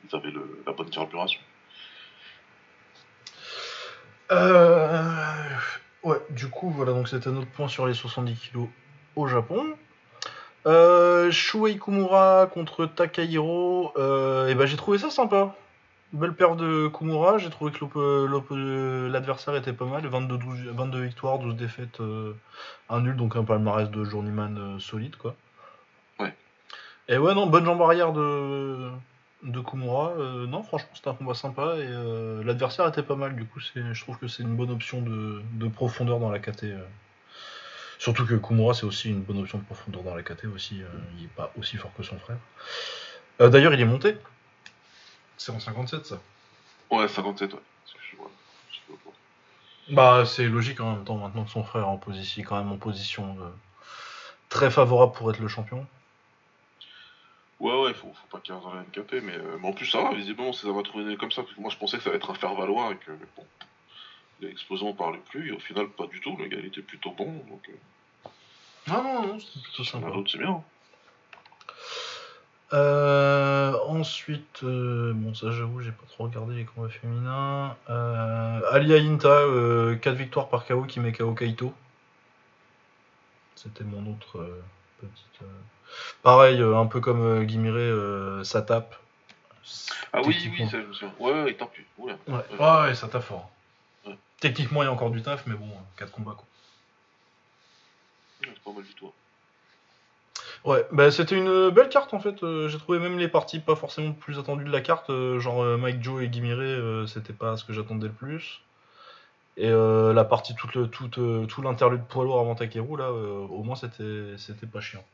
[0.09, 1.41] ils avaient le, la bonne carburation.
[4.31, 5.35] Euh...
[6.03, 8.69] Ouais, du coup, voilà, donc c'était notre point sur les 70 kilos
[9.17, 9.65] au Japon.
[10.67, 15.55] Euh, Shuei Kumura contre Takahiro, euh, et ben j'ai trouvé ça sympa.
[16.13, 21.39] Belle paire de Kumura, j'ai trouvé que l'adversaire était pas mal, 22, 12 22 victoires,
[21.39, 22.35] 12 défaites, euh,
[22.89, 25.35] un nul, donc un palmarès de journeyman euh, solide quoi.
[26.21, 26.35] Ouais.
[27.09, 28.91] Et ouais, non, bonne jambe arrière de,
[29.45, 33.37] de Kumura, euh, non, franchement c'était un combat sympa, et euh, l'adversaire était pas mal,
[33.37, 36.39] du coup c'est- je trouve que c'est une bonne option de, de profondeur dans la
[36.39, 36.65] KT.
[36.65, 36.85] euh.
[37.99, 40.83] Surtout que Kumura, c'est aussi une bonne option de profondeur dans la KT aussi.
[41.19, 42.39] il est pas aussi fort que son frère.
[43.39, 44.17] D'ailleurs, il est monté.
[45.37, 46.19] C'est en 57, ça.
[46.91, 47.61] Ouais, 57, ouais.
[48.11, 48.31] Je vois.
[48.71, 49.95] je.
[49.95, 52.73] Bah, c'est logique en même temps, maintenant que son frère est en position, quand même
[52.73, 53.37] en position
[54.49, 55.87] très favorable pour être le champion.
[57.61, 59.87] Ouais, ouais, faut, faut pas qu'il reste dans la MKT, mais, euh, mais en plus,
[59.87, 62.11] ça va, visiblement, ça va trouver comme ça, parce que moi je pensais que ça
[62.11, 63.47] allait être un faire-valoir et que, bon,
[64.41, 67.13] l'explosion on parlait plus, et au final, pas du tout, le gars il était plutôt
[67.13, 68.29] bon, donc, euh,
[68.89, 70.09] Non, non, non, c'était plutôt sympa.
[70.09, 70.63] l'autre, c'est bien.
[72.73, 77.77] Euh, ensuite, euh, bon, ça j'avoue, j'ai pas trop regardé les combats féminins.
[77.87, 79.45] Alia Inta,
[80.03, 81.73] 4 victoires par KO qui met KO Kaito.
[83.55, 84.45] C'était mon autre
[84.99, 85.41] petite.
[86.23, 88.95] Pareil, euh, un peu comme euh, Guimire, euh, ça tape.
[90.13, 91.15] Ah oui, oui, ça, je me souviens.
[91.19, 91.87] Ouais, ouais, il tape plus.
[91.99, 92.15] Ouais.
[92.29, 93.51] Ouais, ouais, ouais, ça tape fort.
[94.07, 94.17] Ouais.
[94.41, 95.67] Techniquement, il y a encore du taf, mais bon,
[95.97, 96.45] 4 combats quoi.
[98.43, 99.07] C'est pas mal du tout.
[99.07, 99.11] hein.
[100.65, 102.43] Ouais, bah c'était une belle carte en fait.
[102.43, 105.63] Euh, J'ai trouvé même les parties pas forcément plus attendues de la carte, euh, genre
[105.63, 108.61] euh, Mike Joe et Guimire, euh, c'était pas ce que j'attendais le plus.
[109.57, 111.13] Et la partie toute le, toute,
[111.47, 115.05] tout l'interlude poids lourd avant Takeru là, au moins c'était c'était pas chiant.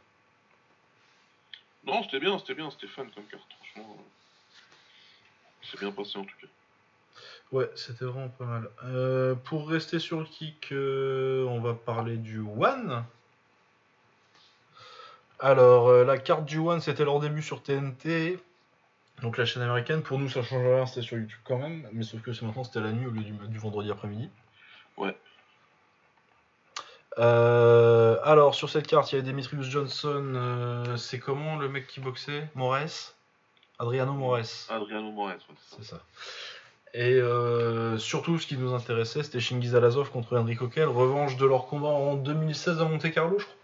[1.85, 3.97] Non, c'était bien, c'était bien, c'était fun comme carte, franchement.
[5.63, 6.47] C'est bien passé en tout cas.
[7.53, 8.69] Ouais, c'était vraiment pas mal.
[8.85, 13.05] Euh, pour rester sur le kick, euh, on va parler du One.
[15.41, 18.39] Alors, euh, la carte du One, c'était leur début sur TNT,
[19.23, 20.03] donc la chaîne américaine.
[20.03, 22.65] Pour nous, ça change rien, c'était sur YouTube quand même, mais sauf que c'est maintenant,
[22.65, 24.29] c'était la nuit au lieu du, du vendredi après-midi.
[24.97, 25.17] Ouais.
[27.21, 30.33] Euh, alors, sur cette carte, il y avait Demetrius Johnson.
[30.35, 32.49] euh, c'est comment le mec qui boxait?
[32.55, 33.15] Moraes
[33.79, 34.67] Adriano Moraes.
[34.71, 35.77] Adriano Moraes, ouais, c'est ça.
[35.79, 36.03] C'est ça.
[36.93, 41.47] Et euh, surtout, ce qui nous intéressait, c'était Shingiz Alazov contre Enrico Kell, revanche de
[41.47, 43.57] leur combat en 2016 à Monte Carlo, je crois.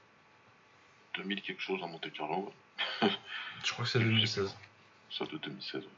[1.17, 2.53] 2000 quelque chose à Monte Carlo,
[3.03, 3.09] ouais.
[3.65, 4.55] Je crois que c'est 2016.
[5.11, 5.83] ça de 2016.
[5.83, 5.89] ouais.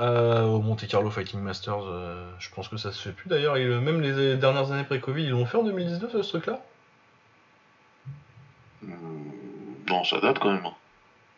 [0.00, 3.56] Euh, au Monte Carlo Fighting Masters, euh, je pense que ça se fait plus d'ailleurs.
[3.56, 6.58] Et, euh, Même les dernières années pré-Covid, ils l'ont fait en 2019 ce truc-là?
[8.82, 8.92] Hmm,
[9.88, 10.66] Non, ça date quand même.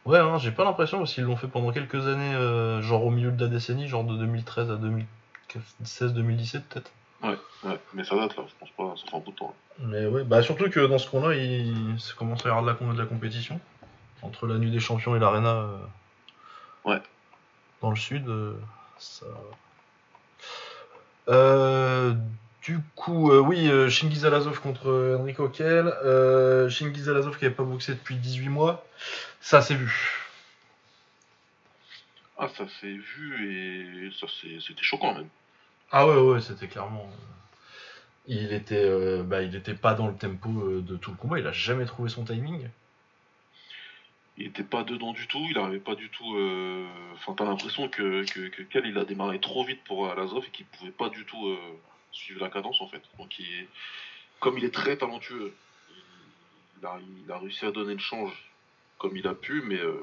[0.04, 3.10] Ouais, hein, j'ai pas l'impression parce qu'ils l'ont fait pendant quelques années, euh, genre au
[3.10, 6.90] milieu de la décennie, genre de 2013 à 2016-2017 peut-être.
[7.22, 9.54] Ouais, mais ça date là, je pense pas, ça fait un bout de temps.
[9.80, 9.84] là.
[9.88, 12.68] Mais ouais, bah surtout que dans ce coin-là, il ça commence à y avoir de
[12.86, 13.58] la, de la compétition.
[14.22, 15.48] Entre la nuit des champions et l'arena.
[15.50, 15.76] euh,
[16.84, 17.02] Ouais.
[17.86, 18.54] Dans le sud, euh,
[18.98, 19.26] ça.
[21.28, 22.14] Euh,
[22.60, 25.86] du coup, euh, oui, euh, Shingiz Alazov contre Kell.
[26.04, 28.84] Euh, Shingiz Alazov qui avait pas boxé depuis 18 mois.
[29.40, 30.26] Ça s'est vu.
[32.36, 35.28] Ah, ça s'est vu et ça c'était choquant même.
[35.92, 37.08] Ah ouais, ouais, c'était clairement.
[38.26, 41.38] Il était, bah, il était pas dans le tempo de tout le combat.
[41.38, 42.68] Il a jamais trouvé son timing.
[44.38, 46.36] Il était pas dedans du tout, il arrivait pas du tout.
[46.36, 50.66] euh, Enfin, t'as l'impression que, que, il a démarré trop vite pour Alazov et qu'il
[50.66, 51.56] pouvait pas du tout euh,
[52.12, 53.00] suivre la cadence en fait.
[53.18, 53.66] Donc, il...
[54.38, 55.54] comme il est très talentueux,
[56.80, 58.32] il a, il a réussi à donner le change
[58.98, 59.96] comme il a pu, mais, euh,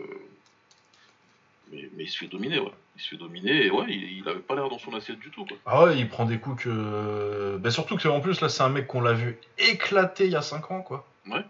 [1.71, 2.71] mais, mais il se fait dominer, ouais.
[2.95, 5.29] Il se fait dominer et ouais, il, il avait pas l'air dans son assiette du
[5.31, 5.57] tout, quoi.
[5.65, 7.57] Ah ouais, il prend des coups que.
[7.59, 10.35] Bah surtout que en plus, là, c'est un mec qu'on l'a vu éclater il y
[10.35, 11.07] a 5 ans, quoi.
[11.27, 11.43] Ouais.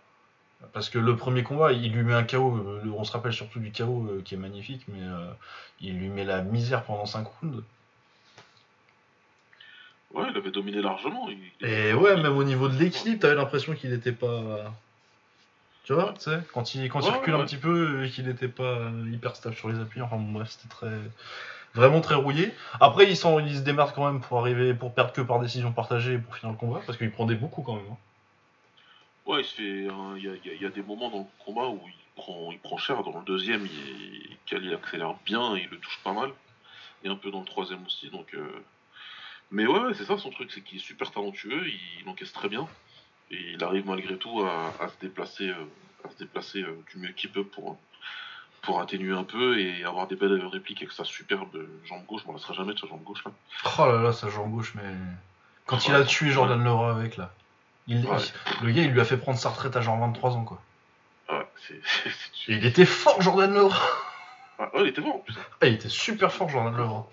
[0.71, 2.55] Parce que le premier combat, il lui met un KO.
[2.57, 5.31] euh, On se rappelle surtout du KO euh, qui est magnifique, mais euh,
[5.81, 7.63] il lui met la misère pendant 5 rounds.
[10.13, 11.27] Ouais, il avait dominé largement.
[11.29, 14.73] il- Et ouais, même au niveau de l'équilibre, t'avais l'impression qu'il était pas.
[15.83, 17.41] Tu vois, tu sais, quand il, quand il recule ouais.
[17.41, 20.69] un petit peu et qu'il était pas hyper stable sur les appuis, enfin bref, c'était
[20.69, 20.91] très.
[21.73, 22.53] Vraiment très rouillé.
[22.79, 26.17] Après, il, se démerde quand même pour arriver, pour perdre que par décision partagée et
[26.19, 27.85] pour finir le combat, parce qu'il prend des coups quand même.
[27.91, 27.97] hein.
[29.25, 29.87] Ouais, il se fait.
[29.87, 32.59] un- Il y, a, y y des moments dans le combat où il prend, il
[32.59, 33.03] prend cher.
[33.03, 36.31] Dans le deuxième, il, accélère bien, il le touche pas mal.
[37.03, 38.09] Et un peu dans le troisième aussi.
[38.09, 38.63] Donc, euh,
[39.51, 42.49] Mais ouais, ouais, c'est ça son truc, c'est qu'il est super talentueux, il, encaisse très
[42.49, 42.67] bien.
[43.31, 45.65] Et il arrive malgré tout à, à se déplacer, euh,
[46.05, 47.77] à se déplacer euh, du mieux qu'il peut pour,
[48.61, 52.21] pour atténuer un peu et avoir des belles répliques avec sa superbe jambe gauche.
[52.23, 53.31] Je m'en lasserai jamais de sa jambe gauche là.
[53.79, 54.93] Oh là là, sa jambe gauche, mais.
[55.65, 57.33] Quand il a tué Jordan Leroy avec là.
[57.87, 58.17] Il, Ouais.
[58.61, 60.61] il- le gars, il lui a fait prendre sa retraite à genre 23 ans, quoi.
[61.29, 61.81] Ouais, c'est.
[62.45, 63.69] c'est- Et il était fort, Jordan
[64.59, 65.33] Ah, ouais, il était bon en plus.
[65.61, 67.09] Ah, il était super fort, Jordan Leroy.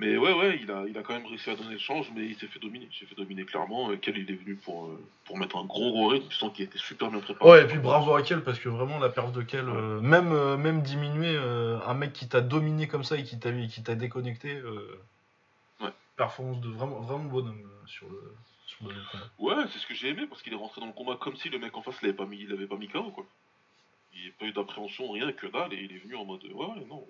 [0.00, 2.24] Mais ouais, ouais, il a, il a quand même réussi à donner le change, mais
[2.24, 2.88] il s'est fait dominer.
[2.92, 3.90] Il s'est fait dominer clairement.
[3.90, 6.28] Euh, Kel, il est venu pour, euh, pour mettre un gros gros rythme.
[6.28, 7.50] Tu sens qu'il était super bien préparé.
[7.50, 10.30] Ouais, et puis bravo à Kel, parce que vraiment, la perf de Kel, euh, même,
[10.32, 13.96] euh, même diminué, un mec qui t'a dominé comme ça et qui t'a qui t'a
[13.96, 14.70] déconnecté, Ouais.
[16.18, 18.34] Performance de vraiment, vraiment bonhomme euh, sur le,
[18.66, 19.30] sur le combat.
[19.38, 21.48] Ouais, c'est ce que j'ai aimé parce qu'il est rentré dans le combat comme si
[21.48, 23.24] le mec en face l'avait pas mis, il avait pas mis KO quoi.
[24.14, 26.44] Il n'y a pas eu d'appréhension, rien que dalle, et il est venu en mode
[26.44, 27.06] ouais, ouais, non,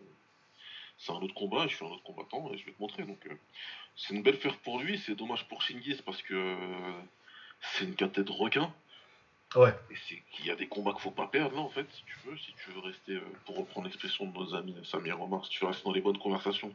[0.98, 3.02] c'est un autre combat, je suis un autre combattant et je vais te montrer.
[3.04, 3.34] Donc euh,
[3.96, 6.92] c'est une belle faire pour lui, c'est dommage pour Shingiz parce que euh,
[7.61, 8.72] c'est une quintette de requin
[9.56, 9.74] Ouais.
[9.90, 12.02] et c'est qu'il y a des combats qu'il faut pas perdre là en fait, si
[12.04, 15.42] tu veux, si tu veux rester, euh, pour reprendre l'expression de nos amis Samir Omar,
[15.46, 16.70] si tu veux rester dans les bonnes conversations,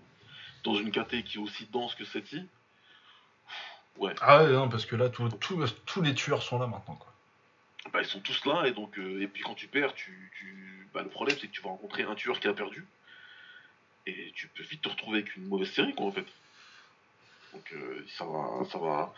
[0.64, 2.46] dans une KT qui est aussi dense que celle-ci,
[3.98, 4.14] ouais.
[4.22, 7.12] Ah ouais, non, parce que là, tout- tout- tous les tueurs sont là maintenant, quoi.
[7.92, 10.88] bah, ils sont tous là et donc euh, et puis quand tu perds tu, tu-
[10.94, 12.86] bah, le problème c'est que tu vas rencontrer un tueur qui a perdu
[14.08, 16.26] et tu peux vite te retrouver avec une mauvaise série quoi en fait
[17.54, 19.14] donc euh, ça va ça va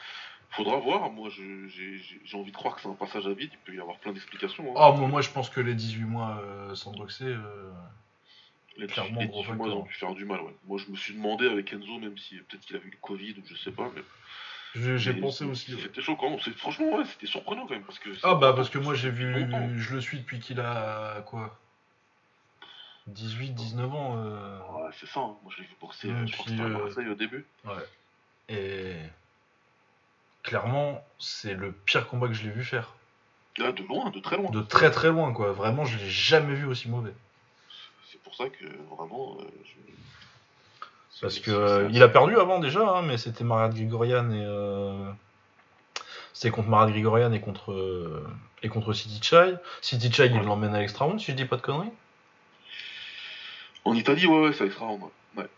[0.50, 3.76] faudra voir moi j'ai envie de croire que c'est un passage à vide il peut
[3.76, 4.74] y avoir plein d'explications hein.
[4.76, 7.72] Oh, moi, moi, je pense que les 18 mois euh, sans Droxé, euh,
[8.78, 9.78] les clairement, les gros 18 mois, ils facteur.
[9.78, 10.56] ont pu faire du mal ouais.
[10.66, 13.36] moi je me suis demandé avec Enzo même si peut-être qu'il a eu le Covid
[13.38, 14.02] ou je sais pas mais
[14.98, 15.74] J'ai pensé aussi.
[15.82, 16.38] C'était choquant.
[16.58, 17.84] Franchement, ouais, c'était surprenant quand même.
[17.84, 19.70] Parce que Ah bah parce que moi j'ai vu, longtemps.
[19.78, 21.58] je le suis depuis qu'il a quoi
[23.08, 24.16] 18, 19 ans.
[24.18, 25.22] euh, Ouais, c'est ça.
[25.22, 25.38] hein.
[25.44, 26.10] Moi, je l'ai vu boxer.
[26.10, 27.46] Mm, je crois que à euh, Marseille au début.
[27.64, 27.74] Ouais.
[28.50, 28.96] Et
[30.44, 32.94] clairement, c'est le pire combat que je l'ai vu faire.
[33.58, 34.50] Là, de loin, de très loin.
[34.52, 35.54] De très très loin quoi.
[35.54, 37.14] Vraiment, je l'ai jamais vu aussi mauvais.
[38.26, 38.66] C'est pour ça que
[38.96, 39.38] vraiment.
[39.40, 43.18] euh, je- Parce c'est- que c'est- euh, c'est- il a perdu avant déjà, hein, mais
[43.20, 45.12] c'était Marat Grigorian et euh,
[46.34, 48.28] c'était contre Marat Grigorian et contre euh,
[48.64, 49.54] et contre City Chai.
[49.82, 51.92] City Chai, il l'emmène à l'extra round si je dis pas de conneries.
[53.86, 55.04] En Italie, ouais, ouais, c'est extra round.
[55.04, 55.44] Ouais.
[55.44, 55.50] Ouais,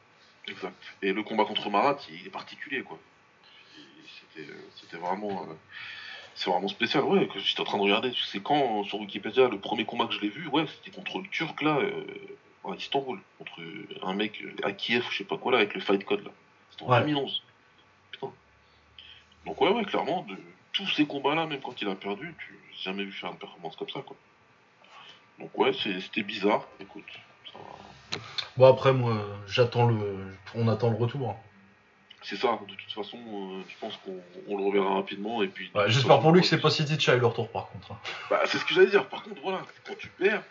[0.49, 0.76] exact.
[1.01, 2.99] Et le combat contre Marat, il est particulier, quoi.
[4.36, 5.53] C'était, c'était vraiment, euh,
[6.36, 7.05] c'est vraiment spécial.
[7.05, 8.11] Ouais, que j'étais en train de regarder.
[8.30, 11.28] C'est quand sur Wikipédia le premier combat que je l'ai vu, ouais, c'était contre le
[11.30, 11.80] Turc là,
[12.72, 13.59] à Istanbul, contre
[14.03, 16.32] un mec euh, à Kiev, je sais pas quoi là, avec le Fight Code là.
[16.72, 16.99] C'était en Ouais.
[17.01, 17.43] 2011.
[18.11, 18.32] Putain.
[19.45, 20.36] Donc ouais, ouais, clairement, de
[20.74, 23.76] tous ces combats-là, même quand il a perdu, tu n'as jamais vu faire une performance
[23.76, 24.15] comme ça, quoi.
[25.39, 26.68] Donc ouais, c'était bizarre.
[26.80, 27.03] Écoute,
[27.51, 27.59] ça.
[28.57, 31.36] Bon après moi, j'attends le, on attend le retour.
[32.24, 35.43] C'est ça, de toute façon, euh, je pense qu'on on le reverra rapidement.
[35.43, 37.91] Et puis, J'espère pour lui que c'est pas City Chai le retour par contre.
[37.93, 37.99] hein.
[38.30, 39.07] Bah, c'est ce que j'allais dire.
[39.07, 40.43] Par contre, voilà, quand tu perds,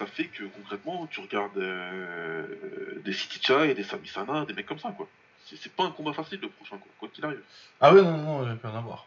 [0.00, 4.78] ça fait que concrètement, tu regardes euh, des City Chai, des Samisana, des mecs comme
[4.78, 5.06] ça, quoi.
[5.44, 7.42] C'est pas un combat facile le prochain, quoi, quoi qu'il arrive.
[7.80, 9.06] Ah ouais non non, j'ai rien à voir.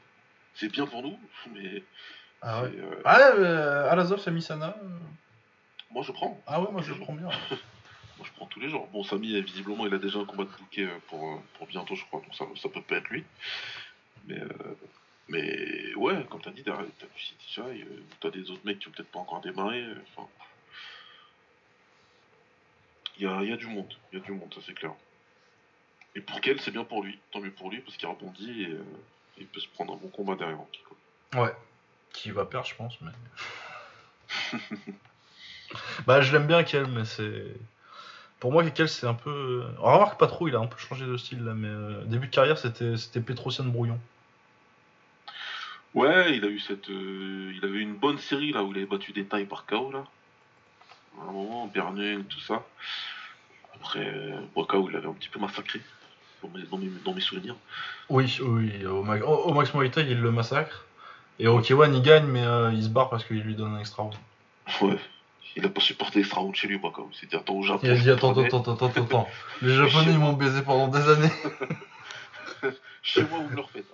[0.54, 1.18] C'est bien pour nous,
[1.54, 1.82] mais
[2.44, 2.72] Ah ouais.
[2.78, 4.76] euh, Ah euh, Alazov, Samisana.
[4.84, 4.88] euh,
[5.90, 6.40] moi je prends.
[6.46, 7.30] Ah ouais, moi je prends bien.
[8.20, 8.88] Moi je prends tous les jours.
[8.94, 12.06] Bon, euh, visiblement, il a déjà un combat de bouquet euh, pour, pour bientôt, je
[12.06, 13.24] crois, donc ça, ça peut pas être lui.
[14.28, 14.40] Mais,
[15.28, 17.88] mais ouais, comme t'as dit, derrière, t'as du City Chai,
[18.20, 19.84] t'as des autres mecs qui ont peut-être pas encore démarré.
[20.16, 20.30] Enfin.
[23.18, 24.74] Il y a, il y a du monde, il y a du monde, ça c'est
[24.74, 24.92] clair.
[26.16, 28.70] Et pour quel, c'est bien pour lui, tant mieux pour lui, parce qu'il rebondit et
[28.74, 28.84] euh,
[29.38, 30.58] il peut se prendre un bon combat derrière.
[30.58, 31.42] cas.
[31.42, 31.54] Ouais.
[32.12, 33.12] Qui va perdre, je pense, mais.
[36.06, 37.46] bah, je l'aime bien, Kel, mais c'est.
[38.40, 39.64] Pour moi, Kel, c'est un peu.
[39.80, 42.28] On remarque pas trop, il a un peu changé de style là, mais euh, début
[42.28, 44.00] de carrière, c'était c'était Petrosian Brouillon.
[45.96, 46.90] Ouais, il a eu cette.
[46.90, 49.92] euh, il avait une bonne série là où il avait battu des tailles par KO
[49.92, 50.04] là.
[51.20, 52.64] À un moment, Bernung, tout ça.
[53.76, 55.82] Après, euh, il l'avait un petit peu massacré.
[56.42, 57.56] Dans mes, dans mes, dans mes souvenirs.
[58.10, 60.86] Oui, oui, au, Ma- au- au Max Thai, il le massacre.
[61.40, 63.80] Et au K1, il gagne, mais euh, il se barre parce qu'il lui donne un
[63.80, 64.16] extra round.
[64.82, 64.98] Ouais.
[65.56, 66.80] Il a pas supporté l'extra round chez lui,
[67.14, 67.82] s'est dit, attends, au Japon.
[67.84, 69.30] Il a dit attends, attends, attends, attends, attends.
[69.62, 71.32] Les Japonais, ils m'ont baisé pendant des années.
[73.04, 73.86] Chez moi, vous me le refaites.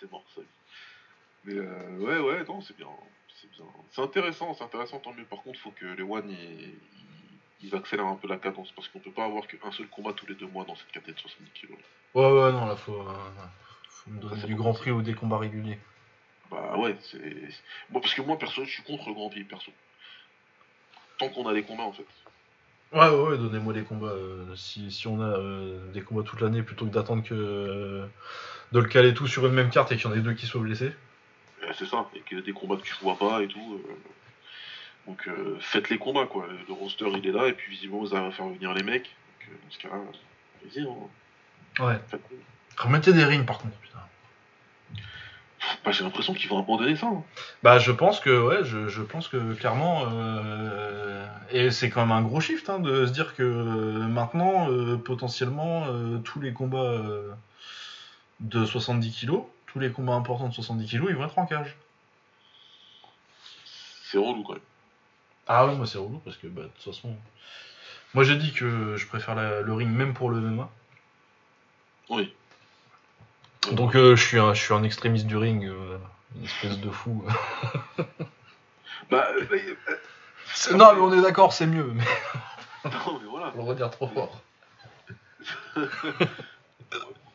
[0.00, 0.42] C'est mort, ça.
[1.44, 2.86] Mais euh, ouais, ouais, non, c'est bien.
[3.40, 3.64] C'est bien.
[3.90, 5.24] C'est intéressant, c'est intéressant, tant mieux.
[5.24, 6.74] Par contre, faut que les One, ils,
[7.62, 10.26] ils accélèrent un peu la cadence, parce qu'on peut pas avoir qu'un seul combat tous
[10.26, 11.78] les deux mois dans cette catégorie de 70 kilos.
[12.14, 13.14] Ouais, ouais, non, là, faut, euh,
[13.88, 14.62] faut me donner du bon.
[14.62, 15.78] grand prix ou des combats réguliers.
[16.50, 17.18] Bah ouais, c'est...
[17.90, 19.72] Moi, parce que moi, perso, je suis contre le Grand Prix, perso.
[21.18, 22.06] Tant qu'on a les combats, en fait.
[22.92, 24.06] Ouais, ouais, ouais, donnez-moi des combats.
[24.06, 28.08] euh, si, si on a euh, des combats toute l'année plutôt que d'attendre que
[28.72, 30.46] de le caler tout sur une même carte et qu'il y en ait deux qui
[30.46, 30.92] soient blessés.
[31.62, 33.80] Euh, c'est ça, et a des combats que tu vois pas et tout.
[33.88, 33.92] euh,
[35.06, 36.46] Donc euh, faites les combats, quoi.
[36.68, 39.04] Le roster, il est là, et puis visiblement, vous à faire venir les mecs.
[39.48, 40.00] Donc dans ce cas-là,
[40.64, 41.84] vas-y, hein.
[41.86, 41.98] Ouais.
[42.08, 42.20] Faites-
[42.78, 43.98] Remettez des rings par contre, putain.
[45.84, 47.06] Bah, j'ai l'impression qu'ils vont abandonner ça.
[47.06, 47.22] hein.
[47.62, 50.04] Bah, je pense que, ouais, je, je pense que clairement.
[50.12, 54.70] euh, et c'est quand même un gros shift hein, de se dire que euh, maintenant,
[54.70, 55.86] euh, potentiellement,
[56.24, 57.00] tous les combats
[58.40, 59.44] de 70 kilos,
[59.76, 61.76] tous les combats importants de 70 kilos, ils vont être en cage.
[64.10, 64.62] C'est relou, quand même.
[65.46, 67.14] Ah ouais, moi c'est relou parce que bah, de toute façon.
[68.14, 70.70] Moi j'ai dit que je préfère la- le ring même pour le MMA.
[72.08, 72.34] Oui.
[73.72, 75.98] Donc euh, je, suis un, je suis un extrémiste du ring, euh,
[76.36, 77.22] une espèce de fou.
[79.10, 79.76] Bah, euh,
[80.54, 82.02] C'est- non mais on est d'accord, c'est mieux, mais
[82.86, 83.52] non, mais voilà.
[83.54, 84.40] on le redire trop fort.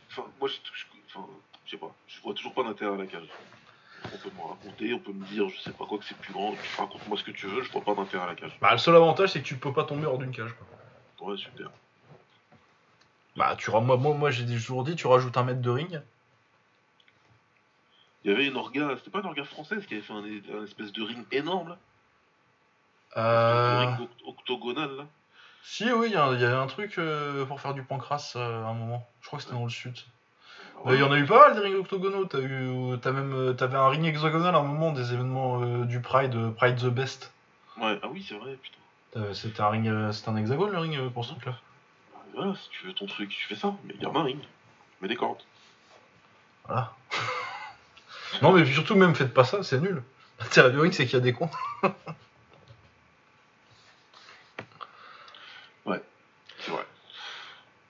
[0.10, 1.26] Enfin, moi, je, je- enfin,
[1.72, 1.92] je sais pas.
[2.08, 3.28] Je vois toujours pas d'intérêt à la cage.
[4.04, 6.34] On peut me raconter, on peut me dire, je sais pas quoi, que c'est plus
[6.34, 6.52] grand.
[6.54, 8.52] Tu racontes-moi ce que tu veux, je vois pas d'intérêt à la cage.
[8.60, 10.54] Bah le seul avantage c'est que tu peux pas tomber hors d'une cage.
[11.18, 11.28] Quoi.
[11.30, 11.70] Ouais, super.
[13.38, 16.02] Bah tu moi, moi, moi j'ai toujours dit, tu rajoutes un mètre de ring.
[18.24, 20.24] Il y avait une orga, c'était pas une orga française qui avait fait un,
[20.60, 21.78] un espèce de ring énorme là
[23.18, 23.78] Euh...
[23.78, 25.06] Un ring oct- octogonal là
[25.64, 28.34] Si oui, il y, a- il y avait un truc euh, pour faire du pancras
[28.36, 29.08] euh, à un moment.
[29.22, 29.96] Je crois que c'était dans le sud.
[30.86, 32.26] Bah, Il y en a eu pas mal des rings octogonaux.
[32.26, 35.86] T'as eu, t'as même, euh, t'avais un ring hexagonal à un moment des événements euh,
[35.86, 37.32] du Pride, euh, Pride the Best.
[37.80, 38.78] Ouais, ah oui, c'est vrai, putain.
[39.18, 41.58] Euh, C'était un ring, euh, c'était un hexagone le ring euh, pour ce truc-là.
[42.14, 43.76] Bah, Voilà, si tu veux ton truc, tu fais ça.
[43.84, 44.40] Mais il y en a un ring.
[45.02, 45.42] Mais des cordes.
[46.66, 46.94] Voilà.
[48.42, 50.02] non, mais surtout, même faites pas ça, c'est nul.
[50.40, 51.50] L'intérêt du ring, c'est qu'il y a des cons.
[56.64, 56.86] C'est vrai.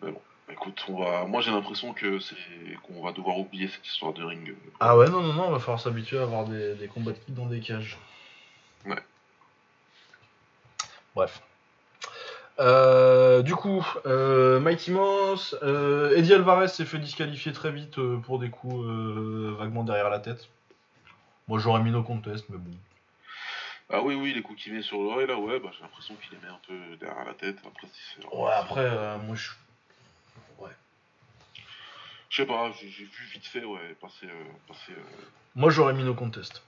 [0.02, 0.22] Mais bon,
[0.62, 1.26] écoute, on va.
[1.26, 2.36] Moi j'ai l'impression que c'est
[2.84, 4.56] qu'on va devoir oublier cette histoire de ring.
[4.80, 7.34] Ah ouais, non, non, non, va falloir s'habituer à avoir des, des combats de kids
[7.34, 7.98] dans des cages.
[8.86, 9.02] Ouais.
[11.16, 11.42] Bref.
[12.60, 18.18] Euh, du coup, euh, Mighty Mouse, euh, Eddie Alvarez s'est fait disqualifier très vite euh,
[18.18, 18.86] pour des coups
[19.58, 20.48] vaguement derrière la tête.
[21.48, 22.72] Moi j'aurais mis no contest, mais bon.
[23.90, 26.38] Ah oui, oui, les coups qu'il met sur l'oreille là, ouais, bah j'ai l'impression qu'il
[26.38, 27.58] les met un peu derrière la tête.
[27.66, 28.26] Après, si.
[28.32, 29.50] Ouais, après, moi je.
[32.32, 35.02] Je sais pas, j'ai vu vite fait, ouais, passer, euh, passer, euh,
[35.54, 36.64] Moi j'aurais mis no contest.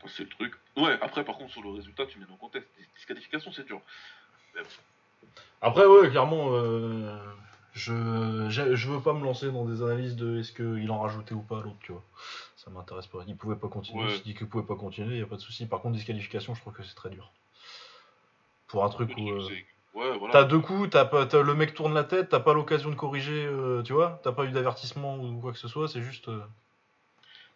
[0.00, 0.54] passer le truc.
[0.74, 2.66] Ouais, après par contre sur le résultat, tu mets non contest.
[2.78, 3.82] Dis- Disqualification, c'est dur.
[5.60, 7.14] Après, ouais, clairement, euh,
[7.74, 7.92] je,
[8.48, 11.60] je veux pas me lancer dans des analyses de est-ce qu'il en rajoutait ou pas
[11.60, 12.04] l'autre, tu vois.
[12.56, 13.22] Ça m'intéresse pas.
[13.26, 14.04] Il pouvait pas continuer.
[14.04, 14.16] Ouais.
[14.16, 15.66] Je dis qu'il pouvait pas continuer, y a pas de souci.
[15.66, 17.30] Par contre, disqualification, je trouve que c'est très dur.
[18.66, 19.30] Pour un truc où.
[19.30, 20.32] euh, c'est- Ouais, voilà.
[20.32, 22.94] T'as deux coups, t'as pas, t'as- le mec tourne la tête, t'as pas l'occasion de
[22.94, 26.28] corriger, euh, tu vois, t'as pas eu d'avertissement ou quoi que ce soit, c'est juste.
[26.28, 26.40] euh,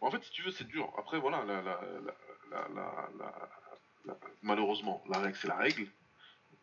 [0.01, 0.93] En fait, si tu veux, c'est dur.
[0.99, 1.81] Après, voilà, la, la,
[2.53, 5.87] la, malheureusement, la règle, c'est la règle.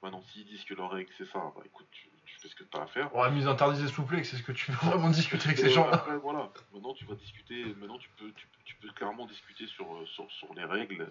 [0.01, 2.63] Maintenant, s'ils disent que leur règle, c'est ça, bah écoute, tu, tu fais ce que
[2.63, 3.15] tu as à faire.
[3.15, 5.69] Ouais, mise interdite et souplée, c'est ce que tu veux vraiment discuter avec ces Et
[5.69, 5.93] gens-là.
[5.95, 9.65] après, voilà, maintenant, tu vas discuter, maintenant, tu peux, tu, peux- tu peux clairement discuter
[9.67, 11.07] sur, euh, sur, sur les règles,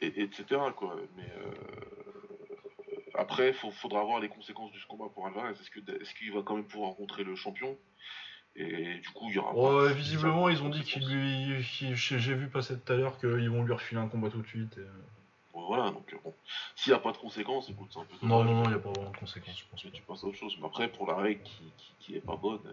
[0.00, 0.96] et, et etc., quoi.
[1.16, 1.50] Mais euh,
[3.16, 5.52] après, il faudra voir les conséquences de ce combat pour Alvarez.
[5.52, 7.76] Est-ce que- qu'il va quand même pouvoir rencontrer le champion?
[8.56, 9.92] Et du coup, il y aura.
[9.92, 11.62] Visiblement, ils ont dit qu'ils lui.
[11.62, 14.76] J'ai vu passer tout à l'heure qu'ils vont lui refiler un combat tout de suite.
[14.78, 14.80] et-
[15.56, 16.34] Ouais, Voilà, donc euh, bon.
[16.74, 18.78] S'il n'y a pas de conséquences, écoute, c'est un peu Non, non, non, y a
[18.78, 19.74] pas vraiment de conséquences, je pense.
[19.74, 20.56] Ensuite, tu passes à autre chose.
[20.60, 22.72] Mais après, pour la règle qui, qui, qui est pas bonne, euh,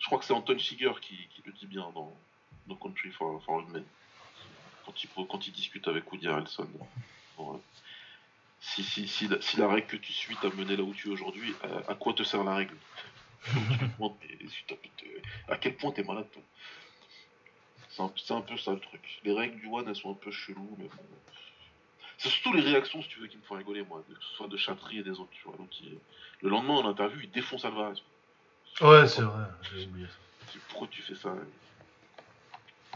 [0.00, 2.12] je crois que c'est Anton Shiger qui, qui le dit bien dans
[2.66, 3.84] No Country for, for Old Men.
[4.84, 6.66] Quand il, quand il discute avec Woody Harrelson.
[7.38, 7.42] Euh,
[8.60, 11.08] si, si, si, la, si la règle que tu suis t'a mené là où tu
[11.08, 12.76] es aujourd'hui, euh, à quoi te sert la règle?
[13.44, 14.18] Tu te demandes,
[15.48, 16.42] À quel point t'es malade, toi?
[18.16, 19.00] C'est un, peu ça le truc.
[19.24, 21.08] Les règles du One, elles sont un peu cheloues, mais bon.
[22.18, 24.04] C'est surtout les réactions, si tu veux, qui me font rigoler, moi.
[24.08, 25.56] Que ce soit de Chatry et des autres, tu vois.
[25.80, 25.98] Il-
[26.40, 28.00] Le lendemain, en interview, il défonce Alvarez.
[28.80, 30.14] Ouais, c'est vrai, j'ai oublié ça.
[30.52, 31.34] Tu- Pourquoi tu fais ça?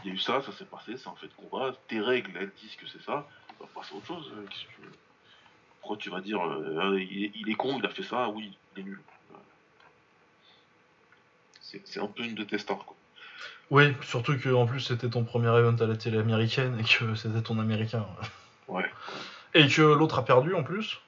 [0.03, 1.75] Il y a eu ça, ça s'est passé, c'est un fait de combat.
[1.87, 3.27] Tes règles, elles disent que c'est ça.
[3.59, 4.31] On va passer à autre chose.
[4.35, 4.97] euh, qu'est-ce que tu veux?
[5.83, 8.29] Pourquoi tu vas dire, euh, Ah, il, est, il est con, il a fait ça,
[8.29, 9.01] oui, il est nul.
[11.59, 12.95] C'est un peu une de tes stars, quoi.
[13.69, 17.15] Oui, surtout que en plus c'était ton premier event à la télé américaine et que
[17.15, 18.05] c'était ton américain.
[18.67, 18.85] Ouais.
[19.53, 21.01] Et que l'autre a perdu en plus.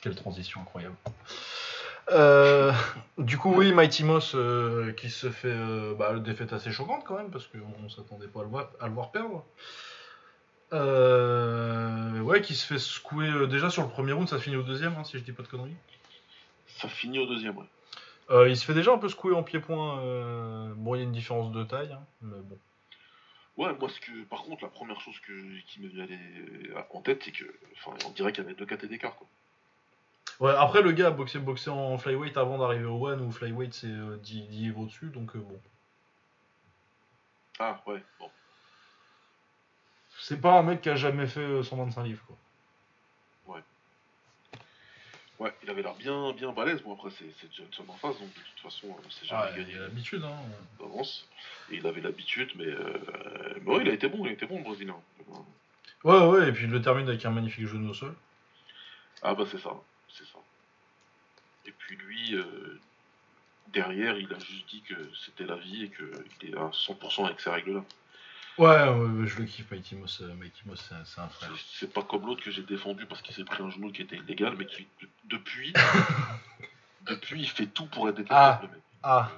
[0.00, 0.94] Quelle transition incroyable.
[2.10, 2.72] Euh,
[3.18, 7.04] du coup, oui, Mighty Moss euh, qui se fait euh, bah, une défaite assez choquante
[7.04, 9.44] quand même parce qu'on s'attendait pas à le voir, à le voir perdre.
[10.72, 14.62] Euh, ouais, qui se fait secouer euh, déjà sur le premier round, ça finit au
[14.62, 15.76] deuxième, hein, si je dis pas de conneries.
[16.66, 17.66] Ça finit au deuxième, ouais.
[18.30, 20.00] Euh, il se fait déjà un peu secouer en pied-point.
[20.00, 22.58] euh, Bon, il y a une différence de taille, hein, mais bon.
[23.56, 27.22] Ouais, moi, ce que, par contre, la première chose que, qui m'est venue en tête,
[27.24, 27.44] c'est que,
[27.76, 29.26] enfin, on dirait qu'il y avait deux KT d'écart, quoi.
[30.40, 33.74] Ouais, après le gars a boxé, boxé en flyweight avant d'arriver au one où flyweight
[33.74, 35.60] c'est euh, 10, 10 niveaux dessus donc bon.
[37.58, 38.30] Ah, ouais, bon.
[40.20, 42.36] C'est pas un mec qui a jamais fait euh, 125 livres quoi.
[45.38, 46.82] Ouais, il avait l'air bien, bien balèze.
[46.82, 50.24] Bon, après, c'est Johnson en face, donc de toute façon, euh, c'est jamais gagné l'habitude
[50.24, 50.34] hein.
[50.80, 51.28] d'avance.
[51.70, 54.46] Et il avait l'habitude, mais, euh, mais ouais, il a été bon, il a été
[54.46, 54.96] bon, le Brésilien.
[56.04, 58.14] Ouais ouais et puis il le termine avec un magnifique genou au sol.
[59.22, 59.70] Ah, bah, c'est ça,
[60.08, 60.38] c'est ça.
[61.66, 62.80] Et puis lui, euh,
[63.68, 64.94] derrière, il a juste dit que
[65.24, 67.84] c'était la vie et qu'il est à 100% avec ces règles-là.
[68.58, 71.50] Ouais, je le kiffe Mighty Moss, euh, Mighty Moss c'est un- c'est un frère.
[71.56, 74.02] C'est- C'est pas comme l'autre que j'ai défendu parce qu'il s'est pris un genou qui
[74.02, 75.72] était illégal, mais qui, de- depuis,
[77.06, 78.60] depuis, il fait tout pour être détestable, Ah.
[78.62, 78.82] le mec.
[79.02, 79.30] Ah.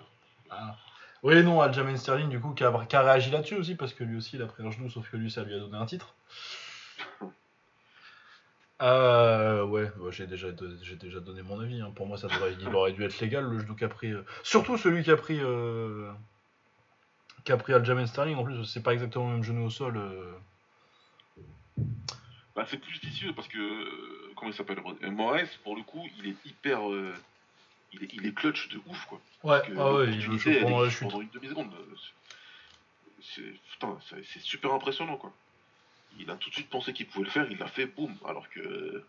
[0.50, 0.76] Ah.
[1.22, 4.04] Oui non, Aljamain Sterling du coup qui a, qui a réagi là-dessus aussi parce que
[4.04, 5.86] lui aussi il a pris un genou sauf que lui ça lui a donné un
[5.86, 6.14] titre.
[8.82, 10.48] Euh, ouais, ouais, j'ai déjà,
[10.80, 11.82] j'ai déjà donné mon avis.
[11.82, 11.92] hein.
[11.94, 14.10] Pour moi, ça devrait, il aurait dû être légal le genou qu'a pris.
[14.10, 16.10] euh, Surtout celui qui a pris, euh,
[17.44, 18.36] pris Aljamain Sterling.
[18.36, 19.96] En plus, c'est pas exactement le même genou au sol.
[19.96, 20.32] euh.
[22.54, 24.80] Bah, c'est plus vicieux parce que, euh, comment il s'appelle
[25.10, 26.90] Moraes, pour le coup, il est hyper.
[26.90, 27.14] euh,
[27.92, 29.20] il, est, il est clutch de ouf, quoi.
[29.42, 30.26] Ouais, que ah ouais, il
[30.60, 31.08] pendant la existe chute.
[31.08, 31.70] pendant une demi-seconde.
[33.22, 35.30] C'est putain, c'est- c'est super impressionnant quoi.
[36.18, 38.14] Il a tout de suite pensé qu'il pouvait le faire, il l'a fait, boum.
[38.26, 39.04] Alors que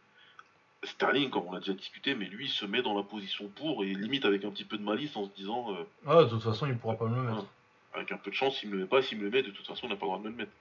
[0.84, 3.84] Sterling, comme on l'a déjà discuté, mais lui, il se met dans la position pour
[3.84, 6.44] et limite avec un petit peu de malice en se disant, euh, Ah, de toute
[6.44, 7.46] façon, il pourra pas me le mettre.
[7.94, 9.52] Avec un peu de chance, il me le met pas, s'il me le met, de
[9.52, 10.52] toute façon, on n'a pas le droit de me le mettre.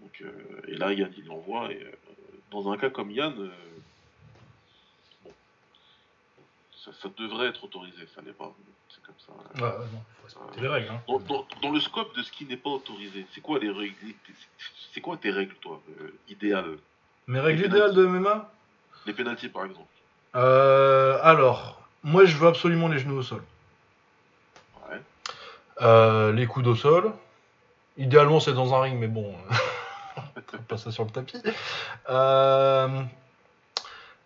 [0.00, 1.90] Donc, euh, et là, Yann, il l'envoie, et euh,
[2.50, 3.50] dans un cas comme Yann, euh,
[5.24, 5.32] bon,
[6.84, 8.52] ça, ça devrait être autorisé, ça n'est pas.
[8.88, 9.32] C'est comme ça.
[9.62, 10.88] Ouais, ouais, non, faut respecter les règles.
[10.90, 11.00] Hein.
[11.08, 13.94] Dans, dans- dans le scope de ce qui n'est pas autorisé, c'est quoi les règles
[14.92, 15.80] C'est quoi tes règles, toi,
[16.28, 16.76] idéales?
[17.26, 18.52] Mes règles Les idéales de MMA
[19.06, 19.88] Les pénalties, par exemple.
[20.34, 23.42] Alors, moi, je veux absolument les genoux au sol.
[25.82, 27.12] Euh, les coudes au sol.
[27.98, 29.34] Idéalement, c'est dans un ring, mais bon,
[30.16, 31.42] on va pas ça sur le tapis.
[32.08, 32.88] Euh,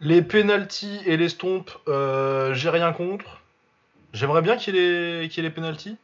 [0.01, 3.41] les penalties et les stompes, euh, j'ai rien contre.
[4.13, 5.97] J'aimerais bien qu'il y ait les, qu'il y ait les penalties.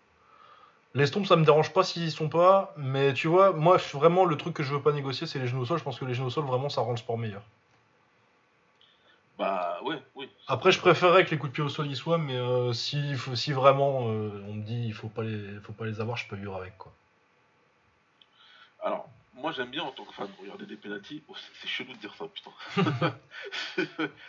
[0.94, 4.24] Les stompes, ça me dérange pas s'ils y sont pas, mais tu vois, moi, vraiment,
[4.24, 5.78] le truc que je veux pas négocier, c'est les genoux au sol.
[5.78, 7.42] Je pense que les genoux au sol, vraiment, ça rend le sport meilleur.
[9.38, 10.28] Bah, ouais, oui.
[10.46, 13.14] Après, je préférerais que les coups de pied au sol y soient, mais euh, si,
[13.14, 16.16] faut- si vraiment euh, on me dit il faut pas les, faut pas les avoir,
[16.16, 16.92] je peux vivre avec quoi.
[18.82, 21.22] Alors, moi j'aime bien en tant que fan regarder des pénalties.
[21.28, 22.50] Oh, c'est- chelou de dire ça, putain.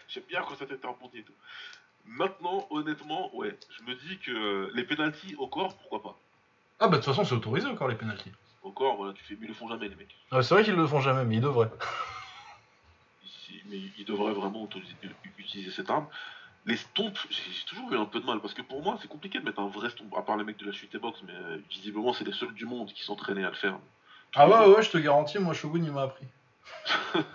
[0.07, 1.33] j'aime bien quand ça t'était rebondi et tout.
[2.05, 6.17] Maintenant, honnêtement, ouais, je me dis que les pénalties au corps, pourquoi pas?
[6.79, 8.31] Ah bah de toute façon c'est autorisé encore les pénalties.
[8.61, 10.15] Au corps, voilà, tu fais, mais ils le font jamais les mecs.
[10.31, 11.69] c'est vrai qu'ils le font jamais, mais ils devraient.
[13.69, 14.67] Mais ils devraient vraiment
[15.37, 16.07] utiliser cette arme.
[16.65, 19.39] Les stompes, j'ai toujours eu un peu de mal parce que pour moi c'est compliqué
[19.39, 21.33] de mettre un vrai stomp, à part les mecs de la chute et box, mais
[21.33, 23.77] euh, visiblement c'est les seuls du monde qui s'entraînaient à le faire.
[24.33, 26.25] Ah ouais ouais, je te garantis, moi Shogun il m'a appris.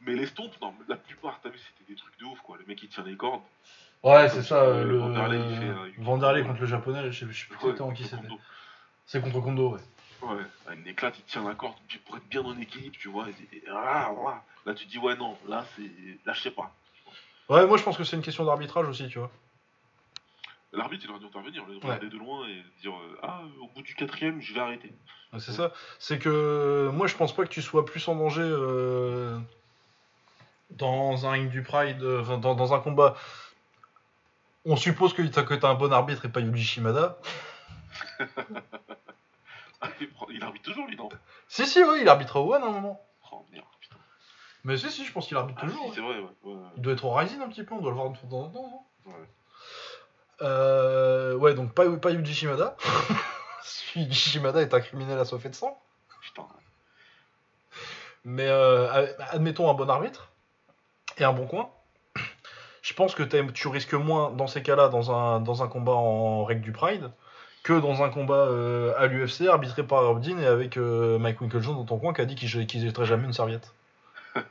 [0.00, 2.56] Mais les stompes, non, la plupart, t'as vu, c'était des trucs de ouf quoi.
[2.58, 3.42] Le mec il tient les cordes.
[4.02, 7.46] Ouais c'est ça, Euh, le Vanderlei, il euh, contre le japonais, je sais, je sais
[7.46, 8.28] plus Ouais, exactement qui c'était.
[9.06, 9.80] C'est contre Kondo ouais.
[10.22, 10.42] Ouais,
[10.84, 11.74] il éclate, il tient la corde,
[12.06, 13.28] pour être bien en équilibre, tu vois.
[13.28, 14.10] et- et- ah.
[14.64, 15.90] Là, tu dis, ouais, non, là, c'est.
[16.24, 16.72] Là, je sais pas.
[17.48, 19.30] Ouais moi je pense que c'est une question d'arbitrage aussi tu vois.
[20.72, 23.82] L'arbitre, il aurait dû intervenir, le regarder de loin et dire, euh, ah, au bout
[23.82, 24.92] du quatrième, je vais arrêter.
[25.32, 25.72] Ouais, C'est ça.
[26.00, 29.38] C'est que moi, je pense pas que tu sois plus en danger euh,
[30.70, 33.14] dans un ring du Pride, euh, dans un combat.
[34.64, 37.16] On suppose que t'as que t'as un bon arbitre et pas Yuji Shimada.
[40.30, 41.08] Il, arbitre toujours, lui, non?
[41.48, 43.00] Si, si, oui, il arbitre à One à un moment.
[43.32, 43.96] Oh merde, putain.
[44.64, 45.82] Mais si, si, je pense qu'il arbitre Ah, toujours.
[45.82, 45.94] si, ouais.
[45.94, 46.28] c'est vrai, ouais.
[46.44, 46.68] ouais, ouais.
[46.76, 48.48] Il doit être au Rising un petit peu, on doit le voir de temps en
[48.50, 48.86] temps.
[49.06, 49.12] non?
[49.12, 49.28] Ouais.
[50.42, 52.76] Euh, ouais, donc pas, pas Yuji Shimada.
[53.94, 55.80] Yuji Shimada est un criminel assoiffé de sang.
[56.20, 56.46] Putain.
[58.24, 60.30] Mais euh, admettons un bon arbitre
[61.16, 61.70] et un bon coin.
[62.82, 66.44] Je pense que tu risques moins dans ces cas-là dans un, dans un combat en
[66.44, 67.10] règle du Pride
[67.66, 71.40] que dans un combat euh, à l'UFC arbitré par Rob Dean et avec euh, Mike
[71.40, 73.74] Winklejohn dans ton coin qui a dit qu'il qu'il jetterait jamais une serviette.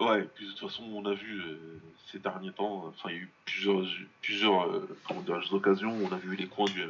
[0.00, 1.80] Ouais, puis de toute façon, on a vu euh,
[2.10, 3.84] ces derniers temps, enfin, il y a eu plusieurs,
[4.20, 4.88] plusieurs euh,
[5.52, 6.82] occasions où on a vu les coins du,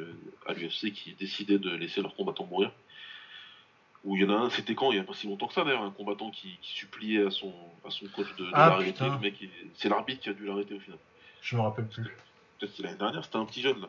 [0.47, 2.73] à l'UFC qui décidaient de laisser leurs combattants mourir.
[4.05, 4.93] Où il y en a un, c'était quand?
[4.93, 7.31] Il n'y a pas si longtemps que ça d'ailleurs, un combattant qui, qui suppliait à
[7.31, 7.53] son,
[7.87, 9.05] à son coach de, de Ah, l'arrêter.
[9.05, 9.35] Le mec,
[9.75, 10.99] c'est l'arbitre qui a dû l'arrêter au final.
[11.43, 12.05] Je me rappelle plus.
[12.59, 13.89] Peut-être l'année dernière, c'était un petit jeune là.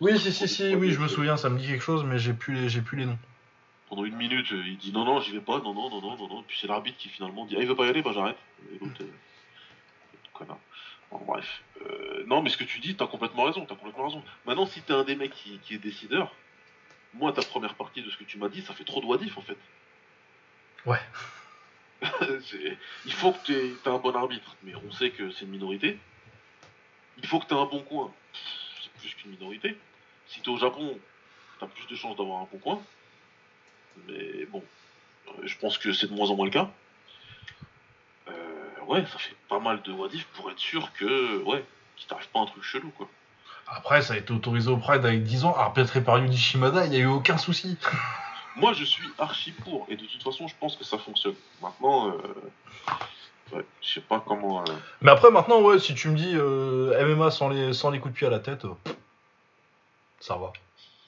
[0.00, 2.32] Oui, si, si, si, oui, je me souviens, ça me dit quelque chose, mais j'ai
[2.32, 3.18] plus les, j'ai plus les noms.
[3.88, 6.28] Pendant une minute, il dit non, non, j'y vais pas, non, non, non, non, non,
[6.28, 6.42] non.
[6.44, 8.38] Puis c'est l'arbitre qui finalement dit ah, il veut pas y aller, bah j'arrête.
[8.72, 9.10] Et l'autre, euh,
[10.32, 10.58] connard.
[11.10, 11.62] Bon, bref.
[11.84, 14.22] Euh, non, mais ce que tu dis, t'as complètement raison, t'as complètement raison.
[14.46, 16.32] Maintenant, si t'es un des mecs qui, qui est décideur,
[17.14, 19.36] moi, ta première partie de ce que tu m'as dit, ça fait trop de wadif
[19.36, 19.58] en fait.
[20.86, 21.00] Ouais.
[22.42, 25.50] C'est- il faut que t'aies t'aies un bon arbitre, mais on sait que c'est une
[25.50, 25.98] minorité.
[27.18, 28.10] Il faut que t'aies un bon coin.
[28.82, 29.76] C'est plus qu'une minorité.
[30.30, 30.96] Si t'es au Japon,
[31.58, 32.80] t'as plus de chances d'avoir un bon coin.
[34.08, 34.62] Mais bon,
[35.28, 36.70] euh, je pense que c'est de moins en moins le cas.
[38.28, 38.32] Euh,
[38.86, 41.64] ouais, ça fait pas mal de wadif pour être sûr que, ouais,
[41.96, 43.08] qu'il t'arrive pas un truc chelou, quoi.
[43.66, 46.90] Après, ça a été autorisé au Pride avec 10 ans, arbitré par Yuji Shimada, il
[46.90, 47.76] n'y a eu aucun souci.
[48.56, 51.34] Moi, je suis archi pour, et de toute façon, je pense que ça fonctionne.
[51.62, 54.60] Maintenant, euh, ouais, je sais pas comment.
[54.62, 54.72] euh,
[55.02, 58.12] Mais après, maintenant, ouais, si tu me dis euh, MMA sans les, sans les coups
[58.14, 58.66] de pied à la tête,
[60.20, 60.52] ça va.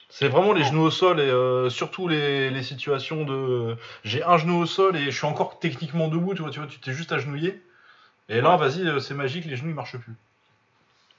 [0.09, 3.33] C'est vraiment les genoux au sol et euh, surtout les, les situations de.
[3.33, 6.59] euh, J'ai un genou au sol et je suis encore techniquement debout, tu vois, tu
[6.59, 7.63] vois, tu t'es juste agenouillé.
[8.29, 10.15] Et là, vas-y, euh, c'est magique, les genoux ils marchent plus.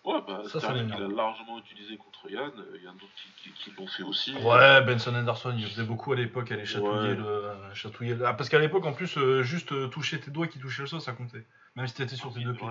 [0.06, 2.52] Ouais, bah, Ça, Sterling, il a largement utilisé contre Yann.
[2.58, 4.36] euh, Il y en a d'autres qui, qui- qui l'ont fait aussi.
[4.36, 7.16] Ouais, Benson Anderson, il faisait beaucoup à l'époque, aller chatouiller Ouais.
[7.16, 7.52] le.
[7.74, 10.88] Chatouiller le- Ah, parce qu'à l'époque, en plus, juste toucher tes doigts qui touchaient le
[10.88, 11.46] sol, ça comptait.
[11.76, 12.68] Même si t'étais sur tes deux pieds.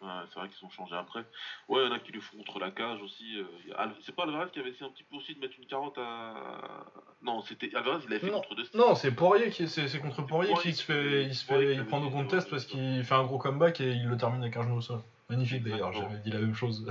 [0.00, 0.08] Ouais.
[0.32, 1.24] C'est vrai qu'ils ont changé après.
[1.68, 3.38] Ouais, il y en a qui le font contre la cage aussi.
[3.38, 5.96] euh, C'est pas Alvarez qui avait essayé un petit peu aussi de mettre une carotte
[5.98, 6.84] à.
[7.22, 8.40] Non, c'était Alvarez, il l'avait fait Non.
[8.42, 8.76] contre Dusty.
[8.76, 11.74] Non, c'est Poirier qui c'est c'est contre Poirier Poirier qui se fait il se fait
[11.76, 14.56] il prend dit, contest parce qu'il fait un gros comeback et il le termine avec
[14.56, 15.00] un genou au sol.
[15.30, 16.86] Magnifique d'ailleurs, j'avais dit la même chose.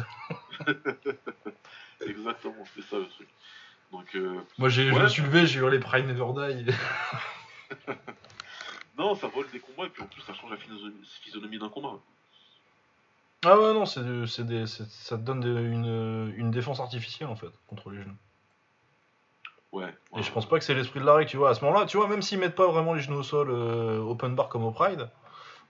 [2.06, 3.28] Exactement, c'est ça le truc.
[3.92, 5.04] Donc, euh, Moi j'ai je Ouais.
[5.04, 6.72] me suis levé, j'ai hurlé Pride Never Die.
[8.98, 10.58] non, ça vole des combats et puis en plus, ça change la
[11.22, 12.00] physionomie d'un combat.
[13.46, 17.30] Ah ouais non, c'est c'est des c'est- ça te donne des- une, une défense artificielle
[17.30, 18.16] en fait contre les genoux.
[19.72, 19.94] Ouais.
[20.16, 21.50] Et je pense pas que c'est l'esprit de la règle, tu vois.
[21.50, 23.98] À ce moment-là, tu vois, même s'ils mettent pas vraiment les genoux au sol euh,
[24.00, 25.10] open bar comme au Pride,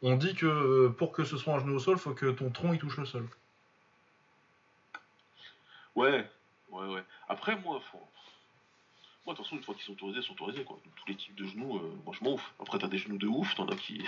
[0.01, 2.49] on dit que euh, pour que ce soit un genou au sol, faut que ton
[2.49, 3.28] tronc il touche le sol.
[5.95, 6.28] Ouais,
[6.69, 7.03] ouais, ouais.
[7.30, 7.99] Après, moi, faut...
[9.26, 10.78] moi, de toute façon, une fois qu'ils sont autorisés, ils sont autorisés, quoi.
[10.84, 12.53] Donc, tous les types de genoux, euh, moi, je m'en ouf.
[12.59, 14.03] Après, t'as des genoux de ouf, t'en as qui.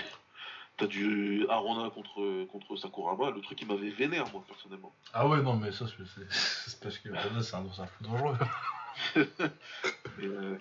[0.77, 4.93] T'as du Arona contre, contre Sakuraba, le truc qui m'avait vénère, moi, personnellement.
[5.13, 5.85] Ah ouais, non, mais ça,
[6.29, 8.37] c'est parce que Arona, c'est un, c'est un fou dangereux.
[10.17, 10.57] Mais, euh,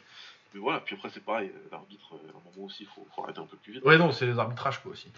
[0.53, 3.07] mais voilà, puis après, c'est pareil, euh, l'arbitre, euh, à un moment aussi, il faut,
[3.15, 3.85] faut arrêter un peu plus vite.
[3.85, 5.09] Ouais, non, c'est les arbitrages quoi aussi.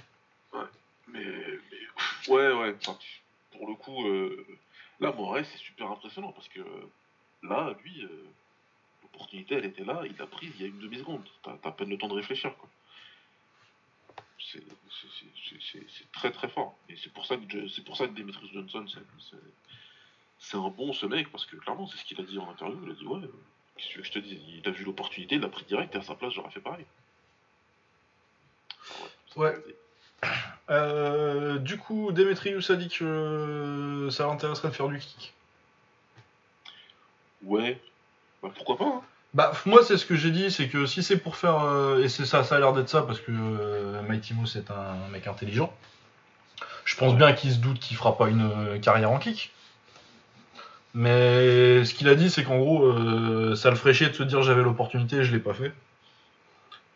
[1.09, 1.23] Mais,
[1.71, 2.99] mais ouais, ouais, enfin,
[3.53, 4.47] pour le coup, euh,
[5.01, 6.61] là, Moraes, c'est super impressionnant parce que
[7.43, 8.25] là, lui, euh,
[9.03, 11.23] l'opportunité, elle était là, il l'a prise il y a une demi-seconde.
[11.43, 12.69] T'as t'as à peine le temps de réfléchir, quoi.
[14.39, 16.76] C'est très très fort.
[16.89, 21.07] Et c'est pour ça que c'est pour ça que Demetrius Johnson, c'est- un bon ce
[21.07, 22.78] mec parce que clairement, c'est ce qu'il a dit en interview.
[22.84, 23.28] Il a dit ouais.
[23.76, 26.03] Qu'est-ce que je te dise Il a vu l'opportunité, il l'a pris direct et à
[26.03, 26.87] sa place, j'aurais fait pareil.
[29.37, 29.55] Ouais.
[30.70, 35.34] Euh, du coup, Demetrius a dit que euh, ça l'intéresserait de faire du kick.
[37.43, 37.80] Ouais.
[38.43, 39.03] Bah pourquoi pas hein
[39.37, 41.61] Bah, moi, c'est ce que j'ai dit, c'est que si c'est pour faire.
[41.61, 44.70] euh, et c'est ça, ça a l'air d'être ça, parce que euh, Mighty Mouse est
[44.70, 45.70] un mec intelligent.
[46.87, 49.53] Je pense bien qu'il se doute qu'il fera pas une euh, carrière en kick.
[50.95, 54.22] Mais ce qu'il a dit, c'est qu'en gros, euh, ça le ferait chier de se
[54.22, 55.74] dire j'avais l'opportunité et je l'ai pas fait.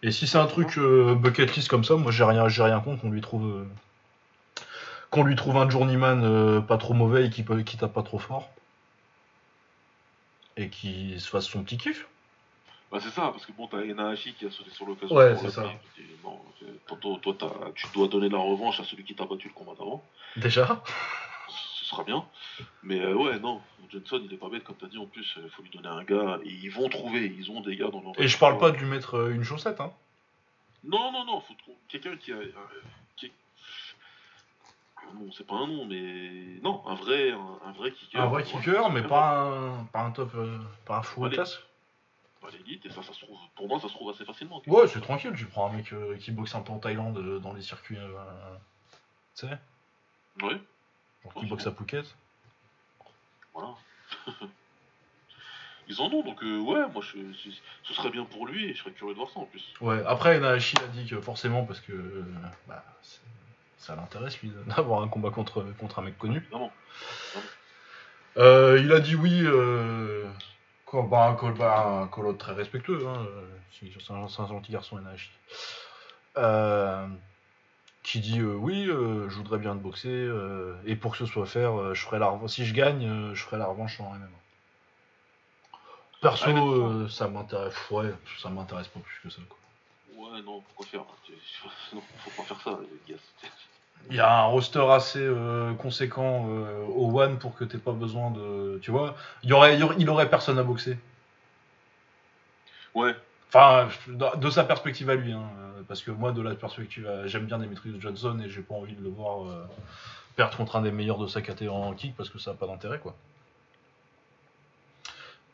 [0.02, 2.80] Et si c'est un truc euh, bucket list comme ça, moi j'ai rien, j'ai rien
[2.80, 3.66] contre qu'on lui trouve.
[5.10, 8.18] qu'on lui trouve un journeyman pas trop mauvais et qui, peut, qui tape pas trop
[8.18, 8.48] fort.
[10.56, 12.06] Et qui se fasse son petit kiff.
[12.90, 15.14] Bah c'est ça, parce que bon, t'as Enahashi qui a sauté sur l'occasion.
[15.16, 15.62] Ouais, c'est ça.
[16.24, 16.40] Non,
[16.88, 19.74] tantôt, toi, t'as- tu dois donner la revanche à celui qui t'a battu le combat
[19.78, 20.02] d'avant.
[20.36, 20.82] Déjà?
[21.48, 22.24] Ce sera bien.
[22.82, 23.60] Mais euh, ouais, non,
[23.90, 26.02] Johnson, il est pas bête, comme t'as dit, en plus, il faut lui donner un
[26.02, 26.38] gars.
[26.44, 28.12] Et ils vont trouver, ils ont des gars dans leur.
[28.18, 29.92] Et je parle pas de lui mettre euh, une chaussette, hein.
[30.82, 32.36] Non, non, non, faut trouver quelqu'un qui a.
[32.36, 32.52] euh,
[33.16, 33.30] qui...
[35.14, 36.60] Non, c'est pas un nom, mais.
[36.62, 38.20] Non, un vrai, un, un vrai kicker.
[38.20, 41.34] Un vrai kicker, mais pas un, pas un top, euh, pas un fou Allez.
[41.36, 41.60] classe.
[42.40, 43.38] Pas l'élite, et ça, ça se trouve.
[43.54, 44.62] Pour moi, ça se trouve assez facilement.
[44.66, 47.38] Ouais, c'est tranquille, tu prends un mec euh, qui boxe un peu en Thaïlande euh,
[47.38, 47.98] dans les circuits.
[47.98, 48.08] euh,
[49.36, 49.58] tu sais,
[50.42, 50.58] Ouais,
[51.22, 52.06] genre qui boxe à Phuket.
[53.52, 53.74] voilà.
[55.88, 57.50] Ils en ont, donc euh, ouais, moi, je, je-
[57.82, 59.74] ce serait bien pour lui, et je serais curieux de voir ça en plus.
[59.80, 62.24] Ouais, après, Nahashi a dit que forcément, parce que euh,
[62.68, 63.20] bah, c'est-
[63.76, 66.36] ça l'intéresse, lui, d'avoir un combat contre, contre un mec connu.
[66.38, 66.72] Évidemment.
[68.36, 70.30] Euh, il a dit oui, euh,
[70.90, 73.06] quoi, bah, un call, bah, un out très respectueux.
[73.06, 75.30] Hein, euh, c'est c'est un, gentil garçon, Nahashi.
[76.36, 77.06] Euh,
[78.02, 81.26] qui dit euh, oui, euh, je voudrais bien te boxer, euh, et pour que ce
[81.26, 82.52] soit fait, euh, je ferai la revanche.
[82.52, 84.26] Si je gagne, euh, je ferai la revanche en MMA.
[86.20, 87.74] Perso, Ah, euh, ça m'intéresse.
[87.90, 88.12] Ouais,
[88.42, 89.40] ça m'intéresse pas plus que ça.
[89.48, 89.58] Quoi.
[90.14, 91.32] Ouais, non, pourquoi faire Tu-
[91.94, 93.20] Non, faut pas faire ça, les gars.
[94.08, 97.92] Il y a un roster assez euh, conséquent euh, au One pour que t'aies pas
[97.92, 98.78] besoin de.
[98.82, 100.98] Tu vois, il y aurait, il y aurait, il aurait personne à boxer.
[102.94, 103.14] Ouais,
[103.48, 107.26] Enfin, de sa perspective à lui, hein, euh, parce que moi, de la perspective, à-
[107.26, 109.64] j'aime bien Demetrius Johnson et j'ai pas envie de le voir euh,
[110.36, 112.66] perdre contre un des meilleurs de sa catégorie en kick parce que ça a pas
[112.68, 113.16] d'intérêt, quoi.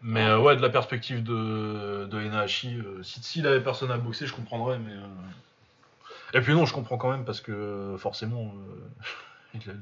[0.03, 4.35] Mais ouais, de la perspective de, de Enahashi, si- s'il avait personne à boxer, je
[4.35, 4.93] comprendrais, mais.
[6.35, 8.55] Euh, Et puis non, je comprends quand même parce que euh, forcément,
[9.55, 9.73] euh, la-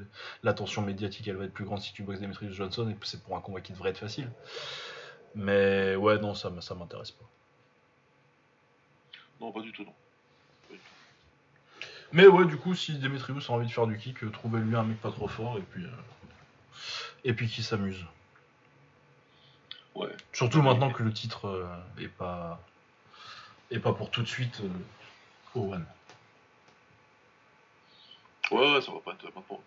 [0.42, 3.36] l'attention médiatique, elle va être plus grande si tu boxes Demetrius Johnson et c'est pour
[3.36, 4.30] un combat qui devrait être facile.
[5.34, 7.24] Mais ouais, non, ça, ça m'intéresse pas.
[9.40, 9.92] non, pas du tout, non.
[12.12, 14.84] Mais ouais, du coup, si Demetrius a envie de faire du kick, euh, trouvez-lui un
[14.84, 15.88] mec pas trop fort et puis, euh,
[17.24, 18.04] et puis qui s'amuse.
[19.96, 21.66] Ouais, Surtout maintenant que le titre euh,
[21.98, 22.60] est pas
[23.72, 24.68] est pas pour tout de suite euh,
[25.58, 25.86] au One.
[28.50, 29.60] Ouais, ouais, ça va pas être maintenant.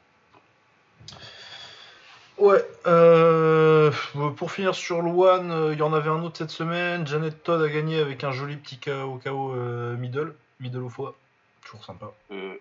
[2.37, 2.63] Ouais.
[2.85, 3.91] euh,
[4.35, 7.07] pour finir sur le One, euh, il y en avait un autre cette semaine.
[7.07, 11.15] Janet Todd a gagné avec un joli petit KO, KO euh, middle, middle au foie.
[11.63, 12.11] Toujours sympa.
[12.31, 12.55] Euh,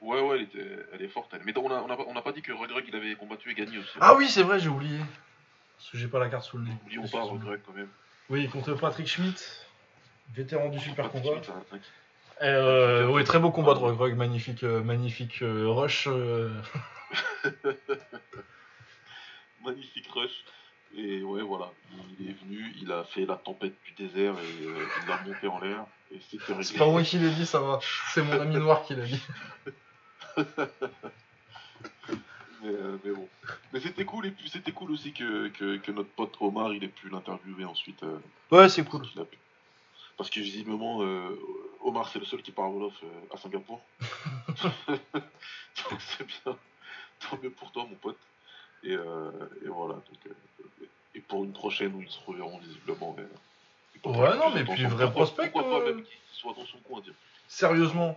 [0.00, 0.86] Ouais, ouais, elle, était...
[0.92, 1.40] elle est forte, elle.
[1.44, 3.54] Mais on n'a on a, on a pas dit que Regreg, il avait combattu et
[3.54, 3.90] gagné aussi.
[4.00, 4.98] Ah oui, c'est vrai, j'ai oublié.
[5.76, 6.70] Parce que j'ai pas la carte sous le nez.
[6.70, 7.22] N'oublions pas.
[7.22, 7.88] Regreg quand même.
[8.30, 9.42] Oui, contre Patrick Schmidt,
[10.34, 11.42] vétéran du super combat.
[11.42, 11.82] Schmitt,
[12.42, 16.06] Euh, oui, très beau combat de Regreg, magnifique, euh, magnifique euh, rush.
[16.06, 16.50] euh.
[19.64, 20.44] Magnifique rush.
[20.96, 21.70] Et ouais, voilà.
[22.18, 25.46] Il est venu, il a fait la tempête du désert et euh, il l'a monté
[25.48, 25.84] en l'air.
[26.12, 26.64] Et c'était réglé.
[26.64, 27.80] C'est pas moi qui l'ai dit, ça va.
[28.14, 29.20] C'est mon ami noir qui l'a dit.
[32.60, 33.28] Mais, euh, mais bon.
[33.72, 36.82] Mais c'était cool, et puis c'était cool aussi que, que, que notre pote Omar, il
[36.82, 38.02] ait pu l'interviewer ensuite.
[38.02, 38.18] euh,
[38.50, 39.02] Ouais, c'est cool.
[40.16, 41.38] Parce que visiblement, euh,
[41.82, 43.80] Omar, c'est le seul qui parle Wolof euh, à Singapour.
[44.88, 46.56] donc c'est bien.
[47.20, 48.18] Tant mieux pour toi, mon pote.
[48.84, 49.30] Et, euh,
[49.64, 49.94] et voilà.
[49.94, 53.16] Donc, euh, et pour une prochaine où ils se reverront visiblement.
[54.02, 57.00] portera Ouais, non, mais puis vrai prospect, Pourquoi pas même qu'il soit dans son coin,
[57.00, 57.14] dire.
[57.48, 58.16] Sérieusement.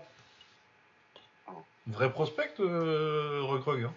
[1.47, 1.51] Ah.
[1.87, 3.41] Vrai prospect, euh.
[3.43, 3.93] Hein.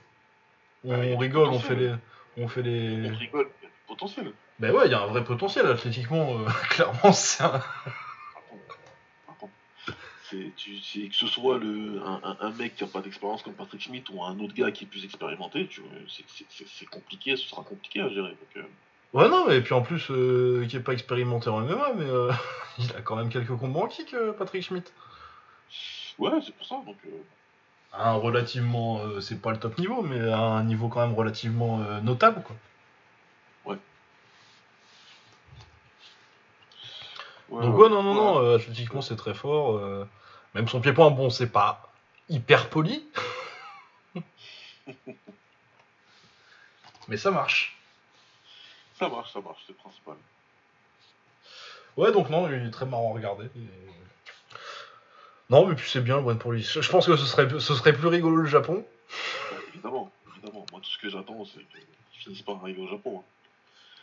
[0.85, 1.95] On a du rigole, on fait les.
[2.37, 3.11] On fait les.
[3.11, 4.33] On rigole, il y a du potentiel.
[4.61, 6.39] Ben ouais, il y a un vrai potentiel athlétiquement.
[6.39, 7.63] euh, clairement, c'est un.
[10.83, 13.81] C'est, que ce soit le, un, un- un mec qui a pas d'expérience comme Patrick
[13.81, 17.63] Schmidt ou un autre gars qui est plus expérimenté, tu vois, c'est, compliqué, ce sera
[17.63, 18.31] compliqué à gérer.
[18.31, 18.63] Donc, euh,
[19.13, 22.33] Ouais, non, mais puis en plus, euh, qui est pas expérimenté en MMA, mais euh,
[22.79, 24.91] il a quand même quelques combats en kick, euh, Patrick Schmidt.
[26.19, 26.77] ouais, c'est pour ça.
[26.85, 27.11] Donc, euh,
[27.93, 28.99] un relativement.
[29.01, 32.43] euh, c'est pas le top niveau, mais à un niveau quand même relativement euh, notable,
[32.43, 32.57] quoi.
[33.67, 33.79] ouais,
[37.67, 39.77] Donc, ouais, non, non, non, euh, athlétiquement, c'est très fort.
[39.77, 40.05] euh,
[40.55, 41.93] même son pied-point, bon, c'est pas
[42.29, 43.05] hyper poli.
[47.09, 47.77] mais ça marche.
[48.99, 50.15] Ça marche, ça marche, c'est le principal.
[51.97, 53.47] Ouais, donc non, il est très marrant à regarder.
[53.47, 53.69] et-
[55.51, 56.63] Non, mais puis c'est bien, bon pour lui.
[56.63, 58.85] Je pense que ce serait, ce serait plus rigolo le Japon.
[59.73, 60.65] Évidemment, évidemment.
[60.73, 63.21] Moi, tout ce que j'attends, c'est qu'ils finissent par arriver au Japon.
[63.23, 63.31] hein.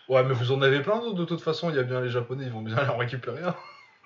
[0.08, 2.10] Ouais, mais vous en avez plein d'autres, de toute façon, il y a bien les
[2.10, 3.56] Japonais, ils vont bien en récupérer un.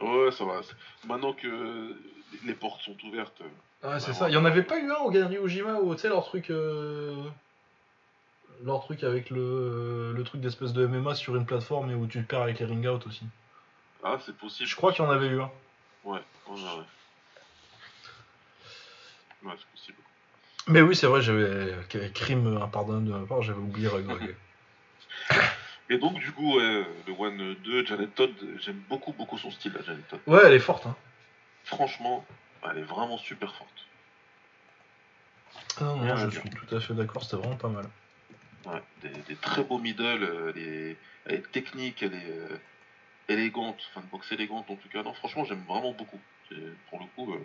[0.01, 0.61] Ouais, ça va.
[1.05, 1.95] Maintenant que
[2.43, 4.29] les portes sont ouvertes, euh, Ouais, c'est Ouais, ça.
[4.29, 6.49] Il y en avait pas eu un au Galerie Ojima où, tu sais, leur truc.
[6.49, 7.15] euh,
[8.63, 12.21] Leur truc avec le, le truc d'espèce de MMA sur une plateforme et où tu
[12.23, 13.25] perds avec les ring out aussi.
[14.03, 14.67] ah, c'est possible.
[14.69, 15.51] Je crois qu'il y en avait eu un.
[16.03, 16.83] Ouais, ouais, ouais.
[19.43, 19.97] Ouais, c'est possible.
[20.67, 21.73] Mais oui, c'est vrai, j'avais.
[21.89, 24.36] quel Crime impardonnable de ma part, j'avais oublié Greg.
[25.89, 29.73] Et donc, du coup, ouais, le One 2, Janet Todd, j'aime beaucoup, beaucoup son style,
[29.73, 30.19] la Janet Todd.
[30.25, 30.95] ouais, elle est forte, hein.
[31.66, 32.26] Franchement,
[32.63, 33.70] elle est vraiment super forte.
[35.78, 36.41] Ah non, je dire.
[36.41, 37.86] suis tout à fait d'accord, c'était vraiment pas mal.
[38.66, 42.57] Ouais, des, des très beaux middle, euh, elle, est, elle est technique, elle est euh,
[43.28, 45.03] élégante, enfin de boxe élégante en tout cas.
[45.03, 46.20] Non, franchement, j'aime vraiment beaucoup.
[46.89, 47.39] Pour le coup, euh,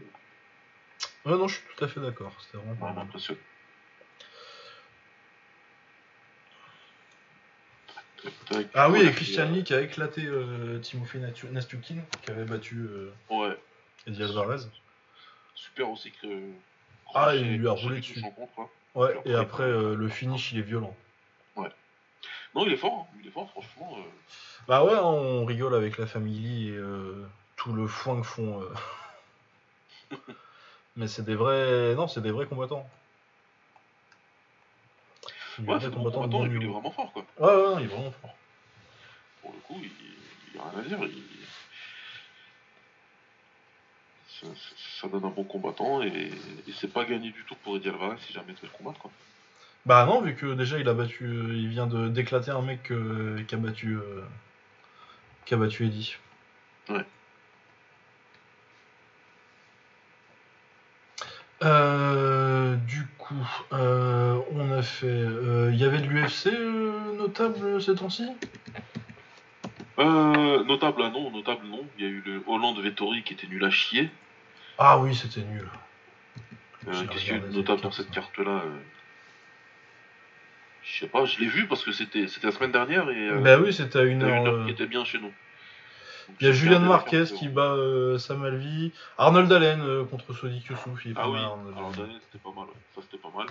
[1.25, 3.07] Ouais, non, je suis tout à fait d'accord, c'était vraiment pas mal.
[8.49, 8.67] tac.
[8.75, 11.19] Ah oui, et Christian Lee qui a éclaté euh, Timofey
[11.51, 13.59] Nastukin, qui avait battu euh, euh, Ouais,
[14.07, 14.67] Eddie Alvarez.
[15.55, 16.27] super aussi que.
[17.15, 18.21] Ah, crochet- il lui a roulé dessus.
[18.23, 18.69] contre, hein.
[18.95, 20.97] Ouais, et après, euh, le finish, il est violent.
[22.53, 23.17] Non, il est fort, hein.
[23.21, 23.95] il est fort, franchement.
[23.97, 24.03] euh,
[24.67, 27.25] Bah ouais, hein, on rigole avec la famille et euh,
[27.55, 28.61] tout le foin que font.
[28.63, 28.75] euh.
[30.97, 31.95] Mais c'est des vrais.
[31.95, 32.89] Non, c'est des vrais combattants.
[35.61, 37.25] Ouais, c'est combattant, et puis il est vraiment fort, quoi.
[37.39, 38.35] Ouais, ouais, non, il est vraiment fort.
[39.43, 39.91] Pour le coup, il
[40.53, 40.99] il y a rien à dire.
[41.05, 41.23] il-
[45.01, 48.17] Ça, donne un bon combattant et, et c'est pas gagné du tout pour Eddie Alvarez
[48.27, 49.11] si jamais il devait le combattre, quoi.
[49.87, 51.25] Bah non, vu que déjà il a battu.
[51.25, 53.97] euh, il vient de d'éclater un mec euh, qui a battu.
[53.97, 54.23] euh,
[55.47, 56.17] qui a battu Eddie.
[56.89, 57.05] Ouais.
[61.63, 63.35] Euh, du coup,
[63.71, 65.07] on a fait.
[65.07, 66.47] euh, Il y avait de l'UFC
[67.19, 68.27] notable ces temps-ci?
[69.99, 71.85] Notable, ah non, notable, non.
[71.99, 74.09] Il y a eu le Hollande Vettori qui était nul à chier.
[74.83, 75.69] Ah oui, c'était nul.
[76.89, 78.79] Euh, Qu'est-ce qu'il y a notable dans cette carte-là euh
[80.83, 83.59] Je sais pas, je l'ai vu parce que c'était la semaine dernière et euh, bah
[83.59, 84.65] oui, c'était à une heure.
[84.65, 85.29] qui était bien chez nous.
[86.29, 87.77] Donc, Il y a Julian Marquez qui bat
[88.19, 88.91] Sam Alvey.
[89.19, 91.07] Arnold Allen contre Sodiq Youssouf.
[91.15, 92.19] Ah oui, Arnold alors Allen.
[92.23, 93.47] C'était pas mal, ça c'était pas mal.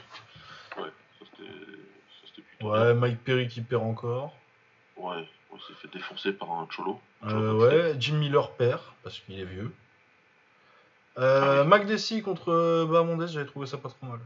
[0.77, 1.25] Ouais, ça
[2.25, 4.35] c'était plutôt Ouais, Mike Perry qui perd encore.
[4.97, 6.99] Ouais, on s'est fait défoncer par un cholo.
[7.21, 9.71] Un Euh, cholo ouais, Jim Miller perd parce qu'il est vieux.
[11.17, 11.63] Euh, Ah.
[11.65, 11.85] Mac
[12.23, 14.19] contre euh, Bahamondes, j'avais trouvé ça pas trop mal.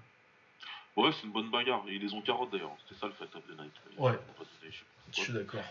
[0.96, 1.82] Ouais, c'est une bonne bagarre.
[1.88, 2.72] Ils les ont carottes d'ailleurs.
[2.88, 3.74] C'était ça le fait of the night.
[3.98, 4.20] Ouais.
[5.12, 5.62] je suis d'accord.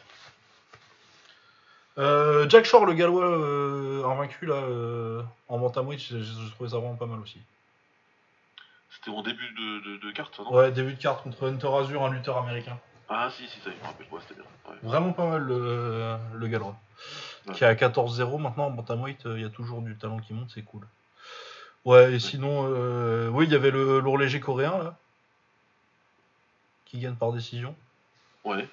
[1.99, 6.97] Euh, Jack Shore, le gallois euh, invaincu là, euh, en bantamweight, j'ai trouvé ça vraiment
[6.97, 7.39] pas mal aussi.
[8.91, 10.55] C'était en début de, de, de carte, ça, non?
[10.55, 12.79] Ouais, début de carte contre Hunter Azure, un lutteur américain.
[13.09, 14.07] Ah, si, si, ça, je me rappelle.
[14.11, 14.45] Ouais, c'était bien.
[14.71, 14.77] Ouais.
[14.83, 16.77] Vraiment pas mal le, le Gallois.
[17.47, 17.55] Ouais.
[17.55, 20.51] Qui est à 14-0 maintenant en bantamweight, il y a toujours du talent qui monte,
[20.55, 20.87] c'est cool.
[21.85, 24.97] Ouais, et sinon, euh, oui, il y avait le lourd léger coréen là,
[26.85, 27.75] qui gagne par décision.
[28.45, 28.69] Ouais.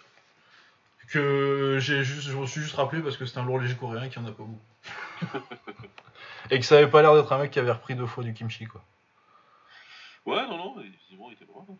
[1.07, 4.03] Que j'ai juste, je me suis juste rappelé parce que c'était un lourd léger coréen
[4.03, 5.39] et qu'il n'y en a pas beaucoup.
[6.51, 8.33] et que ça avait pas l'air d'être un mec qui avait repris deux fois du
[8.33, 8.83] kimchi quoi.
[10.27, 11.77] Ouais, non, non, effectivement, il était pas mal.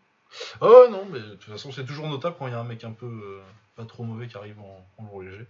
[0.60, 2.64] Ah ouais, non, mais de toute façon, c'est toujours notable quand il y a un
[2.64, 3.42] mec un peu euh,
[3.76, 5.46] pas trop mauvais qui arrive en, en lourd léger.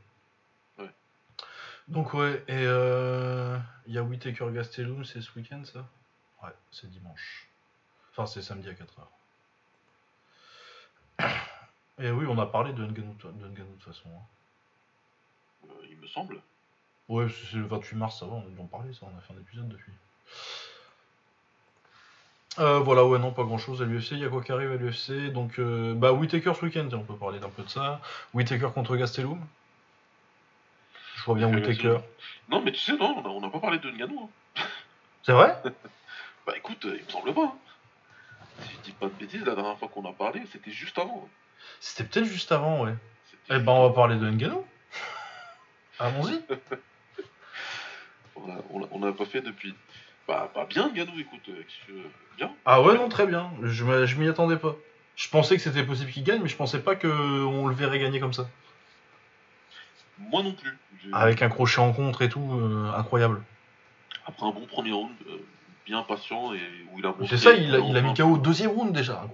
[1.91, 5.85] Donc, ouais, et euh, il y a Whitaker Gastelum, c'est ce week-end ça?
[6.43, 7.49] Ouais, c'est dimanche.
[8.13, 9.07] Enfin, c'est samedi à 4h.
[11.99, 14.09] Et oui, on a parlé de Ngannou de toute façon.
[14.09, 14.23] hein.
[15.69, 16.41] Euh, il me semble.
[17.09, 19.21] Ouais, c'est le 28 mars, ça va, on a dû en parler, ça, on a
[19.21, 19.93] fait un épisode depuis.
[22.61, 24.13] Euh, voilà, ouais, non, pas grand chose à l'UFC.
[24.13, 26.99] Il y a quoi qui arrive à l'UFC Donc, euh, bah, Whitaker ce week-end, tiens,
[26.99, 28.01] on peut parler d'un peu de ça.
[28.33, 29.41] Whitaker contre Gastelum.
[31.27, 31.99] Je bien Whittaker, Whitaker.
[32.49, 34.31] Non, mais tu sais, non, on n'a pas parlé de Ngannou.
[34.57, 34.63] hein.
[35.23, 35.57] C'est vrai?
[36.47, 37.43] Bah écoute, euh, il me semble pas.
[37.45, 37.55] hein.
[38.63, 41.27] Si je dis pas de bêtises, la dernière fois qu'on a parlé, c'était juste avant.
[41.27, 41.31] hein.
[41.81, 42.95] C'était peut-être juste avant, ouais.
[43.51, 44.65] Eh ben, on va parler de Ngannou.
[45.99, 46.41] Allons-y.
[48.91, 49.75] On n'a pas fait depuis.
[50.27, 52.03] Bah, pas bien, Ngannou, écoute, euh,
[52.37, 52.51] bien.
[52.65, 53.51] Ah ouais, non, très bien.
[53.63, 53.85] Je
[54.17, 54.75] m'y attendais pas.
[55.17, 58.21] Je pensais que c'était possible qu'il gagne, mais je pensais pas qu'on le verrait gagner
[58.21, 58.49] comme ça.
[60.29, 60.77] Moi non plus.
[61.13, 63.43] Avec un crochet en contre et tout, euh, incroyable.
[64.27, 65.39] Après un bon premier round, euh,
[65.87, 66.61] bien patient et
[66.93, 67.27] où il a montré.
[67.27, 69.25] C'est ça, il a, il a mis KO au deuxième round déjà.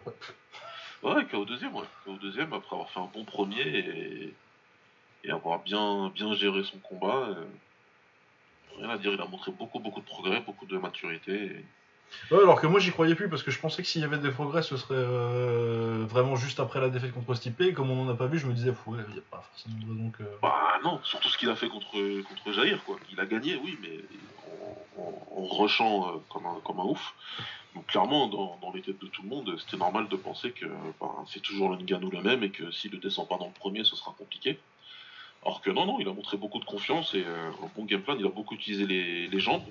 [1.03, 1.85] Ouais, KO deuxième, ouais.
[2.05, 4.35] KO deuxième après avoir fait un bon premier et,
[5.25, 7.29] et avoir bien, bien géré son combat.
[7.31, 7.45] euh,
[8.79, 11.33] Rien à dire, il a montré beaucoup, beaucoup de progrès, beaucoup de maturité.
[11.33, 11.65] et-
[12.31, 14.19] Ouais, alors que moi j'y croyais plus parce que je pensais que s'il y avait
[14.19, 17.61] des progrès, ce serait euh, vraiment juste après la défaite contre Stipe.
[17.61, 19.45] Et comme on en a pas vu, je me disais, ouais, il n'y a pas
[19.53, 20.23] forcément de que.
[20.43, 21.93] Bah non, surtout ce qu'il a fait contre,
[22.23, 22.97] contre Jair, quoi.
[23.13, 24.01] Il a gagné, oui, mais
[24.99, 27.15] en, en, rushant euh, comme, un, comme un ouf.
[27.75, 30.67] Donc clairement, dans, dans les têtes de tout le monde, c'était normal de penser que
[31.27, 33.85] c'est toujours le Ngannou le même et que s'il ne descend pas dans le premier,
[33.85, 34.59] ce sera compliqué.
[35.45, 38.01] Alors que non, non, il a montré beaucoup de confiance et euh, un bon game
[38.01, 38.17] plan.
[38.19, 39.63] Il a beaucoup utilisé les, les jambes.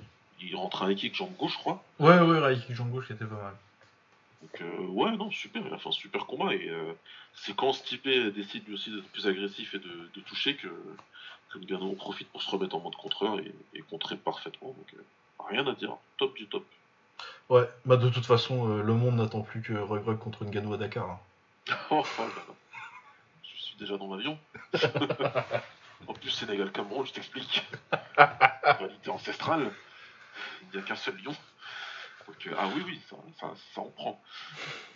[0.42, 1.84] Il rentre un kick jambe gauche, je crois.
[2.00, 3.56] Ouais, ouais, Raiki Jean gauche qui était pas mal.
[4.42, 6.94] Donc euh, ouais, non, super, il a fait un super combat et euh,
[7.34, 10.68] c'est quand Stipe décide lui aussi d'être plus agressif et de, de toucher que,
[11.50, 14.68] que Ngannou en profite pour se remettre en mode contreur et, et contrer parfaitement.
[14.70, 15.04] Donc euh,
[15.50, 16.66] rien à dire, top du top.
[17.50, 20.78] Ouais, bah de toute façon, le monde n'attend plus que Rug Rug contre Ngannou à
[20.78, 21.10] Dakar.
[21.10, 21.20] hein.
[21.90, 22.04] Oh.
[23.44, 24.38] Je suis déjà dans l'avion.
[26.08, 27.64] en plus, Sénégal Cameroun, je t'explique.
[28.18, 29.72] Réalité ancestrale.
[30.74, 31.36] Il n'y a qu'un seul lion.
[32.28, 34.22] Donc, euh, ah oui, oui, ça, ça, ça en prend.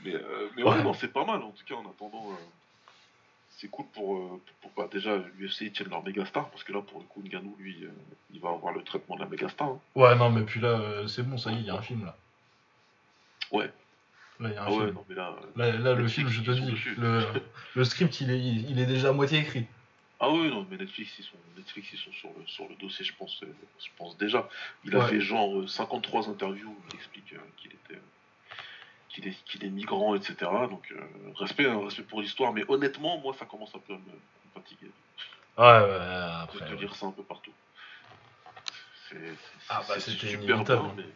[0.04, 2.32] Mais, euh, mais ouais, c'est pas mal en tout cas en attendant.
[2.32, 2.36] euh,
[3.58, 6.72] c'est cool pour, pour, pour- bah, déjà l'UFC ils tiennent leur méga star parce que
[6.72, 7.92] là pour le coup Ngannou lui euh,
[8.32, 9.68] il va avoir le traitement de la méga star.
[9.68, 9.80] hein.
[9.96, 11.82] Ouais, non, mais puis là, euh, c'est bon, ça y est, il y a un
[11.82, 12.16] film là.
[13.52, 13.70] Ouais.
[14.40, 14.94] Là, il y a un Ah ouais, film.
[14.94, 15.36] non mais là.
[15.58, 17.26] Là, là, le film, je te dis, le,
[17.76, 19.66] le script, il est, il est déjà à moitié écrit.
[20.22, 23.06] Ah oui, non, mais Netflix, ils sont, Netflix, ils sont sur, le, sur le dossier,
[23.06, 24.50] je pense, euh, je pense déjà.
[24.84, 28.02] Il a fait genre euh, 53 interviews où il explique euh, qu'il était, euh,
[29.08, 30.36] qu'il est, qu'il est migrant, etc.
[30.70, 31.00] Donc, euh,
[31.36, 34.52] respect, hein, respect pour l'histoire, mais honnêtement, moi, ça commence un peu à me, me
[34.54, 34.92] fatiguer
[35.58, 36.66] Ouais, ouais, après.
[36.70, 36.82] de ouais.
[36.82, 37.54] lire ça un peu partout.
[39.10, 41.12] C'est c'est- Ah bah, c'est super bien, mais euh,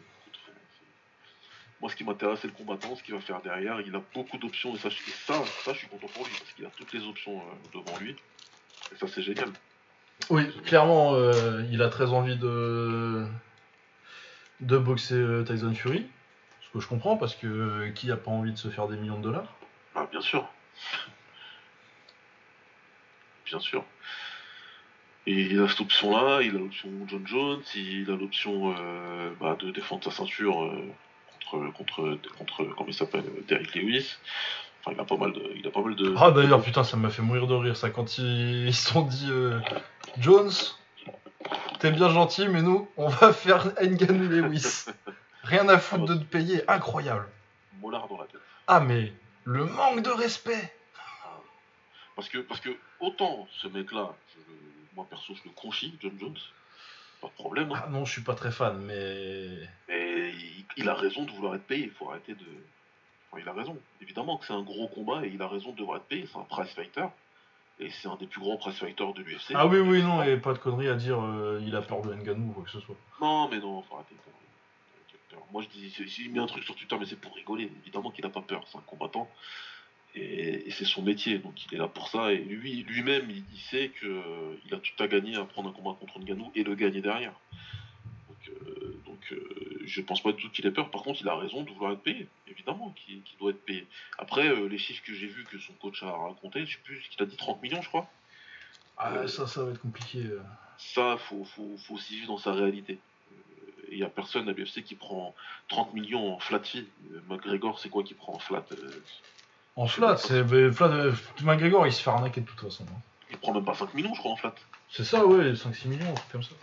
[1.80, 3.80] moi, ce qui m'intéresse, c'est le combattant, ce qu'il va faire derrière.
[3.82, 6.50] Il a beaucoup d'options, et ça, et ça, ça, je suis content pour lui, parce
[6.54, 8.16] qu'il a toutes les options euh, devant lui.
[8.92, 9.48] Et ça, c'est génial.
[10.30, 13.26] Oui, clairement, euh, il a très envie de,
[14.60, 16.06] de boxer euh, Tyson Fury.
[16.62, 18.96] Ce que je comprends, parce que euh, qui a pas envie de se faire des
[18.96, 19.52] millions de dollars?
[19.94, 20.48] Ah, bien sûr.
[23.44, 23.84] Bien sûr.
[25.26, 29.56] Et il a cette option-là, il a l'option John Jones, il a l'option euh, bah,
[29.58, 30.70] de défendre sa ceinture
[31.38, 34.16] contre, contre, contre, comment il s'appelle, Derrick Lewis.
[34.86, 35.52] Enfin, il a pas mal de...
[35.56, 37.88] Il a pas mal de Ah d'ailleurs, putain, ça m'a fait mourir de rire, ça,
[37.90, 39.58] quand ils ils se sont dit euh,
[40.18, 40.50] Jones,
[41.80, 44.86] t'es bien gentil, mais nous, on va faire Ngannou Lewis.
[45.42, 47.26] Rien à foutre de te payer, incroyable.
[47.80, 48.40] mollard dans la tête.
[48.66, 49.12] Ah, mais
[49.44, 50.74] le manque de respect
[52.16, 52.70] Parce que, parce que
[53.00, 54.14] autant ce mec-là,
[54.96, 56.36] moi perso, je le conchis, John Jones,
[57.20, 57.72] pas de problème.
[57.72, 57.82] hein.
[57.84, 59.48] Ah non, je suis pas très fan, mais.
[59.88, 62.44] Mais il, il a raison de vouloir être payé, il faut arrêter de...
[63.34, 63.76] Enfin, il a raison.
[64.00, 66.38] Évidemment que c'est un gros combat et il a raison de devoir être payé, c'est
[66.38, 67.06] un prize fighter.
[67.80, 69.52] Et c'est un des plus grands prize fighters de l'UFC.
[69.54, 72.14] Ah oui, oui, non, et pas de conneries à dire, euh, il a peur de
[72.14, 72.94] Ngannou ou quoi que ce soit.
[73.20, 74.14] Non, mais non, faut arrêter.
[75.52, 77.70] Moi, je dis, j'ai mis un truc sur Twitter, mais c'est pour rigoler.
[77.82, 79.28] Évidemment qu'il n'a pas peur, c'est un combattant.
[80.14, 82.32] Et, c'est son métier, donc il est là pour ça.
[82.32, 86.20] Et lui, lui-même, il, sait qu'il a tout à gagner à prendre un combat contre
[86.20, 87.34] Ngannou et le gagner derrière.
[88.64, 90.90] Donc, euh, donc euh, je pense pas du tout qu'il ait peur.
[90.90, 93.86] Par contre, il a raison de vouloir être payé, évidemment, qu'il doit être payé.
[94.18, 97.02] Après, euh, les chiffres que j'ai vus que son coach a raconté, je sais plus
[97.02, 98.08] ce qu'il a dit, 30 millions, je crois.
[98.96, 100.22] Ah, ça, ça va être compliqué.
[100.78, 102.98] Ça, faut, faut, faut aussi vivre dans sa réalité.
[103.90, 105.34] Il n'y a personne à l'UFC qui prend
[105.68, 106.86] 30 millions en flat fee.
[107.28, 108.64] McGregor, c'est quoi qui prend en flat
[109.76, 110.44] en flat, c'est.
[110.72, 111.12] Flat, euh,
[111.42, 112.84] McGregor, il se fait arnaquer de toute façon.
[112.84, 113.00] Hein.
[113.30, 114.54] Il prend même pas 5 millions, je crois, en flat.
[114.90, 116.54] C'est ça, ouais, 5-6 millions, un truc comme ça.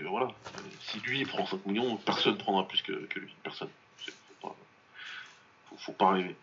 [0.00, 0.28] Euh, voilà.
[0.80, 3.34] si lui, prend 5 millions, personne prendra plus que, lui.
[3.42, 3.68] Personne.
[3.96, 4.56] Faut pas,
[5.76, 6.36] faut, pas rêver.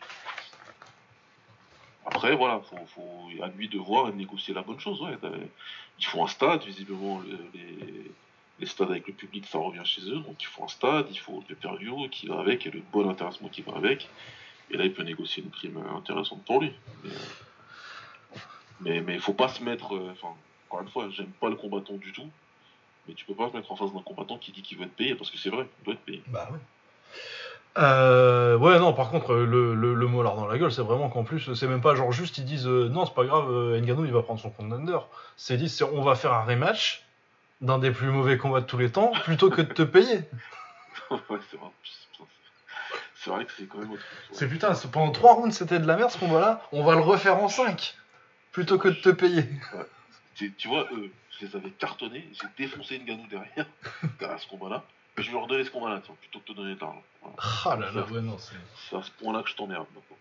[2.06, 5.02] Après, voilà, faut, faut, à lui de voir et de négocier la bonne chose.
[5.02, 5.18] Ouais.
[6.00, 7.22] Ils font un stade, visiblement,
[7.54, 10.20] les, stades avec le public, ça revient chez eux.
[10.20, 13.10] Donc, il faut un stade, il faut le pay qui va avec et le bon
[13.10, 14.10] intéressement qui va avec.
[14.70, 16.74] Et là, il peut négocier une prime intéressante pour lui.
[18.82, 19.96] Mais, mais, il faut pas se mettre.
[19.96, 20.36] Euh, enfin,
[20.68, 22.30] encore une fois, j'aime pas le combattant du tout.
[23.08, 24.96] Mais tu peux pas se mettre en face d'un combattant qui dit qu'il veut être
[24.96, 26.24] payé parce que c'est vrai, il doit être payé.
[26.28, 26.60] Bah ouais.
[27.78, 31.24] Euh, ouais, non, par contre, le, le, le mot dans la gueule, c'est vraiment qu'en
[31.24, 34.06] plus, c'est même pas genre juste ils disent euh, non, c'est pas grave, euh, Ngannou
[34.06, 34.98] il va prendre son contender.
[35.36, 37.06] C'est dit, on va faire un rematch
[37.62, 40.22] d'un des plus mauvais combats de tous les temps plutôt que de te payer.
[41.12, 41.70] ouais, c'est vrai
[43.28, 44.38] c'est vrai que c'est quand même autre chose.
[44.38, 47.38] C'est putain, pendant 3 rounds c'était de la merde ce combat-là, on va le refaire
[47.38, 47.96] en 5
[48.52, 49.44] plutôt que de te payer.
[50.36, 53.66] Tu, vois, eux, je les avais cartonnés, j'ai défoncé une ganou derrière
[54.22, 54.84] à ce combat-là.
[55.18, 57.04] Et je leur donnais ce combat-là, plutôt que de te donner de l'argent.
[57.66, 58.56] Ah là là, ouais, non, c'est.
[58.76, 60.18] C'est à ce point-là que je t'emmerde maintenant.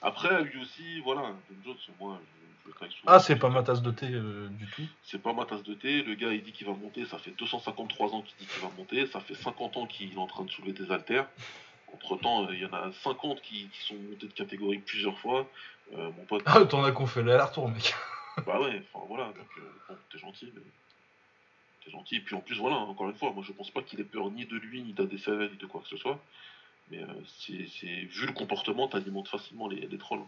[0.00, 2.18] Après, lui aussi, voilà, John Jones, moi,
[3.06, 4.82] ah, c'est pas ma tasse de thé euh, du tout.
[5.04, 6.02] C'est pas ma tasse de thé.
[6.02, 7.04] Le gars, il dit qu'il va monter.
[7.04, 9.06] Ça fait 253 ans qu'il dit qu'il va monter.
[9.06, 11.26] Ça fait 50 ans qu'il est en train de soulever des haltères.
[11.92, 15.46] Entre temps, euh, il y en a 50 qui, sont montés de catégorie plusieurs fois.
[15.94, 16.42] Euh, mon pote.
[16.46, 17.94] Ah, t'en as qu'on fait l'aller-retour, mec.
[18.46, 19.26] Bah ouais, enfin voilà.
[19.26, 19.46] Donc,
[19.88, 20.62] bon, t'es gentil, mais.
[21.84, 22.16] T'es gentil.
[22.16, 24.30] Et puis en plus, voilà, encore une fois, moi je pense pas qu'il ait peur
[24.30, 26.18] ni de lui, ni d'ADCL, ni de quoi que ce soit.
[26.90, 27.00] Mais
[27.38, 30.24] c'est, vu le comportement, t'alimentes facilement les, les trolls.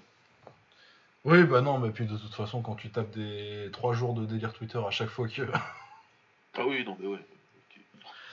[1.26, 4.24] Oui, bah non, mais puis de toute façon, quand tu tapes des 3 jours de
[4.26, 5.42] délire Twitter à chaque fois que.
[6.54, 7.26] ah oui, non, mais ouais.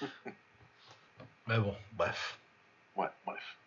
[1.48, 2.38] mais bon, bref.
[2.96, 3.58] Ouais, bref.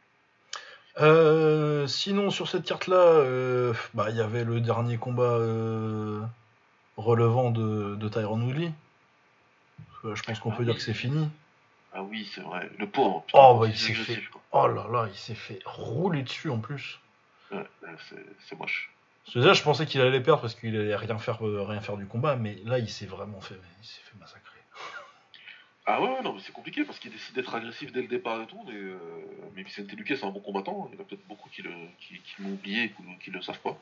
[0.99, 6.23] Euh, sinon, sur cette carte-là, euh, bah, il y avait le dernier combat euh,
[6.97, 8.73] relevant de, de Tyron Woodley.
[10.05, 11.29] Je pense qu'on ah peut dire que c'est fini.
[11.93, 12.71] Ah oui, c'est vrai.
[12.79, 13.25] Le pauvre.
[13.33, 14.23] oh, bah, il s'est fait.
[14.53, 17.01] Oh là là, il s'est fait rouler dessus en plus.
[17.51, 17.67] Ouais,
[18.49, 18.91] c'est moche.
[19.35, 22.37] Déjà, je pensais qu'il allait perdre parce qu'il allait rien faire, rien faire du combat,
[22.37, 24.46] mais là, il s'est vraiment fait, il s'est fait massacrer.
[25.89, 28.47] Ah ouais, non, mais c'est compliqué parce qu'il décide d'être agressif dès le départ et
[28.47, 28.61] tout.
[28.67, 28.99] Mais, euh,
[29.55, 30.89] mais Vicente Luque, c'est un bon combattant.
[30.91, 31.91] Il y en a peut-être beaucoup qui, l'ont
[32.45, 33.79] oublié et qui, ne le savent pas.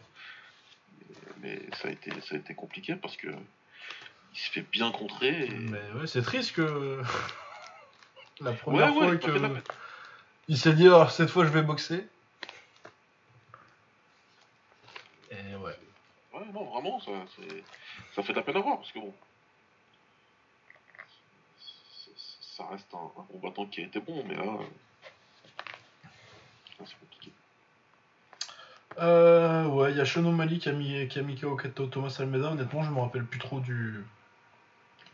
[1.40, 5.48] Mais, ça, a été, ça a été compliqué parce que il se fait bien contrer.
[5.48, 7.00] Mais ouais, c'est triste que
[8.40, 9.62] la première fois que
[10.46, 12.06] il s'est dit alors cette fois je vais boxer.
[16.52, 17.12] non, vraiment, ça,
[18.14, 19.12] ça fait de la peine à voir, parce que bon.
[22.56, 24.44] Ça reste un, combattant qui a été bon, mais là.
[26.84, 27.32] c'est compliqué.
[28.98, 31.58] Euh, ouais, il y a Shono Mali qui a mis, qui a mis KO
[31.90, 32.52] Thomas Almeida.
[32.52, 34.04] Honnêtement, je me rappelle plus trop du,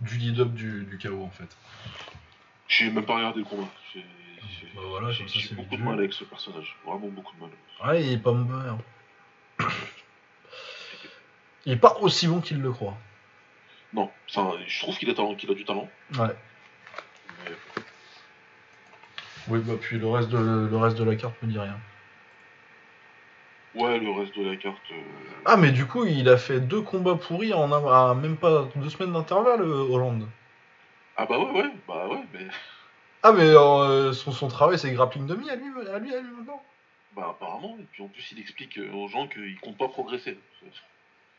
[0.01, 1.57] du lead-up du, du KO en fait.
[2.69, 3.69] J'ai même pas regardé le combat.
[3.95, 4.05] J'ai
[4.75, 5.09] bah voilà,
[5.53, 6.77] beaucoup de mal avec ce personnage.
[6.85, 7.51] Vraiment beaucoup de mal.
[7.87, 8.69] Ouais, il est pas mauvais.
[8.69, 9.69] Hein.
[11.65, 12.97] Il est pas aussi bon qu'il le croit.
[13.95, 15.89] Non, je trouve qu'il a, a, du talent.
[16.19, 16.37] Ouais.
[19.51, 21.77] Oui, bah puis le reste, de, le reste de la carte me dit rien.
[23.75, 24.79] Ouais, le reste de la carte.
[24.93, 25.03] Euh,
[25.45, 27.67] ah, mais du coup, il a fait deux combats pourris en
[28.15, 30.29] même pas deux semaines d'intervalle, euh, Hollande.
[31.17, 32.47] Ah bah ouais, ouais, bah ouais, mais.
[33.23, 36.31] Ah, mais euh, son, son travail, c'est grappling demi à lui, à lui, à lui
[36.31, 36.63] maintenant
[37.15, 40.39] Bah apparemment, et puis en plus, il explique aux gens qu'il compte pas progresser.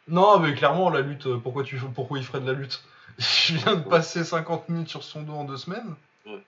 [0.07, 2.83] Non, mais clairement, la lutte, euh, pourquoi, tu, pourquoi il ferait de la lutte?
[3.17, 5.95] Je viens de passer 50 minutes sur son dos en deux semaines.
[6.25, 6.43] Ouais.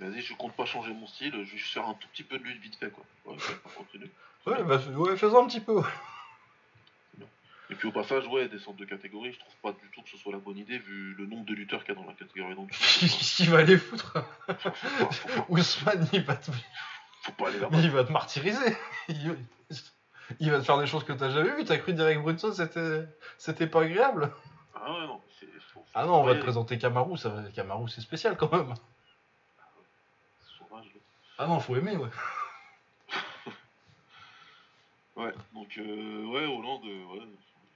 [0.00, 2.44] Vas-y, je compte pas changer mon style, je vais faire un tout petit peu de
[2.44, 3.04] lutte vite fait, quoi.
[3.26, 3.36] Ouais,
[4.46, 5.82] ouais, bah, ouais fais-en un petit peu.
[7.70, 10.16] Et puis au passage, ouais, descendre de catégorie, je trouve pas du tout que ce
[10.16, 12.54] soit la bonne idée vu le nombre de lutteurs qu'il y a dans la catégorie.
[12.70, 14.24] Qu'est-ce qu'il va aller foutre?
[15.48, 16.50] Ousmane, il va te...
[17.22, 18.76] Faut pas aller Il va te martyriser
[20.40, 21.64] il va te faire des choses que t'as jamais vues.
[21.64, 23.04] T'as cru direct Brunson, c'était,
[23.36, 24.30] c'était pas agréable?
[24.74, 25.20] Ah ouais, non,
[25.72, 27.34] faut Ah non, on va te présenter Kamaru, ça.
[27.54, 28.74] Kamaru c'est spécial quand même.
[31.38, 32.10] Ah non, faut aimer, ouais.
[35.16, 37.26] Ouais, donc, euh, ouais, Hollande, euh, ouais,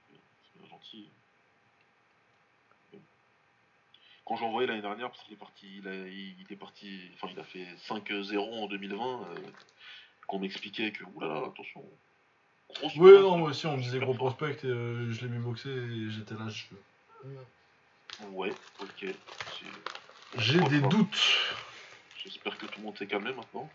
[0.07, 1.09] c'est bien gentil.
[4.25, 7.27] Quand j'ai envoyé l'année dernière, parce qu'il est parti, il, a, il est parti, enfin,
[7.33, 9.35] il a fait 5-0 en 2020, euh,
[10.25, 11.83] qu'on m'expliquait que, oulala, attention.
[12.69, 15.33] grosse Ouais, menace, non, moi aussi on me disait gros prospect, et, euh, je l'ai
[15.33, 16.63] vu boxer et j'étais là, je...
[18.31, 19.05] Ouais, ok.
[20.37, 21.53] J'ai des doutes.
[22.23, 23.69] J'espère que tout le monde s'est calmé maintenant.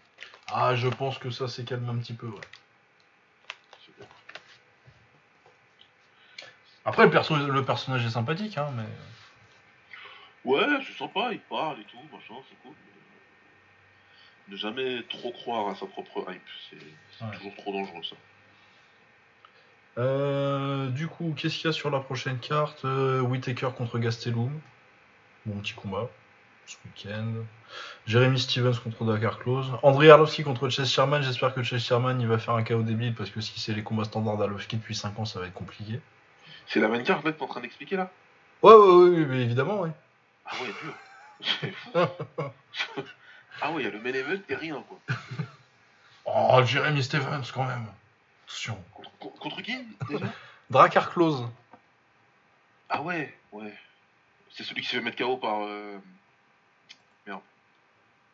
[0.51, 2.41] Ah, je pense que ça s'est calmé un petit peu, ouais.
[6.85, 7.37] Après, le, perso...
[7.37, 8.87] le personnage est sympathique, hein, mais...
[10.45, 12.73] Ouais, c'est sympa, il parle et tout, machin, c'est cool.
[14.47, 16.79] mais Ne jamais trop croire à sa propre hype, c'est
[17.19, 17.37] c'est Ouais.
[17.37, 18.17] toujours trop dangereux ça.
[19.99, 22.85] Euh, du coup, qu'est-ce qu'il y a sur la prochaine carte?
[22.85, 24.59] Euh, Whitaker contre Gastelum.
[25.45, 26.09] Bon petit combat
[26.69, 27.33] ce week-end.
[28.07, 29.71] Jeremy Stevens contre Dakar Close.
[29.83, 31.23] Andrei Arlovski contre Chase Sherman.
[31.23, 33.83] J'espère que Chase Sherman il va faire un KO débile parce que si c'est les
[33.83, 36.01] combats standards d'Arlovski depuis 5 ans, ça va être compliqué.
[36.67, 38.11] C'est la même carte que t'es en train d'expliquer là?
[38.63, 39.91] Ouais, ouais, ouais, mais évidemment, ouais.
[40.47, 40.95] Ah ouais, dur.
[41.41, 41.91] C'est fou.
[43.63, 44.99] ah ouais, il y a le main event et rien quoi.
[46.31, 47.87] Oh, Jeremy Stevens quand même.
[48.47, 48.79] Attention.
[49.19, 49.75] Contre, qui
[50.11, 50.27] déjà?
[50.71, 51.49] Drakkar Close.
[52.91, 53.73] Ah ouais, ouais.
[54.51, 55.61] C'est celui qui se fait mettre KO par.
[55.63, 55.97] euh,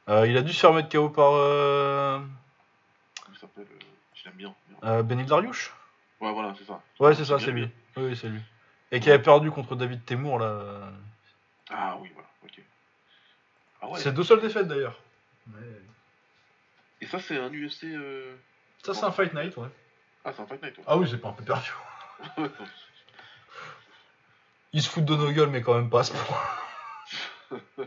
[0.08, 2.18] Euh, il a dû se faire mettre KO par euh,
[3.22, 3.84] Comment il s'appelle euh,
[4.14, 4.54] Je l'aime bien.
[4.84, 5.72] euh, Benil Dariush.
[6.20, 6.82] Ouais, voilà, c'est ça.
[7.00, 7.70] Ouais, c'est ça, c'est lui.
[7.96, 8.40] Oui, oui, c'est lui.
[8.92, 10.90] Et qui avait perdu contre David Temour là.
[11.70, 12.60] Ah oui, voilà, ok.
[13.80, 13.98] Ah ouais.
[14.00, 14.98] C'est deux seules défaites d'ailleurs.
[17.00, 17.84] Et ça, c'est un UFC.
[17.84, 18.36] euh,
[18.82, 19.68] Ça, c'est un Fight Night, ouais.
[20.24, 20.84] Ah, c'est un Fight Night, ouais.
[20.86, 21.72] Ah oui, c'est pas un peu perdu.
[24.74, 27.58] Ils se foutent de nos gueules, mais quand même pas à ce point.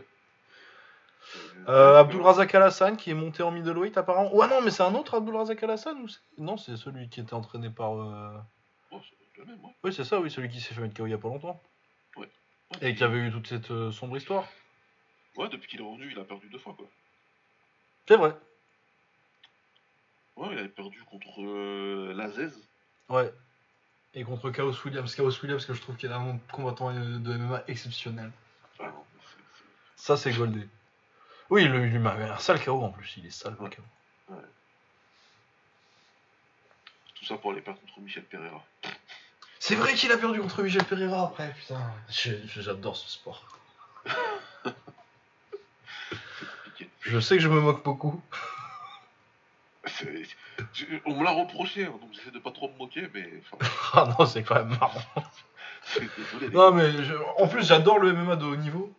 [1.68, 4.34] Euh, Abdul Razak Alassane qui est monté en middleweight apparemment.
[4.34, 7.20] Ouais, non, mais c'est un autre Abdul Razak Alassane ou c'est- Non, c'est celui qui
[7.20, 7.92] était entraîné par.
[8.00, 8.38] euh,
[8.90, 9.70] Oh, c'est le même, ouais.
[9.84, 11.60] Oui, c'est ça, oui, celui qui s'est fait mettre KO il y a pas longtemps.
[12.16, 12.28] Ouais,
[12.80, 14.46] Et qui avait eu toute cette euh, sombre histoire.
[15.36, 16.86] Ouais, depuis qu'il est revenu, il a perdu deux fois, quoi.
[18.08, 18.34] C'est vrai.
[20.36, 22.54] Ouais, il avait perdu contre euh, Lazez.
[23.10, 23.32] Ouais.
[24.14, 25.14] Et contre Chaos Williams.
[25.14, 28.30] Chaos Williams, que je trouve qu'il est un combattant euh, de MMA exceptionnel.
[28.80, 29.62] Ah non, mais c'est-
[29.96, 30.66] c'est- Ça, c'est Goldé.
[31.50, 33.82] Oui, il lui m'a un sale KO en plus, il est sale le KO.
[37.14, 38.62] Tout ça pour aller perdre contre Michel Pereira.
[39.58, 41.80] C'est vrai qu'il a perdu contre Michel Pereira après, putain.
[42.08, 43.42] J'adore ce sport.
[47.00, 48.22] Je sais que je me moque beaucoup.
[51.06, 53.42] On me l'a reproché, hein, donc j'essaie de pas trop me moquer, mais
[53.94, 55.00] Ah non, c'est quand même marrant.
[55.96, 56.50] désolé.
[56.50, 58.92] Non, mais je- en plus, j'adore le MMA de haut niveau.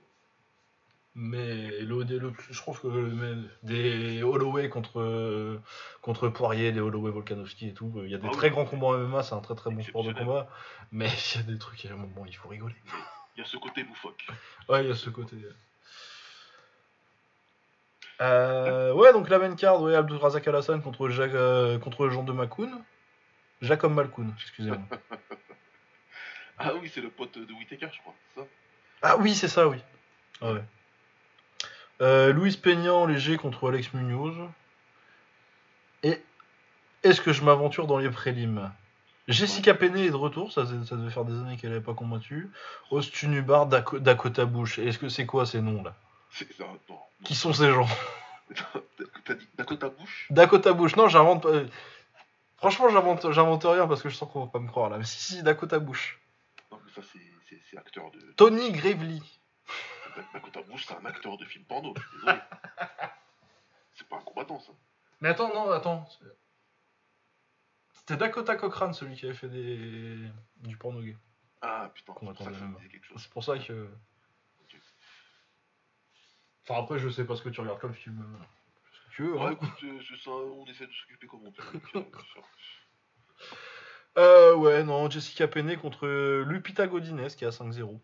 [1.16, 5.60] Mais le, le- je trouve que le- des Holloway contre,
[6.02, 8.38] contre Poirier, des Holloway Volkanovski et tout, il y a des Ah oui.
[8.38, 10.50] très grands combats en MMA, c'est un très très bon sport de combat.
[10.92, 12.76] Mais il y a des trucs, à un moment, il faut rigoler.
[13.36, 14.28] Il y a ce côté loufoque.
[14.70, 15.36] Ouais, il y a ce côté.
[18.22, 22.24] Euh, ouais, donc la main card, ouais, Abdul Razak Alassane contre, Jacques, euh, contre Jean
[22.24, 22.84] de Macoun.
[23.62, 24.80] Jacob Malkoun, excusez-moi.
[26.62, 28.42] Ah oui, c'est le pote de Whitaker, je crois, ça?
[29.02, 29.78] Ah oui, c'est ça, oui.
[30.42, 30.64] Ah ouais.
[32.02, 34.36] Euh, Louis Peignan, léger contre Alex Munoz.
[36.04, 36.22] Et
[37.04, 38.72] est-ce que je m'aventure dans les prélims?
[39.28, 42.50] Jessica Penney est de retour, ça, ça devait faire des années qu'elle n'avait pas combattu.
[42.90, 44.80] Ostunubar, Dako- Dakota Bush.
[44.80, 45.94] Est-ce que c'est quoi ces noms là?
[46.60, 46.80] Non.
[46.90, 47.00] non.
[47.24, 47.88] Qui sont ces gens?
[49.26, 50.28] T'as dit Dakota Bush?
[50.32, 51.50] Dakota Bush, non, j'invente pas.
[52.58, 54.98] Franchement, j'invente, j'invente rien parce que je sens qu'on va pas me croire là.
[54.98, 56.20] Mais si, si, Dakota Bush.
[56.72, 58.20] Non, mais ça, c'est- c'est c'est acteur de.
[58.36, 59.22] Tony Gravely.
[60.34, 62.40] Dakota Bush, c'est un acteur de film porno, je suis désolé.
[63.96, 64.72] c'est pas un combattant, ça.
[65.22, 66.08] Mais attends, non, attends.
[67.94, 70.18] C'était Dakota Cochrane, celui qui avait fait des...
[70.58, 71.18] du porno gay.
[71.62, 72.76] Ah putain, c'est pour ça que ça me même.
[72.78, 73.22] disait quelque chose.
[73.22, 73.90] C'est pour ça que.
[76.64, 78.22] Enfin, après, je sais pas ce que tu regardes comme film.
[78.22, 78.44] euh,
[78.94, 79.34] Ce que tu veux.
[79.38, 79.52] Ouais, hein.
[79.52, 81.64] écoute, c'est ça, on essaie de s'occuper comme on peut.
[84.18, 86.08] euh, ouais, non, Jessica Penney contre
[86.44, 88.00] Lupita Godinez qui est à 5-0.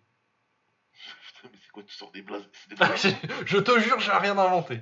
[1.52, 2.48] Mais c'est quoi, tu sors des blazes
[3.46, 4.82] je te jure, j'ai rien inventé.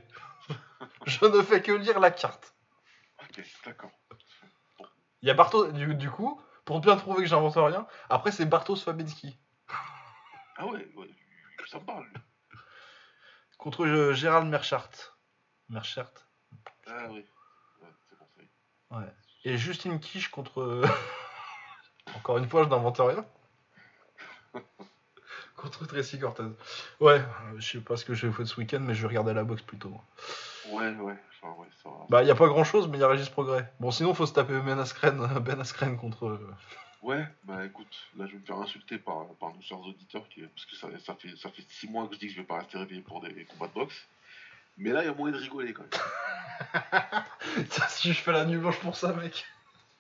[1.05, 2.53] je ne fais que lire la carte.
[3.21, 3.91] Ok, d'accord.
[5.21, 8.45] Il y a Bartos, du, du coup, pour bien prouver que j'invente rien, après c'est
[8.45, 9.37] Bartos Fabinski
[10.57, 11.09] Ah ouais, ouais,
[11.67, 12.07] ça me parle.
[13.57, 14.89] contre euh, Gérald Merchart.
[15.69, 16.11] Merchart.
[16.87, 17.25] Ah oui,
[17.81, 18.97] ouais, c'est bon, ça.
[18.97, 19.13] Ouais.
[19.45, 20.83] Et Justine Quiche contre.
[22.15, 23.25] Encore une fois, je n'invente rien.
[25.63, 26.43] Contre Tracy Cortez.
[26.99, 27.23] Ouais, euh,
[27.57, 29.61] je sais pas ce que j'ai fait ce week-end, mais je vais regarder la boxe
[29.61, 29.99] plutôt.
[30.69, 31.95] Ouais, ouais, ouais, ça va.
[32.09, 33.71] Bah, y a pas grand chose, mais y a Régis Progrès.
[33.79, 36.25] Bon, sinon, faut se taper Ben Askren, ben Askren contre.
[36.27, 36.53] euh,
[37.01, 40.41] Ouais, bah écoute, là je vais me faire insulter par, par nos chers auditeurs, qui,
[40.41, 42.45] parce que ça, ça fait ça fait six mois que je dis que je vais
[42.47, 44.07] pas rester réveillé pour des combats de boxe.
[44.77, 45.91] Mais là, il y a moyen de rigoler quand même.
[47.89, 49.45] Si je fais la nuit blanche pour ça, mec.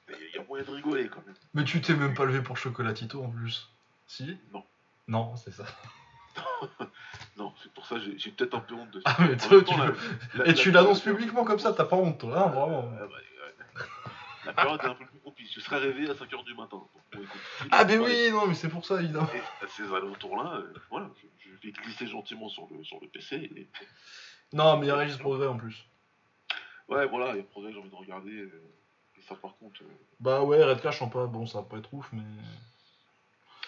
[0.09, 1.35] Il y a moyen de rigoler quand même.
[1.53, 3.69] Mais tu t'es même pas levé pour Chocolatito en plus.
[4.07, 4.37] Si?
[4.53, 4.63] Non.
[5.07, 5.65] Non, c'est ça.
[7.37, 9.15] Non, c'est pour ça que j'ai j'ai peut-être un peu honte de ça.
[9.17, 9.97] Ah, mais En toi, même tu temps, le-
[10.37, 12.91] la- Et la- tu la- l'annonces publiquement comme ça, t'as pas honte, toi, hein, vraiment.
[12.95, 13.85] Ah, bah, ouais.
[14.45, 15.51] La période est un peu plus propice.
[15.53, 16.77] Je serai réveillé à 5h du matin.
[16.93, 19.27] Bon, écoute, Ah, mais oui, non, mais c'est pour ça, évidemment.
[19.33, 23.07] Et à ces alentours-là, euh, voilà, je, je vais glisser gentiment sur le, sur le
[23.07, 23.35] PC.
[23.55, 23.67] Et...
[24.53, 25.85] Non, mais il y a Régis Progrès en plus.
[26.87, 28.31] Ouais, voilà, il y a progrès, j'ai envie de regarder.
[28.31, 28.63] euh,
[29.17, 29.87] et ça, par contre, euh,
[30.19, 32.21] Bah ouais, Red Cash en pas, bon, ça va pas être ouf, mais.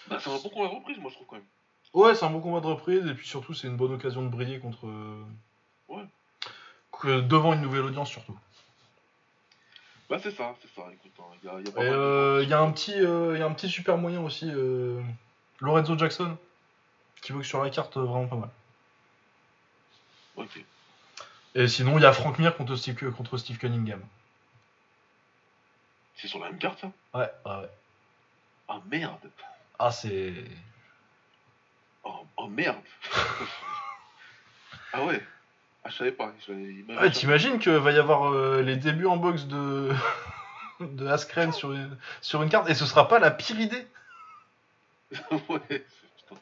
[0.08, 1.44] Bah, c'est un bon combat de reprise, moi, je trouve quand même.
[1.94, 4.28] Ouais, c'est un bon combat de reprise, et puis surtout, c'est une bonne occasion de
[4.28, 4.86] briller contre.
[5.88, 6.04] Ouais.
[6.92, 8.38] que- devant une nouvelle audience, surtout.
[10.08, 10.86] Bah, c'est ça, c'est ça.
[10.92, 13.42] Écoute, hein, il y a, y a de euh, y, a un petit, euh, y
[13.42, 15.02] a un petit super moyen aussi, euh,
[15.60, 16.36] Lorenzo Jackson,
[17.22, 18.50] qui boxe sur la carte vraiment pas mal.
[20.36, 20.64] Ok.
[21.54, 24.00] Et sinon, il y a Frank Mir contre Steve, contre Steve Cunningham.
[26.16, 26.92] C'est sur la même carte, ça?
[27.14, 27.70] Ouais, ouais, ouais.
[28.68, 29.30] Ah, merde
[29.78, 30.32] Ah, c'est.
[32.04, 32.76] Oh, oh, merde
[34.92, 35.22] Ah ouais
[35.84, 36.32] Ah, je savais pas.
[36.46, 39.92] Je, Ouais, t'imagines que va y avoir euh, les débuts en boxe de,
[40.80, 43.86] de Askren sur une, sur une carte, et ce sera pas la pire idée
[45.12, 45.84] ouais, c'est-
[46.16, 46.40] putain.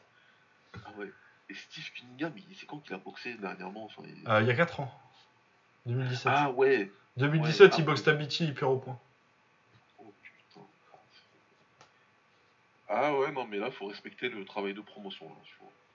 [0.85, 1.11] Ah ouais.
[1.49, 4.51] Et Steve Cunningham, il- c'est quand qu'il a boxé dernièrement enfin, il- Euh, Il y
[4.51, 5.01] a 4 ans.
[5.85, 6.31] 2017.
[6.33, 8.03] Ah ouais 2017, ouais, il ah boxe.
[8.03, 8.99] Tabiti, il perd au point.
[9.99, 10.61] Oh putain.
[12.87, 15.27] Ah ouais, non, mais là, faut respecter le travail de promotion.
[15.27, 15.35] Là.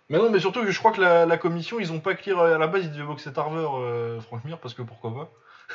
[0.08, 2.38] Mais non, mais surtout que je crois que la, la commission, ils ont pas clear
[2.38, 5.30] euh, à la base, ils devaient boxer Tarver, euh, Frank Mir, parce que pourquoi pas.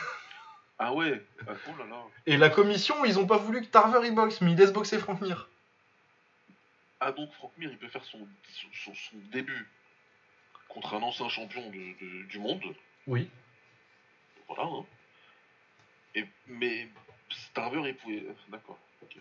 [0.78, 4.06] Ah ouais ah, Oh là là Et la commission, ils ont pas voulu que Tarver
[4.06, 5.48] il boxe, mais ils laissent boxer Frank Mir.
[7.00, 8.20] Ah donc Frank Mir, il peut faire son,
[8.74, 9.70] son, son début
[10.68, 12.62] contre un ancien champion de, de- du monde.
[13.08, 13.30] Oui.
[14.50, 14.84] Voilà, hein.
[16.14, 16.90] Et, mais
[17.30, 18.26] Starver, il pouvait...
[18.50, 19.16] D'accord, ok.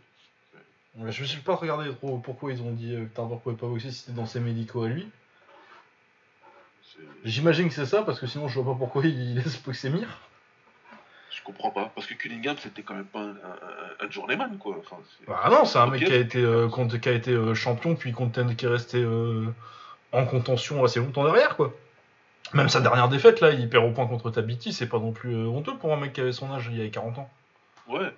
[0.98, 3.66] Je me suis pas regardé trop pourquoi ils ont dit euh, que Tarver pouvait pas
[3.66, 5.08] boxer si c'était dans ses médicaux à lui.
[7.24, 10.06] J'imagine que c'est ça, parce que sinon je vois pas pourquoi il laisse boxer Mir.
[11.30, 11.90] Je comprends pas.
[11.94, 14.76] Parce que Cunningham, c'était quand même pas un, un, un journeyman, quoi.
[14.78, 14.96] Enfin,
[15.26, 17.96] Bah non, c'est un mec qui a été, euh, contre- qui a été euh, champion,
[17.96, 19.46] puis contend- qui est resté euh,
[20.12, 21.74] en contention assez longtemps derrière, quoi.
[22.52, 25.34] Même sa dernière défaite, là, il perd au point contre Tabiti, c'est pas non plus
[25.34, 27.30] honteux pour un mec qui avait son âge, il y avait 40 ans.
[27.88, 27.98] Ouais.
[27.98, 28.12] ouais.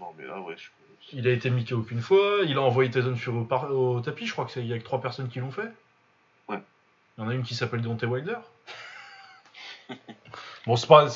[0.00, 0.68] Non, mais là, ouais, je...
[1.12, 4.26] Il a été miqué aucune fois, il a envoyé Tyson Fury au, par- au tapis,
[4.26, 5.70] je crois qu'il y a que trois personnes qui l'ont fait.
[6.48, 6.58] Ouais.
[7.18, 8.38] Il y en a une qui s'appelle Deontay Wilder.
[10.66, 11.06] bon, c'est pas.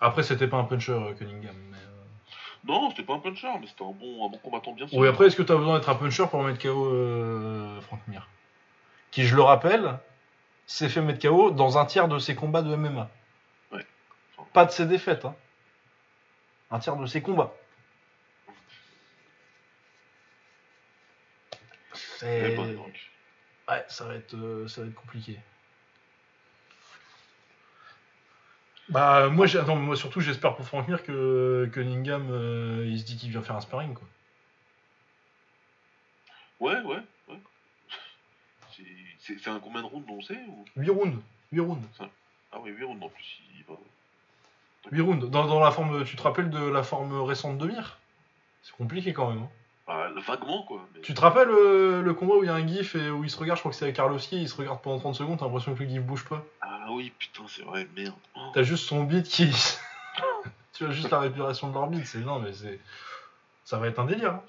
[0.00, 1.56] Après, c'était pas un puncher, euh, Cunningham.
[1.70, 4.86] Mais, euh, Non, c'était pas un puncher, mais c'était un bon, un bon combattant bien
[4.86, 4.98] sûr.
[4.98, 8.00] Oui, après, est-ce que tu as besoin d'être un puncher pour mettre KO euh, Frank
[8.08, 8.28] Mir?
[9.10, 9.98] Qui, je le rappelle,
[10.66, 13.08] s'est fait mettre KO dans un tiers de ses combats de MMA.
[13.72, 13.86] Ouais.
[14.36, 15.34] Enfin, Pas de ses défaites, hein.
[16.70, 17.54] Un tiers de ses combats.
[22.18, 22.56] C'est-.
[23.68, 25.38] Ouais, ça va être, euh, ça va être compliqué.
[28.88, 33.04] Bah, moi, j'ai- attends, moi surtout, j'espère pour Frank Mir que Cunningham, euh, il se
[33.04, 34.06] dit qu'il vient faire un sparring, quoi.
[36.60, 37.38] Ouais, ouais, ouais.
[38.74, 38.82] C'est-
[39.20, 40.64] C'est c'est un combien de rounds, on sait ou...
[40.76, 41.20] 8 rounds,
[41.52, 41.86] 8 rounds.
[42.50, 43.40] Ah oui, 8 rounds en plus.
[43.58, 43.74] Il va...
[44.90, 45.30] 8 rounds.
[45.30, 47.98] Dans, dans la forme, tu te rappelles de la forme récente de Mir?
[48.62, 49.42] C'est compliqué quand même.
[49.42, 49.50] hein.
[49.90, 50.86] Ah, vaguement, quoi.
[50.94, 51.00] Mais...
[51.00, 53.30] Tu te rappelles euh, le combat où il y a un gif et où il
[53.30, 55.46] se regarde, je crois que c'est avec Karlovski, il se regarde pendant 30 secondes, t'as
[55.46, 56.44] l'impression que le gif bouge pas.
[56.60, 58.14] Ah oui, putain, c'est vrai, merde.
[58.36, 58.50] Oh.
[58.52, 59.50] T'as juste son beat qui.
[60.74, 62.18] tu as juste la respiration de leur beat, c'est.
[62.18, 62.78] Non, mais c'est.
[63.64, 64.34] Ça va être un délire.
[64.34, 64.42] hein.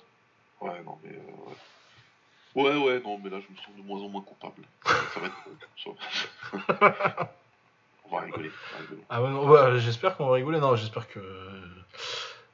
[0.59, 1.11] Ouais, non, mais...
[1.11, 2.71] euh, ouais.
[2.71, 4.63] ouais, ouais, non, mais là, je me sens de moins en moins coupable.
[4.85, 5.35] Ça va être...
[8.05, 9.03] on va rigoler, on va rigoler.
[9.09, 10.59] Ah ouais, j'espère qu'on va rigoler.
[10.59, 11.19] Non, j'espère que.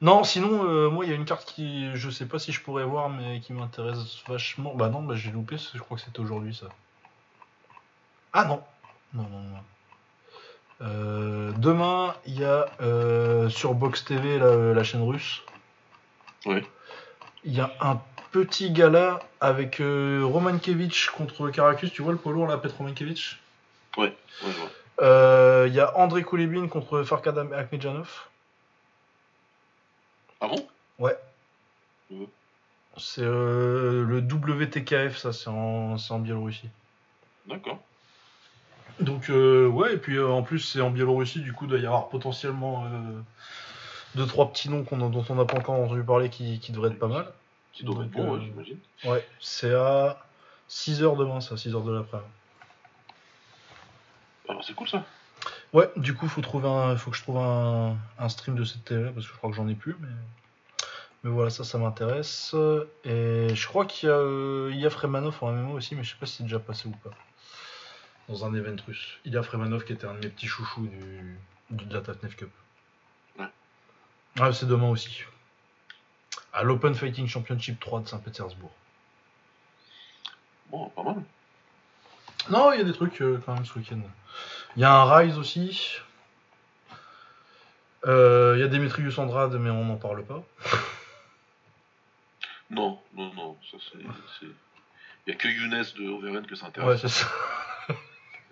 [0.02, 1.90] Non, sinon, euh, moi, il y a une carte qui.
[1.94, 4.74] Je sais pas si je pourrais voir, mais qui m'intéresse vachement.
[4.74, 6.66] Bah non, bah j'ai loupé, je crois que c'était aujourd'hui ça.
[8.34, 8.62] Ah non
[9.14, 9.58] Non, non, non.
[10.82, 15.42] Euh, demain, il y a euh, sur Box TV, la, la chaîne russe,
[16.44, 16.62] Ouais.
[17.44, 17.98] il y a un
[18.32, 21.90] petit gala avec Romankevich contre Karakus.
[21.90, 23.40] Tu vois le polo là, Petr Romankevich
[23.96, 24.14] Ouais,
[25.00, 28.26] Il y a André Koulibin contre Farkad Akhmedjanov.
[30.40, 30.66] Ah bon?
[30.98, 31.16] Ouais.
[32.12, 32.24] Euh,
[32.96, 36.68] C'est euh, le WTKF, ça, c'est en, en Biélorussie.
[37.46, 37.78] D'accord.
[39.00, 41.78] Donc, euh, ouais, et puis euh, en plus, c'est en Biélorussie, du coup, il doit
[41.78, 42.88] y avoir potentiellement
[44.14, 46.98] deux, trois petits noms dont on n'a pas encore entendu parler qui, qui devraient être
[46.98, 47.26] pas mal.
[47.74, 48.78] Qui doit être bon, ouais, j'imagine.
[49.04, 50.24] Ouais, c'est à
[50.70, 52.28] 6h demain, ça, 6h de l'après-midi.
[54.48, 55.04] Alors c'est cool ça.
[55.76, 58.86] Ouais, du coup, faut trouver un, faut que je trouve un, un stream de cette
[58.86, 60.08] télé parce que je crois que j'en ai plus, mais,
[61.22, 62.54] mais voilà, ça, ça m'intéresse.
[63.04, 66.02] Et je crois qu'il y a, euh, il y a Fremanov en MMO aussi, mais
[66.02, 67.10] je sais pas si c'est déjà passé ou pas.
[68.30, 69.18] Dans un event russe.
[69.26, 71.38] Il y a Fremanov qui était un de mes petits chouchous du,
[71.68, 72.50] du de la Tatnef Cup.
[73.38, 73.44] Ouais.
[74.40, 75.24] Ah, c'est demain aussi.
[76.54, 78.72] À l'Open Fighting Championship 3 de Saint-Pétersbourg.
[80.70, 81.22] Bon, pas mal.
[82.48, 84.00] Non, il y a des trucs euh, quand même ce week-end.
[84.76, 85.96] Il y a un Rise aussi.
[88.04, 90.42] Euh, Il y a Demetrius Andrade, mais on n'en parle pas.
[92.68, 93.98] Non, non, non, ça c'est.
[94.40, 94.46] c'est-
[95.26, 97.00] Il y a que Younes de Overen que ça Ouais, intéresse.
[97.02, 97.26] c'est ça.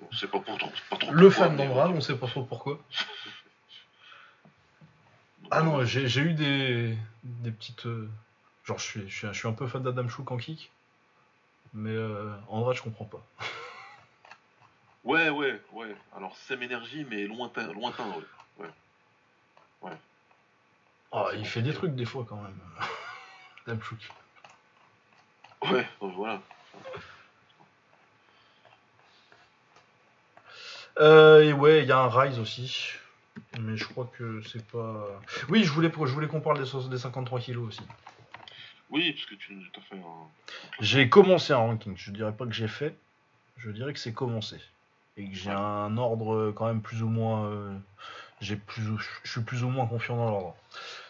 [0.00, 0.70] Bon, c'est pas pour trop.
[0.88, 2.78] pas trop Le fan d'Andrade, on sait pas trop pourquoi.
[5.50, 7.86] Ah non, j'ai j'ai eu des, des petites.
[7.86, 8.08] euh,
[8.64, 10.70] Genre, je suis, je, suis, je suis un peu fan d'Adam Chouk en kick.
[11.74, 13.22] Mais euh, Andrade, je comprends pas.
[15.04, 15.94] Ouais, ouais, ouais.
[16.16, 18.24] Alors, Sem Energy, mais lointain, lointain, ouais.
[21.16, 22.58] Ah, il fait des trucs des fois quand même.
[23.66, 24.00] Adam Chouk.
[25.70, 26.42] Ouais, donc voilà.
[30.98, 32.90] Euh, et ouais, il y a un Rise aussi.
[33.60, 35.20] Mais je crois que c'est pas.
[35.48, 36.58] Oui, je voulais, je voulais qu'on parle
[36.90, 37.82] des 53 kilos aussi.
[38.90, 40.28] Oui, parce que tu as fait un.
[40.80, 41.96] J'ai commencé un ranking.
[41.96, 42.96] Je dirais pas que j'ai fait.
[43.56, 44.60] Je dirais que c'est commencé.
[45.16, 47.46] Et que j'ai un ordre euh, quand même plus ou moins.
[47.46, 47.72] euh,
[48.40, 48.82] j'ai plus,
[49.22, 50.56] je suis plus ou moins confiant dans l'ordre.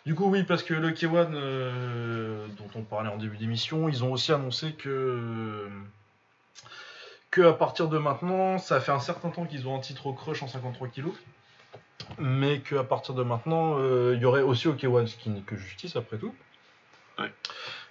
[0.04, 4.04] Du coup, oui, parce que le K1 euh, dont on parlait en début d'émission, ils
[4.04, 5.68] ont aussi annoncé que
[7.30, 10.12] que à partir de maintenant, ça fait un certain temps qu'ils ont un titre au
[10.12, 11.06] crush en 53 kg,
[12.18, 13.76] mais que à partir de maintenant,
[14.12, 16.34] il y aurait aussi au K1, ce qui n'est que justice après tout.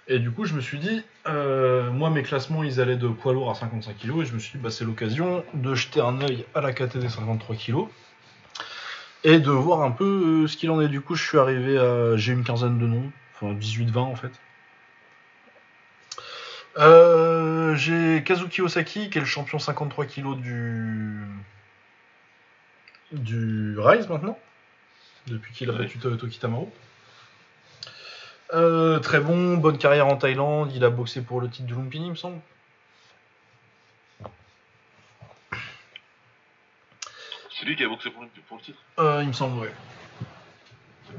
[0.06, 3.32] Et du coup, je me suis dit, euh, moi, mes classements, ils allaient de poids
[3.32, 6.20] lourd à 55 kg, et je me suis dit, bah, c'est l'occasion de jeter un
[6.20, 7.86] œil à la KT des 53 kg
[9.24, 10.88] et de voir un peu euh, ce qu'il en est.
[10.88, 12.16] Du coup, je suis arrivé à.
[12.16, 14.32] J'ai une quinzaine de noms, enfin 18-20 en fait.
[16.76, 21.24] Euh, j'ai Kazuki Osaki, qui est le champion 53 kg du.
[23.12, 24.38] du Rise maintenant,
[25.26, 26.66] depuis qu'il a battu Toyoto Kitamaru.
[28.52, 32.06] Euh, très bon, bonne carrière en Thaïlande, il a boxé pour le titre du Lumpini,
[32.06, 32.38] il me semble.
[37.58, 38.78] C'est lui qui a boxé pour le, pour le titre?
[38.98, 39.72] Euh, il me semble, ouais.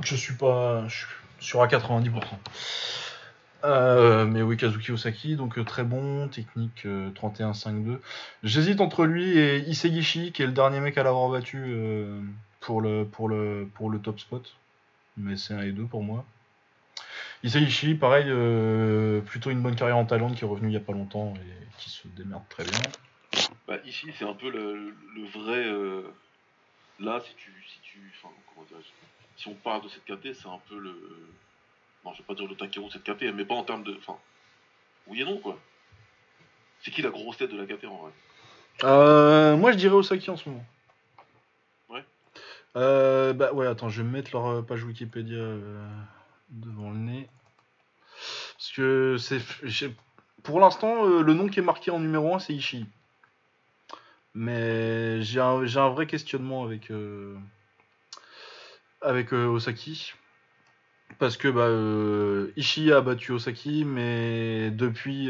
[0.02, 0.88] Je suis pas.
[0.88, 1.08] Je suis
[1.40, 2.12] sur à 90%.
[3.64, 7.98] Euh, mais oui, Kazuki Osaki, donc très bon, technique euh, 31-5-2.
[8.44, 11.74] J'hésite entre lui et Isegishi, qui est le dernier mec à l'avoir battu
[12.60, 14.56] pour, le, pour, le, pour le top spot.
[15.18, 16.26] Mais c'est un et deux pour moi.
[17.44, 20.82] Isegishi, pareil, euh, plutôt une bonne carrière en Thaïlande qui est revenu il y a
[20.82, 22.80] pas longtemps et qui se démerde très bien.
[23.68, 25.66] Bah, ici, c'est un peu le, le vrai.
[25.66, 26.04] euh,
[27.00, 27.52] Là, si tu.
[27.68, 30.96] Si, tu enfin, comment dirais-je Si on parle de cette KT, c'est un peu le.
[32.06, 33.96] Non, je vais pas dire le Takeru de cette KT, mais pas en termes de.
[33.98, 34.18] Enfin.
[35.08, 35.60] Oui et non, quoi.
[36.82, 38.12] C'est qui la grosse tête de la KT en vrai?
[38.84, 40.66] Euh, moi, je dirais Osaki en ce moment.
[41.90, 42.04] Ouais.
[42.76, 45.88] Euh, bah ouais, attends, je vais mettre leur page Wikipédia euh,
[46.50, 47.30] devant le nez.
[48.58, 49.42] Parce que c'est.
[50.44, 52.86] Pour l'instant, euh, le nom qui est marqué en numéro 1, c'est Ishii.
[54.34, 56.92] Mais j'ai un, un vrai questionnement avec.
[56.92, 57.36] euh,
[59.02, 60.14] avec euh, Osaki.
[61.20, 65.30] Parce que bah, euh, Ishii a battu Osaki, mais depuis.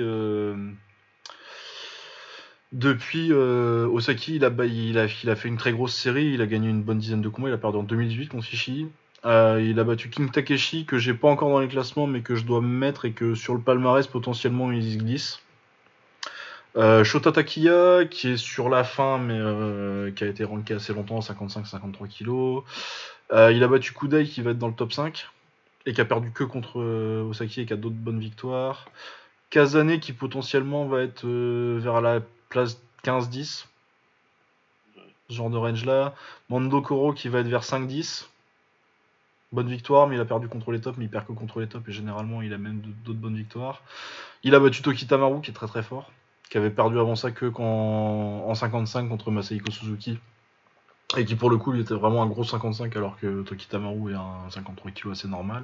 [2.72, 6.48] depuis Osaki, il a, il, a, il a fait une très grosse série, il a
[6.48, 8.88] gagné une bonne dizaine de combats, il a perdu en 2018 contre Ishii.
[9.24, 12.36] Euh, il a battu King Takeshi, que j'ai pas encore dans les classements, mais que
[12.36, 15.40] je dois me mettre et que sur le palmarès, potentiellement, il se glisse.
[16.78, 20.94] Euh, Shota Takiya, qui est sur la fin, mais euh, qui a été ranké assez
[20.94, 22.64] longtemps, 55-53 kg.
[23.32, 25.28] Euh, il a battu Kudai, qui va être dans le top 5,
[25.86, 26.80] et qui a perdu que contre
[27.30, 28.88] Osaki et qui a d'autres bonnes victoires.
[29.50, 32.20] Kazane, qui potentiellement va être vers la
[32.50, 33.66] place 15-10,
[35.30, 36.14] ce genre de range là.
[36.50, 38.28] Mando Koro, qui va être vers 5-10.
[39.56, 41.68] Bonne victoire, mais il a perdu contre les tops, mais il perd que contre les
[41.68, 43.82] tops, et généralement il a même d'autres bonnes victoires.
[44.44, 46.12] Il a battu Toki Tamaru, qui est très très fort,
[46.50, 47.64] qui avait perdu avant ça que qu'en
[48.46, 50.20] en 55 contre Masahiko Suzuki.
[51.16, 54.12] Et qui pour le coup, il était vraiment un gros 55, alors que Toki Tamaru
[54.12, 55.64] est un 53 kg assez normal.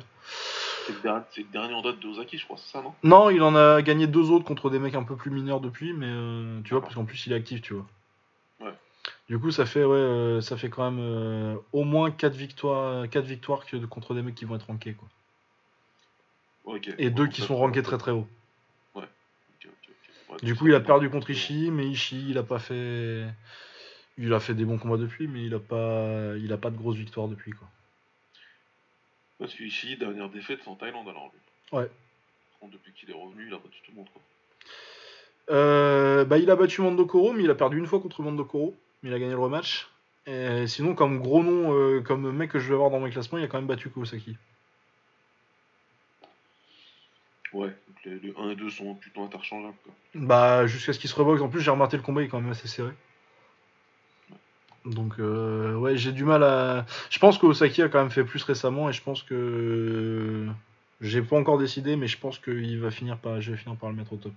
[0.88, 2.94] C'est le, dernier- c'est le dernier en date de Ozaki, je crois, c'est ça, non?
[3.04, 5.92] Non, il en a gagné deux autres contre des mecs un peu plus mineurs depuis,
[5.92, 7.86] mais euh, tu vois, parce qu'en plus il est actif, tu vois.
[9.32, 13.10] Du coup, ça fait, ouais, euh, ça fait quand même euh, au moins 4 victoires,
[13.10, 15.08] quatre victoires que, contre des mecs qui vont être rankés, quoi.
[16.98, 18.28] Et Ouais, deux qui sont rankés très très haut.
[18.94, 19.08] Ouais,
[20.44, 23.26] Du coup, il a perdu contre Ishii, mais Ishii, il a pas fait.
[24.18, 26.76] Il a fait des bons combats depuis, mais il a pas, il a pas de
[26.76, 27.70] grosses victoires depuis, quoi.
[29.40, 31.80] Parce que Ishii, dernière défaite, c'est en Thaïlande alors lui.
[31.80, 31.86] Ouais.
[31.86, 34.22] Par contre, depuis qu'il est revenu, il a battu tout le monde quoi.
[35.56, 38.76] Euh, bah, il a battu Mandokoro, mais il a perdu une fois contre Mandokoro.
[39.02, 39.90] Mais il a gagné le rematch.
[40.28, 43.40] Et sinon, comme gros nom, euh, comme mec que je vais avoir dans mes classements,
[43.40, 44.38] il a quand même battu Kawasaki.
[47.54, 49.94] Ouais, donc les, les 1 et 2 sont plutôt interchangeables quoi.
[50.16, 51.42] Bah, jusqu'à ce qu'il se reboxe.
[51.42, 52.92] En plus, j'ai remarqué le combat, il est quand même assez serré.
[54.86, 56.86] Donc, euh, ouais, j'ai du mal à.
[57.10, 60.48] Je pense que Osaki a quand même fait plus récemment et je pense que.
[61.02, 63.42] J'ai pas encore décidé, mais je pense qu'il va finir par.
[63.42, 64.34] Je vais finir par le mettre au top.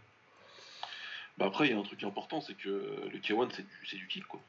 [1.39, 2.69] Bah après, il y a un truc important, c'est que
[3.13, 4.41] le K1 c'est du, c'est du kick quoi.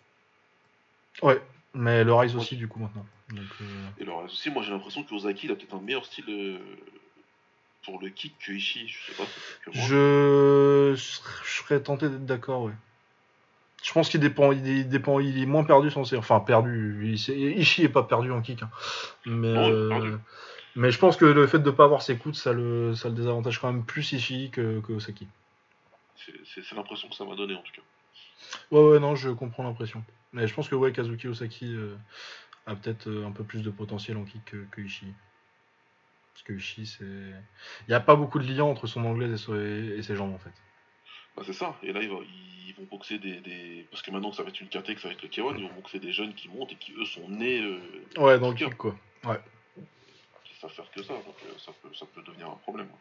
[1.21, 1.41] Ouais,
[1.73, 3.05] mais le Rise aussi, du coup, maintenant.
[3.29, 3.65] Donc, euh,
[3.99, 6.59] Et alors aussi, moi j'ai l'impression que Ozaki il a peut-être un meilleur style euh,
[7.83, 9.25] pour le kick que Ishii, je sais pas.
[9.65, 9.87] que moi.
[9.87, 10.93] Je...
[10.95, 12.73] je serais tenté d'être d'accord, ouais.
[13.83, 17.07] Je pense qu'il dépend, il est, dépend, il est moins perdu sans ses- Enfin, perdu.
[17.13, 18.63] Ishii est pas perdu en kick.
[18.63, 18.69] hein.
[19.25, 20.17] Mais, Non, euh,
[20.75, 23.15] mais je pense que le fait de pas avoir ses coudes, ça le, ça le
[23.15, 25.27] désavantage quand même plus Ishii que, que Osaki.
[26.15, 27.81] C'est l'impression que ça m'a donné en tout cas.
[28.71, 30.03] Ouais, ouais, non, je comprends l'impression.
[30.33, 31.95] Mais je pense que ouais, Kazuki Osaki euh,
[32.65, 35.13] a peut-être euh, un peu plus de potentiel en kick que, que Ishii.
[36.33, 37.03] Parce que Ishii, c'est.
[37.05, 40.33] Il n'y a pas beaucoup de liens entre son anglaise et, son- et ses jambes
[40.33, 40.51] en fait.
[41.37, 44.29] Bah c'est ça, et là ils, vont- ils vont boxer des, des- Parce que maintenant
[44.31, 45.99] que ça va être une KT, que ça va être le K1, ils vont boxer
[45.99, 47.61] des jeunes qui montent et qui eux sont nés.
[47.61, 47.79] euh,
[48.17, 48.95] Ouais, dans le kick quoi.
[50.43, 52.87] Qui savent faire que ça, donc ça, peut, ça peut devenir un problème.
[52.87, 52.95] Ouais,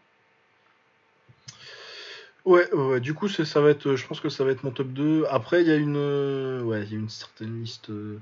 [2.44, 4.70] ouais, ouais, du coup, ça va être, euh, je pense que ça va être mon
[4.70, 5.24] top 2.
[5.30, 7.90] Après, il y a une, euh, ouais, il y a une certaine liste.
[7.90, 8.18] euh,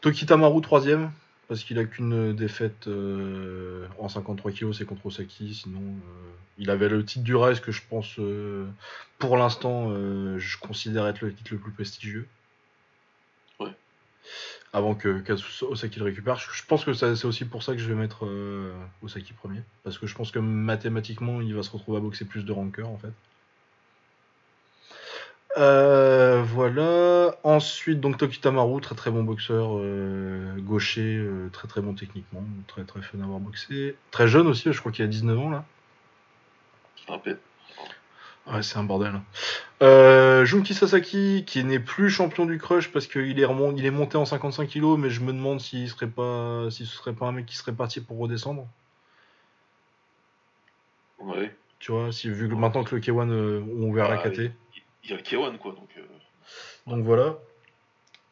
[0.00, 1.10] Tokitamaru, troisième,
[1.48, 5.54] parce qu'il a qu'une défaite euh, en 53 kg, c'est contre Osaki.
[5.54, 5.82] Sinon,
[6.58, 8.18] il avait le titre du Rise que je pense,
[9.18, 9.90] pour l'instant,
[10.38, 12.28] je considère être le titre le plus prestigieux.
[13.60, 13.72] Ouais.
[14.72, 16.36] Avant que Kazu- Osaki le récupère.
[16.38, 18.72] Je, pense que c'est aussi pour ça que je vais mettre euh,
[19.02, 19.62] Osaki premier.
[19.84, 22.88] Parce que je pense que mathématiquement, il va se retrouver à boxer plus de rankers,
[22.88, 23.12] en fait.
[25.56, 27.36] Euh, voilà.
[27.44, 32.84] Ensuite, donc Tokitamaru, très très bon boxeur, euh, gaucher, euh, très très bon techniquement, très
[32.84, 33.96] très fun à avoir boxé.
[34.10, 35.64] Très jeune aussi, je crois qu'il a 19 ans là.
[37.08, 37.38] Rappelle.
[38.46, 39.20] Ouais, c'est un bordel.
[39.82, 43.90] Euh, Junki Sasaki, qui n'est plus champion du crush parce qu'il est, remon- il est
[43.90, 47.26] monté en 55 kg, mais je me demande s'il serait pas, si ce serait pas
[47.26, 48.66] un mec qui serait parti pour redescendre.
[51.20, 51.54] Ouais.
[51.78, 54.50] Tu vois, si vu que maintenant que le K1 euh, ont ouvert la Ah, KT.
[55.04, 55.88] Il y a K1 quoi, donc.
[55.98, 56.02] euh,
[56.86, 57.36] Donc voilà.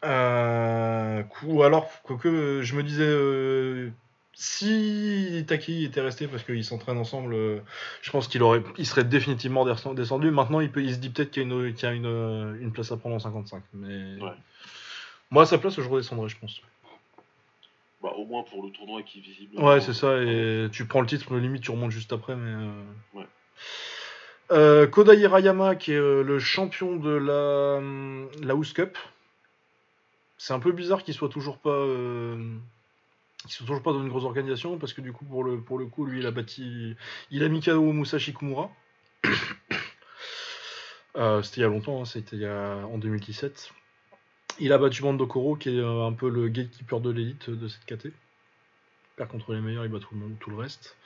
[0.04, 3.90] Euh, coup, alors, quoique, je me disais, euh,
[4.34, 7.60] si Taki était resté parce qu'ils s'entraînent ensemble, euh,
[8.00, 10.30] je pense qu'il aurait, il serait définitivement descend- descendu.
[10.30, 12.58] Maintenant, il, peut, il se dit peut-être qu'il y a, une, qu'il y a une,
[12.60, 13.62] une place à prendre en 55.
[13.74, 14.32] Mais Ouais.
[15.30, 16.60] moi, à sa place, je redescendrais, je pense.
[18.02, 19.60] Bah au moins pour le tournoi qui visible.
[19.60, 20.20] Ouais, c'est ça.
[20.20, 22.34] Et tu prends le titre, limite, tu remontes juste après.
[22.34, 22.66] Mais
[23.14, 23.26] Ouais.
[24.52, 25.16] Euh, Kodai
[25.78, 28.98] qui est euh, le champion de la, hum, la Cup.
[30.36, 32.36] C'est un peu bizarre qu'il soit toujours pas, euh,
[33.46, 36.20] soit toujours pas dans une grosse organisation parce que du coup, pour le, coup, lui,
[36.20, 36.94] il a bâti,
[37.30, 38.70] il a mis KO Musashi Kumura.
[41.14, 43.74] Euh, c'était il y a longtemps, hein, c'était en 2017.
[44.58, 47.84] Il a battu Mandokoro, qui est euh, un peu le gatekeeper de l'élite de cette
[47.84, 48.08] KT.
[49.16, 50.96] Perd contre les meilleurs, il bat tout le, monde, tout le reste.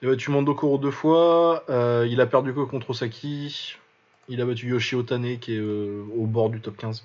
[0.00, 1.64] Il a battu Mandokoro deux fois.
[1.68, 3.76] euh, il a perdu que contre Osaki.
[4.28, 7.04] Il a battu Yoshi Otane qui est euh, au bord du top 15.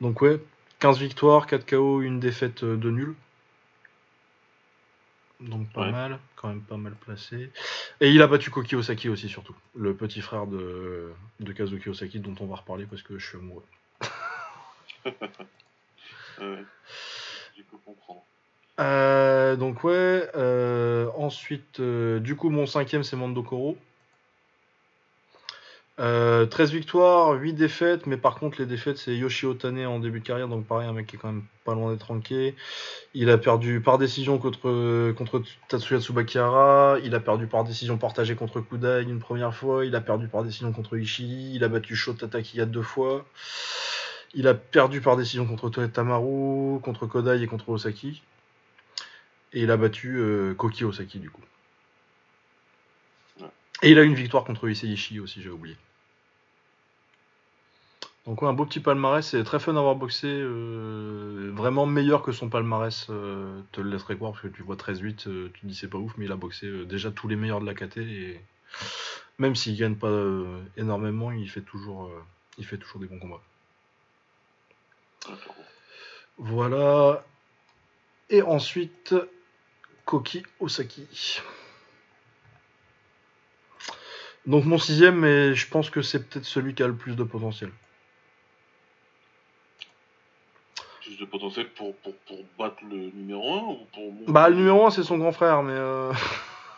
[0.00, 0.40] Donc ouais,
[0.80, 3.14] 15 victoires, 4 KO, une défaite euh, de nul.
[5.40, 5.90] Donc pas Ouais.
[5.92, 7.50] mal, quand même pas mal placé.
[8.02, 11.10] Et il a battu Koki Osaki aussi surtout, le petit frère de,
[11.40, 13.64] de Kazuki Osaki dont on va reparler parce que je suis amoureux.
[16.40, 16.64] Ouais.
[17.56, 18.22] Je peux comprendre.
[18.80, 23.76] Euh, donc ouais, euh, ensuite, euh, du coup, mon cinquième, c'est Mandokoro.
[25.98, 30.20] Euh, 13 victoires, 8 défaites, mais par contre, les défaites, c'est Yoshi Otane en début
[30.20, 32.54] de carrière, donc pareil, un mec qui est quand même pas loin d'être ranké.
[33.12, 38.34] Il a perdu par décision contre, contre Tatsuya Tsubakihara, il a perdu par décision partagée
[38.34, 41.94] contre Kudai une première fois, il a perdu par décision contre Ishii, il a battu
[41.94, 43.26] Shota Takiya deux fois,
[44.32, 48.22] il a perdu par décision contre Tamaru, contre Kodai et contre Osaki.
[49.52, 51.42] Et il a battu euh, Koki Osaki du coup.
[53.82, 55.76] Et il a une victoire contre Ishii aussi, j'ai oublié.
[58.26, 62.32] Donc ouais, un beau petit palmarès, c'est très fun d'avoir boxé, euh, vraiment meilleur que
[62.32, 65.66] son palmarès, euh, te le laisserai croire, parce que tu vois 13-8, euh, tu te
[65.66, 67.96] dis c'est pas ouf, mais il a boxé déjà tous les meilleurs de la KT,
[67.96, 68.40] et
[69.38, 70.12] même s'il gagne pas
[70.76, 72.10] énormément, il fait, toujours,
[72.58, 73.40] il fait toujours des bons combats.
[76.36, 77.24] Voilà.
[78.28, 79.14] Et ensuite,
[80.10, 81.40] Koki Osaki.
[84.44, 87.22] Donc mon sixième, mais je pense que c'est peut-être celui qui a le plus de
[87.22, 87.70] potentiel.
[91.02, 92.12] Plus de potentiel pour, pour,
[92.58, 94.32] battre le numéro 1 ou pour...
[94.32, 95.74] Bah le numéro 1 c'est son grand frère, mais...
[95.74, 96.12] Euh,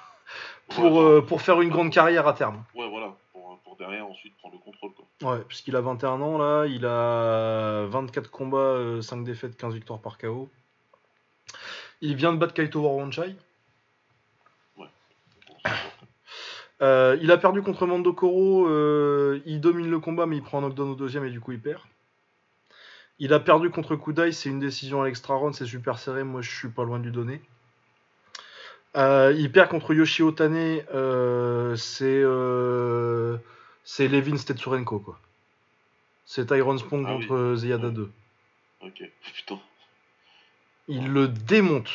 [0.68, 2.62] pour, euh, pour faire une grande carrière à terme.
[2.74, 4.90] Ouais voilà, pour, pour derrière ensuite prendre le contrôle.
[4.92, 5.32] Quoi.
[5.32, 10.00] Ouais, puisqu'il a 21 ans là, il a 24 combats, 5 euh, défaites, 15 victoires
[10.00, 10.50] par KO.
[12.02, 13.36] Il vient de battre Kaito Warwanchai.
[16.82, 18.66] Euh, il a perdu contre Mando Koro.
[18.66, 21.52] Euh, il domine le combat, mais il prend un knockdown au deuxième et du coup
[21.52, 21.80] il perd.
[23.20, 26.24] Il a perdu contre Kudai, c'est une décision à l'extra round, c'est super serré.
[26.24, 27.40] Moi je suis pas loin du donner.
[28.96, 30.80] Euh, il perd contre Yoshio Tane,
[31.76, 32.24] c'est
[33.84, 35.20] c'est Levin Stetsurenko quoi.
[36.26, 38.10] C'est Tyron Spong ah contre Zeyada 2.
[38.80, 39.02] Ok,
[39.34, 39.60] putain.
[40.88, 41.90] Il le démonte.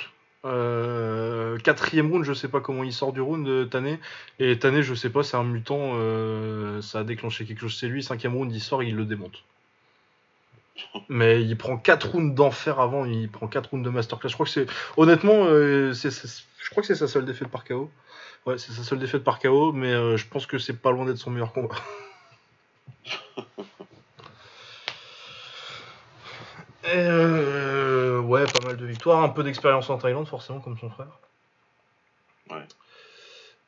[0.45, 3.99] Euh, quatrième round, je sais pas comment il sort du round, euh, Tané.
[4.39, 7.88] Et Tané, je sais pas, c'est un mutant, euh, ça a déclenché quelque chose chez
[7.88, 8.01] lui.
[8.03, 9.43] Cinquième round, il sort, il le démonte.
[11.09, 14.30] Mais il prend 4 rounds d'enfer avant, il prend 4 rounds de masterclass.
[14.30, 14.68] Je crois que c'est.
[14.95, 17.89] Honnêtement, je crois que c'est sa seule défaite par KO.
[18.45, 21.18] Ouais, c'est sa seule défaite par KO, mais je pense que c'est pas loin d'être
[21.18, 21.76] son meilleur combat.
[26.93, 27.07] Et
[28.27, 31.19] ouais, pas mal de victoires, un peu d'expérience en Thaïlande, forcément, comme son frère.
[32.49, 32.65] Ouais.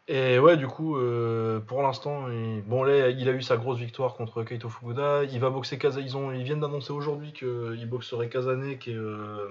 [0.07, 2.63] Et ouais, du coup, euh, pour l'instant, il...
[2.63, 5.23] bon là, il a eu sa grosse victoire contre Keito Fukuda.
[5.25, 6.01] Il va boxer Kaza.
[6.01, 6.31] Ils, ont...
[6.31, 9.47] ils viennent d'annoncer aujourd'hui qu'il boxerait Kazane, qui est euh,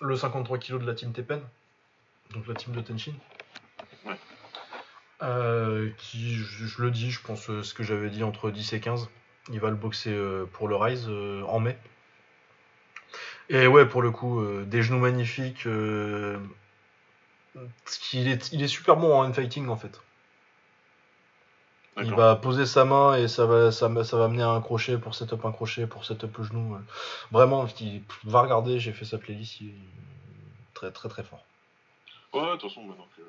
[0.00, 1.40] le 53 kg de la team Tepen,
[2.32, 3.14] donc la team de Tenshin.
[4.06, 4.14] Ouais.
[5.22, 9.08] Euh, qui, je, le dis, je pense ce que j'avais dit entre 10 et 15.
[9.50, 10.16] Il va le boxer
[10.52, 11.08] pour le Rise
[11.48, 11.76] en mai.
[13.48, 15.66] Et ouais, pour le coup, euh, des genoux magnifiques.
[15.66, 16.38] Euh,
[18.12, 20.00] il, est, il est super bon en infighting en fait.
[21.98, 24.98] Il va poser sa main et ça va, ça, ça va mener à un crochet
[24.98, 26.78] pour setup un crochet, pour setup le genou.
[27.30, 31.42] Vraiment, il va regarder, j'ai fait sa playlist, il est très très très fort.
[32.34, 33.22] Ouais, de toute façon, maintenant que,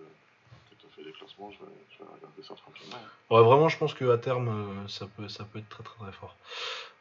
[0.97, 2.97] fait les classements, je vais, je vais regarder ça tranquillement.
[3.29, 6.11] Ouais, vraiment, je pense qu'à terme, euh, ça peut, ça peut être très très très
[6.11, 6.35] fort.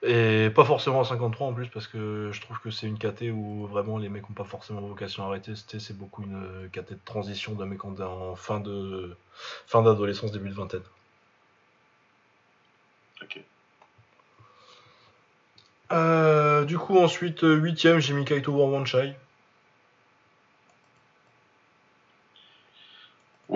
[0.02, 3.30] Et pas forcément à 53 en plus, parce que je trouve que c'est une KT
[3.32, 5.54] où vraiment les mecs n'ont pas forcément vocation à arrêter.
[5.56, 9.16] C'est beaucoup une KT de transition d'un mec en fin de
[9.66, 10.82] fin d'adolescence, début de vingtaine.
[13.22, 13.40] Ok.
[15.92, 19.14] Euh, du coup, ensuite, 8ème, j'ai mis Kaito Warwanchai.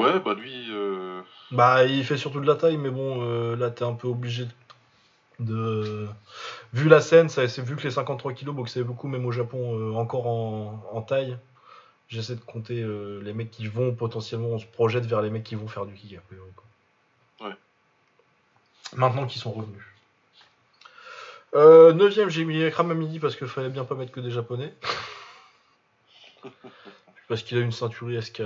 [0.01, 0.67] Ouais, bah lui.
[0.71, 1.21] Euh,
[1.51, 4.47] bah, il fait surtout de la taille, mais bon, euh, là, t'es un peu obligé
[5.39, 6.09] de
[6.73, 9.95] vu la scène, ça, vu que les 53 kilos boxaient beaucoup, même au Japon, euh,
[9.95, 11.37] encore en, taille.
[12.09, 15.45] J'essaie de compter euh, les mecs qui vont potentiellement, on se projette vers les mecs
[15.45, 16.19] qui vont faire du kick
[17.41, 17.55] Ouais.
[18.97, 19.83] Maintenant qu'ils sont revenus.
[21.55, 24.75] Euh, neuvième, j'ai mis Akram midi parce qu'il fallait bien pas mettre que des japonais.
[27.29, 28.43] parce qu'il a une ceinture SK.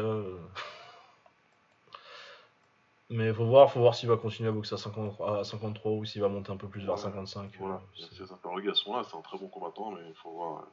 [3.11, 6.29] Mais faut voir, faut voir s'il va continuer à boxer à, 53 ou s'il va
[6.29, 7.51] monter un peu plus vers 55.
[7.59, 10.65] Voilà, euh, ces interrogations là, c'est un très bon combattant, mais il faut voir.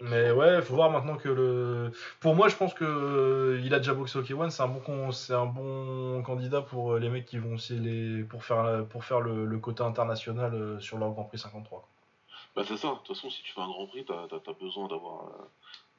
[0.00, 1.92] Mais ouais, faut voir maintenant que le.
[2.20, 5.12] Pour moi, je pense que euh, il a déjà boxé au K1, c'est un bon
[5.12, 9.04] c'est un bon candidat pour euh, les mecs qui vont aussi les pour faire pour
[9.04, 11.86] faire le, côté international sur leur Grand Prix 53.
[12.56, 12.88] Bah c'est ça.
[12.88, 15.30] De toute façon, si tu fais un Grand Prix, t'as as, besoin d'avoir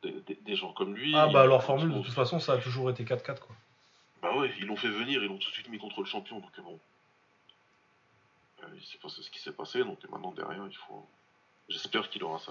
[0.03, 1.13] des, gens comme lui.
[1.15, 3.55] Ah bah leur formule de toute façon, ça a toujours été 4-4 quoi.
[4.25, 6.39] Bah ouais, ils l'ont fait venir, ils l'ont tout de suite mis contre le champion,
[6.39, 6.79] donc bon.
[8.63, 11.05] Euh, il s'est passé ce qui s'est passé, donc maintenant derrière, il faut.
[11.69, 12.41] J'espère qu'il aura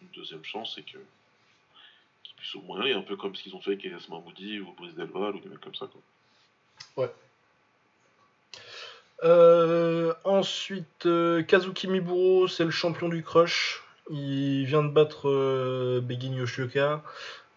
[0.00, 0.96] une deuxième chance et que
[2.22, 4.60] qu'il puisse au moins aller, un peu comme ce qu'ils ont fait avec Elias Mahmoudi
[4.60, 5.90] ou Brice Delval ou des mecs comme ça.
[6.96, 7.12] Ouais.
[9.22, 13.82] Euh, ensuite, euh, Kazuki Miburo, c'est le champion du crush.
[14.08, 17.02] Il vient de battre Begin Yoshioka.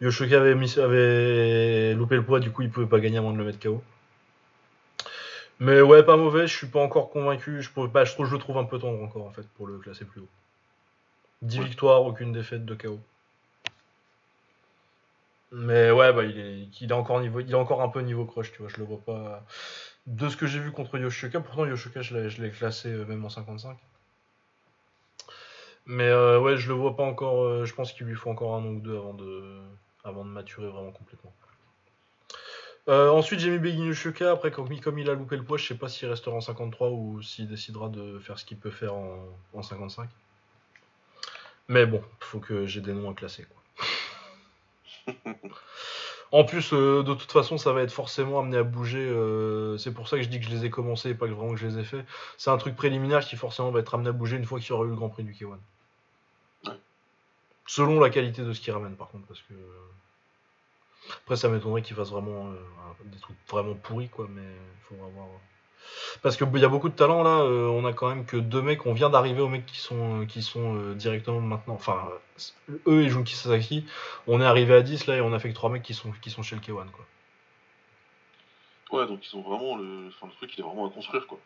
[0.01, 3.45] Yoshoka avait, avait loupé le poids, du coup il pouvait pas gagner avant de le
[3.45, 3.83] mettre KO.
[5.59, 7.61] Mais ouais, pas mauvais, je suis pas encore convaincu.
[7.61, 9.77] Je, pas, je, trouve, je le trouve un peu tendre encore en fait pour le
[9.77, 10.27] classer plus haut.
[11.43, 12.99] 10 victoires, aucune défaite de KO.
[15.51, 18.25] Mais ouais, bah, il, est, il, est encore niveau, il est encore un peu niveau
[18.25, 18.69] crush, tu vois.
[18.69, 19.45] Je le vois pas.
[20.07, 23.23] De ce que j'ai vu contre Yoshioka, pourtant je l'ai, je l'ai classé euh, même
[23.23, 23.77] en 55.
[25.85, 27.43] Mais euh, ouais, je le vois pas encore.
[27.43, 29.61] euh, je pense qu'il lui faut encore un an ou deux avant de,
[30.03, 31.33] avant de maturer vraiment complètement.
[32.89, 34.31] Euh, ensuite, j'ai mis Begin Yoshioka.
[34.31, 37.21] Après, comme, il- a loupé le poids, je sais pas s'il restera en 53 ou
[37.21, 39.19] s'il décidera de faire ce qu'il peut faire en,
[39.53, 40.09] en 55.
[41.67, 43.45] Mais bon, faut que j'ai des noms à classer.
[45.05, 45.13] Quoi.
[46.33, 49.05] En plus, euh, de toute façon, ça va être forcément amené à bouger.
[49.05, 51.33] euh, c'est pour ça que je dis que je les ai commencés et pas que
[51.33, 52.05] vraiment que je les ai fait.
[52.37, 54.71] C'est un truc préliminaire qui forcément va être amené à bouger une fois qu'il y
[54.71, 55.57] aura eu le Grand Prix du K1.
[57.71, 59.53] Selon la qualité de ce qu'il ramène, par contre, parce que
[61.23, 62.55] après, ça m'étonnerait qu'il fasse vraiment euh,
[63.05, 64.27] des trucs vraiment pourris, quoi.
[64.29, 65.27] Mais il faudra voir.
[66.21, 67.43] Parce qu'il y a beaucoup de talent là.
[67.43, 68.85] euh, on a quand même que deux mecs.
[68.85, 71.75] On vient d'arriver aux mecs qui sont euh, qui sont euh, directement maintenant.
[71.75, 72.09] Enfin,
[72.87, 73.85] eux et Junki Sasaki.
[74.27, 76.11] On est arrivé à 10 là et on a fait que trois mecs qui sont
[76.21, 77.05] qui sont chez le K1 quoi.
[78.91, 80.09] Ouais, donc ils ont vraiment le.
[80.09, 81.39] Enfin, le truc, il est vraiment à construire, quoi.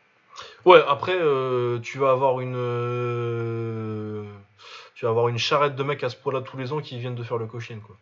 [0.65, 1.19] Ouais, après,
[1.83, 2.55] tu vas avoir une.
[5.05, 7.13] Tu vas avoir une charrette de mecs à ce point-là tous les ans qui viennent
[7.13, 7.95] de faire le Cochin, quoi.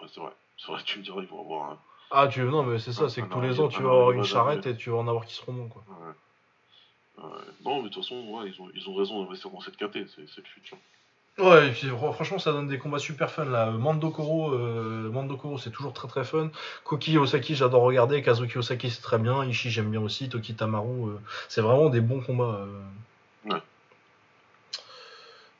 [0.00, 0.30] Ouais, c'est vrai.
[0.56, 1.78] C'est vrai, tu me diras, ils vont avoir un.
[2.10, 3.90] Ah, tu non, mais c'est ça, Ah, c'est que ah tous les ans, tu vas
[3.90, 5.84] avoir une charrette et tu vas en avoir qui seront bons, quoi.
[5.90, 7.22] Ouais.
[7.22, 7.30] Ouais.
[7.66, 10.06] Non, mais de toute façon, ouais, ils ont, ils ont raison d'investir dans cette KT,
[10.08, 10.78] c'est le futur.
[11.38, 13.70] Ouais, et puis fr- franchement, ça donne des combats super fun là.
[13.70, 16.50] Mando Koro, euh, Mando Koro, c'est toujours très très fun.
[16.84, 18.22] Koki Osaki, j'adore regarder.
[18.22, 19.44] Kazuki Osaki, c'est très bien.
[19.44, 20.30] Ishii, j'aime bien aussi.
[20.30, 21.18] Toki Tamaru, euh,
[21.48, 22.60] c'est vraiment des bons combats.
[22.62, 22.80] euh.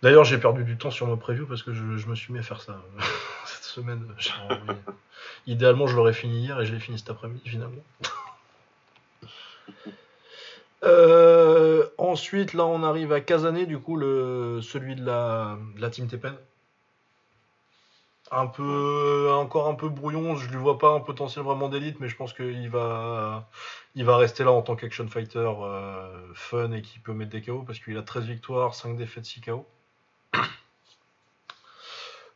[0.02, 2.38] D'ailleurs, j'ai perdu du temps sur ma preview parce que je, je me suis mis
[2.38, 3.02] à faire ça euh,
[3.44, 4.06] cette semaine.
[5.46, 7.82] Idéalement, je l'aurais fini hier et je l'ai fini cet après-midi finalement.
[10.82, 15.90] Euh, ensuite, là, on arrive à Kazané, du coup, le, celui de la, de la
[15.90, 16.34] Team Tepen.
[18.32, 22.08] Un peu, encore un peu brouillon, je lui vois pas un potentiel vraiment d'élite, mais
[22.08, 23.48] je pense qu'il va,
[23.96, 27.42] il va rester là en tant qu'action fighter euh, fun et qui peut mettre des
[27.42, 29.66] KO parce qu'il a 13 victoires, 5 défaites, 6 KO.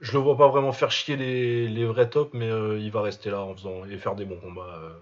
[0.04, 3.00] Je le vois pas vraiment faire chier les, les vrais tops, mais euh, il va
[3.00, 4.92] rester là en faisant et faire des bons combats euh,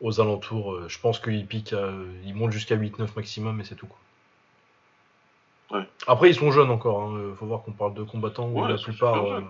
[0.00, 0.74] aux alentours.
[0.74, 1.90] Euh, je pense qu'il pique, à-
[2.24, 3.88] il monte jusqu'à 8-9 maximum, mais c'est tout.
[3.88, 5.80] Quoi.
[5.80, 5.86] Ouais.
[6.06, 7.02] Après, ils sont jeunes encore.
[7.02, 7.34] Hein.
[7.40, 9.42] Faut voir qu'on parle de combattants où Ouais, la plupart.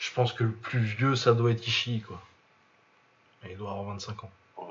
[0.00, 2.18] je pense que le plus vieux, ça doit être Ishii, quoi.
[3.44, 4.30] Et il doit avoir 25 ans.
[4.56, 4.64] Ouais.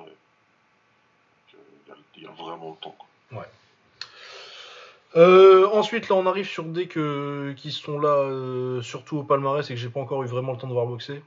[2.15, 3.45] Il y, a- vraiment le temps, quoi.
[5.17, 9.73] Euh, ensuite, là, on arrive sur des qui sont là, euh, surtout au palmarès, et
[9.73, 11.23] que j'ai pas encore eu vraiment le temps de voir boxer.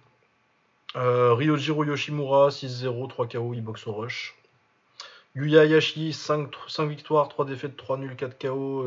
[0.97, 4.37] Euh, Ryojiro Yoshimura, 6-0, 3 KO, il boxe au rush.
[5.35, 8.85] Yuya Hayashi, 5, 5 victoires, 3 défaites, 3 nuls, 4 KO.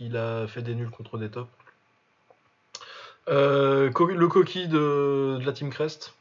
[0.00, 1.48] il a fait des nuls contre des tops.
[3.28, 6.14] Le Koki de, la Team Crest.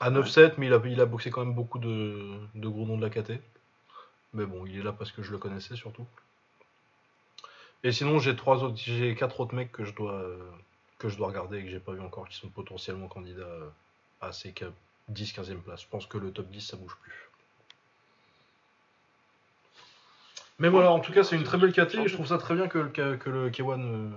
[0.00, 2.96] À 9-7, mais il a, il a boxé quand même beaucoup de, de gros noms
[2.96, 3.40] de la KT.
[4.34, 6.06] Mais bon, il est là parce que je le connaissais surtout.
[7.84, 10.38] Et sinon, j'ai trois autres, j'ai quatre autres mecs que je dois euh,
[10.98, 13.58] que je dois regarder et que j'ai pas vu encore qui sont potentiellement candidats
[14.20, 14.54] à ces
[15.12, 15.82] 10-15e places.
[15.82, 17.28] Je pense que le top 10 ça bouge plus.
[20.58, 22.54] Mais voilà, en tout cas, c'est une très belle KT et je trouve ça très
[22.54, 24.10] bien que le, que le K1 euh,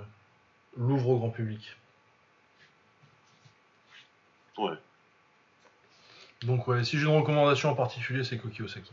[0.77, 1.75] l'ouvre au grand public.
[4.57, 4.77] Ouais.
[6.43, 8.91] Donc ouais, si j'ai une recommandation en particulier, c'est Koki Osaki.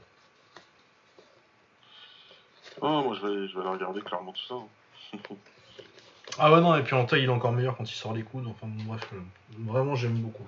[2.80, 4.54] Ah, moi, je vais, je vais la regarder clairement tout ça.
[4.54, 5.18] hein.
[6.38, 8.22] Ah ouais non et puis en taille il est encore meilleur quand il sort les
[8.22, 8.46] coudes.
[8.46, 9.18] Enfin bon, bref, euh,
[9.70, 10.46] vraiment j'aime beaucoup.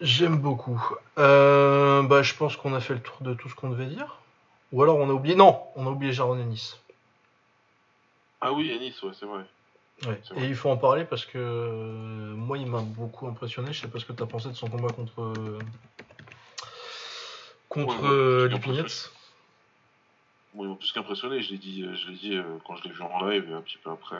[0.00, 0.80] J'aime beaucoup.
[1.18, 4.20] Euh, bah je pense qu'on a fait le tour de tout ce qu'on devait dire.
[4.70, 5.34] Ou alors on a oublié.
[5.34, 6.76] Non, on a oublié Jaron Ennis.
[8.40, 9.42] Ah oui, Ennis, ouais, c'est vrai.
[10.06, 10.20] Ouais.
[10.22, 10.48] C'est Et vrai.
[10.48, 13.72] il faut en parler parce que euh, moi il m'a beaucoup impressionné.
[13.72, 15.58] Je sais pas ce que t'as pensé de son combat contre euh,
[17.68, 18.84] contre Ouais, ouais, euh, j'ai Lipinets.
[20.54, 22.84] Moi, il m'a plus qu'impressionné, je l'ai dit, euh, je l'ai dit euh, quand je
[22.84, 24.16] l'ai vu en live et un petit peu après,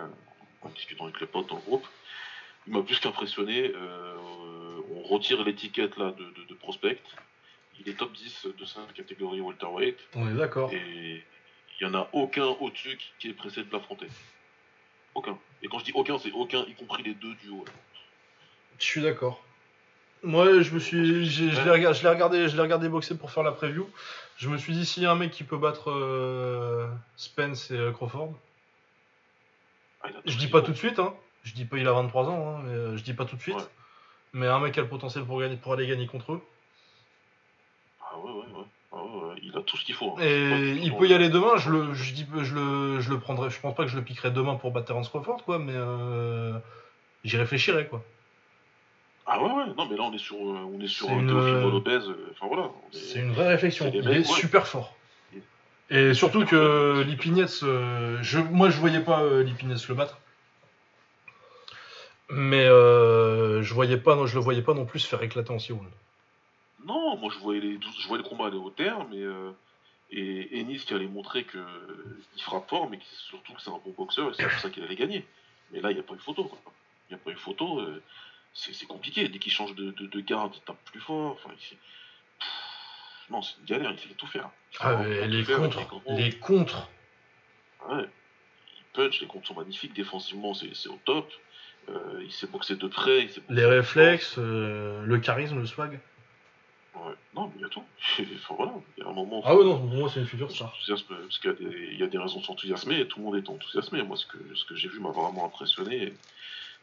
[0.63, 1.87] en discutant avec les potes dans le groupe.
[2.67, 3.71] Il m'a plus qu'impressionné.
[3.75, 4.17] euh,
[4.91, 6.99] on retire l'étiquette là de, de- de prospect.
[7.81, 10.73] Il est top 10 de sa catégorie welterweight On est d'accord.
[10.73, 11.23] et
[11.81, 14.07] il n'y en a aucun au-dessus qui, qui est pressé de l'affronter.
[15.15, 15.39] Aucun.
[15.63, 17.65] Et quand je dis aucun, c'est aucun, y compris les deux du haut.
[17.67, 17.73] là.
[18.79, 19.45] Je suis d'accord.
[20.25, 23.17] Moi, je me suis, j'ai- je l'ai regardé, je l'ai regardé, je l'ai regardé boxer
[23.17, 23.89] pour faire la preview.
[24.39, 26.87] Je me suis dit s'il y a un mec qui peut battre euh,
[27.17, 28.33] Spence et euh, Crawford,
[30.03, 31.15] Ah, il a tout je dis pas tout de suite, hein.
[31.45, 33.41] Je dis pas il a 23 ans, hein, mais euh, je dis pas tout de
[33.43, 33.55] suite.
[33.57, 33.63] Ouais.
[34.33, 36.41] Mais un mec qui a le potentiel pour gagner, pour aller gagner contre eux.
[38.01, 38.65] Ah ouais, ouais, ouais.
[38.93, 39.35] Ah ouais, ouais.
[39.43, 40.17] Il a tout ce qu'il faut.
[40.19, 40.23] hein.
[40.23, 41.57] Et il peut y dans- aller demain.
[41.59, 43.51] Je le, je dis, je le, je le prendrai.
[43.51, 45.59] Je pense pas que je le piquerai demain pour battre Terence Crawford, quoi.
[45.59, 46.59] Mais euh,
[47.25, 48.03] j'y réfléchirai, quoi.
[49.27, 51.19] Ah ouais, ouais, non, mais là on est sur, euh, on est sur C'est un
[51.21, 51.91] une- Teofimo Lopez.
[52.09, 52.65] euh, Enfin voilà.
[52.65, 53.91] on est- C'est une vraie réflexion.
[53.93, 54.25] Il mecs, est ouais.
[54.25, 54.95] super fort.
[55.91, 60.19] Et surtout que Lipinets, euh, je, moi je voyais pas euh, Lipinets le battre.
[62.31, 65.53] Mais euh, je voyais pas, non, je le voyais pas non plus se faire éclater
[65.53, 65.91] en 6 rounds.
[66.87, 69.51] Non, moi je voyais les, je voyais le combat aller au terme et, euh,
[70.11, 72.99] et Ennis qui allait montrer que euh, il frappe fort, mais
[73.29, 75.25] surtout que c'est un bon boxeur et c'est pour ça qu'il allait gagner.
[75.71, 76.51] Mais là, il n'y a pas eu photo.
[77.11, 77.81] Il n'y a pas eu photo.
[78.55, 79.29] Euh, c'est compliqué.
[79.29, 81.33] Dès qu'il change de, de, de garde, il tape plus fort.
[81.33, 82.49] Enfin, Pff,
[83.31, 83.91] Non, c'est une galère.
[83.93, 84.51] Il sait tout faire.
[84.81, 86.03] Ah, tout les faire, contres, grand.
[86.17, 86.89] les contres.
[87.89, 88.05] Ouais.
[88.79, 89.95] Il punch, les comptes sont magnifiques.
[89.95, 91.31] Défensivement, c'est au top.
[91.91, 93.23] Euh, il sait boxer de près.
[93.25, 96.01] Il sait boxer Les réflexes, euh, le charisme, le swag.
[96.95, 97.13] Ouais.
[97.35, 97.83] Non, mais il y a tout.
[98.37, 98.73] enfin, voilà.
[98.97, 99.43] Il y a un moment.
[99.45, 100.71] Ah ouais, non, pour moi c'est une future star.
[100.71, 103.19] s'enthousiasme parce qu'il y, a des- il y a des raisons de s'enthousiasmer et tout
[103.19, 104.03] le monde est enthousiasmé.
[104.03, 106.15] Moi, ce que, ce que j'ai vu m'a vraiment impressionné.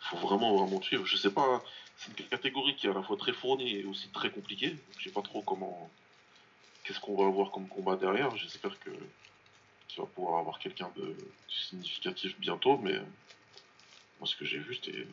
[0.01, 1.05] Faut vraiment, vraiment suivre.
[1.05, 1.61] Je sais pas,
[1.97, 4.75] c'est une catégorie qui est à la fois très fournie et aussi très compliquée.
[4.97, 5.89] Je sais pas trop comment.
[6.83, 8.35] Qu'est-ce qu'on va avoir comme combat derrière.
[8.35, 8.89] J'espère que
[9.87, 11.15] qu'il va pouvoir avoir quelqu'un de
[11.49, 12.93] significatif bientôt, mais
[14.19, 15.07] moi, ce que j'ai vu, c'était.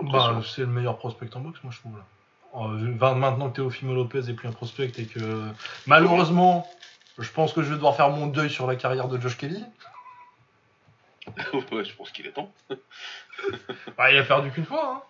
[0.00, 1.96] Bah, c'est le meilleur prospect en boxe, moi je trouve.
[1.96, 2.04] Là.
[2.54, 5.42] Euh, maintenant que Teofimo Lopez est plus un prospect et que
[5.86, 6.66] malheureusement,
[7.18, 9.64] je pense que je vais devoir faire mon deuil sur la carrière de Josh Kelly.
[11.72, 12.52] ouais, je pense qu'il est temps.
[13.96, 15.02] Bah, il a perdu qu'une fois.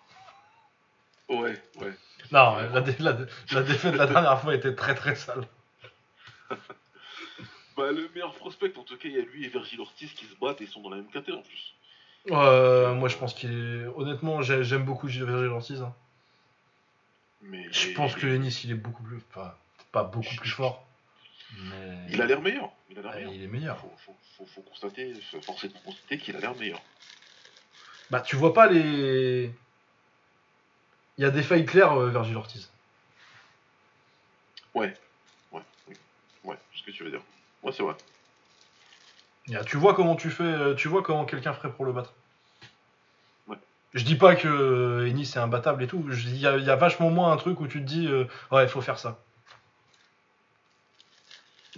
[1.29, 1.33] Hein.
[1.35, 1.93] Ouais, ouais.
[2.31, 5.47] Non, la, dé- la dé- la défaite de la dernière fois était très très sale.
[7.77, 10.25] Bah, le meilleur prospect, en tout cas, il y a lui et Virgil Ortiz qui
[10.25, 11.73] se battent et ils sont dans la même caté en plus.
[12.29, 13.85] Euh, moi je pense qu'il est.
[13.95, 15.81] Honnêtement, j'ai- j'aime beaucoup Virgil Ortiz.
[15.81, 15.95] hein.
[17.41, 19.21] Mais Je pense que Ennis il est beaucoup plus.
[19.29, 19.53] Enfin,
[19.93, 20.85] pas beaucoup plus fort.
[21.57, 21.97] Mais.
[22.11, 22.71] Il a l'air meilleur.
[22.89, 23.33] Il a l'air Ouais, meilleur.
[23.33, 23.77] il est meilleur.
[23.79, 25.19] Faut, faut, faut, faut constater, de
[25.85, 26.81] constater qu'il a l'air meilleur.
[28.11, 29.51] Bah, tu vois pas les.
[31.17, 32.69] Il y a des failles claires, euh, Virgil Ortiz.
[34.73, 34.95] Ouais,
[35.51, 35.95] ouais, oui.
[36.43, 37.21] Ouais, c'est ce que tu veux dire.
[37.63, 37.95] Ouais, c'est vrai.
[39.65, 42.13] Tu vois comment tu fais, euh, tu vois comment quelqu'un ferait pour le battre.
[43.47, 43.57] Ouais.
[43.95, 46.05] Je dis pas que euh, Ennis est imbattable et tout.
[46.11, 48.25] Il y, a- il y a vachement moins un truc où tu te dis euh,
[48.51, 49.17] ouais il faut faire ça.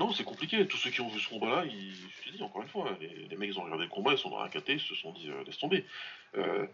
[0.02, 0.66] Non, c'est compliqué.
[0.66, 1.94] Tous ceux qui ont vu ce combat-là, ils...
[1.94, 4.18] je te dis encore une fois, les, les mecs ils ont regardé le combat, ils
[4.18, 5.86] sont dans la KT, ils se sont dit euh, laisse tomber.
[6.38, 6.66] Euh,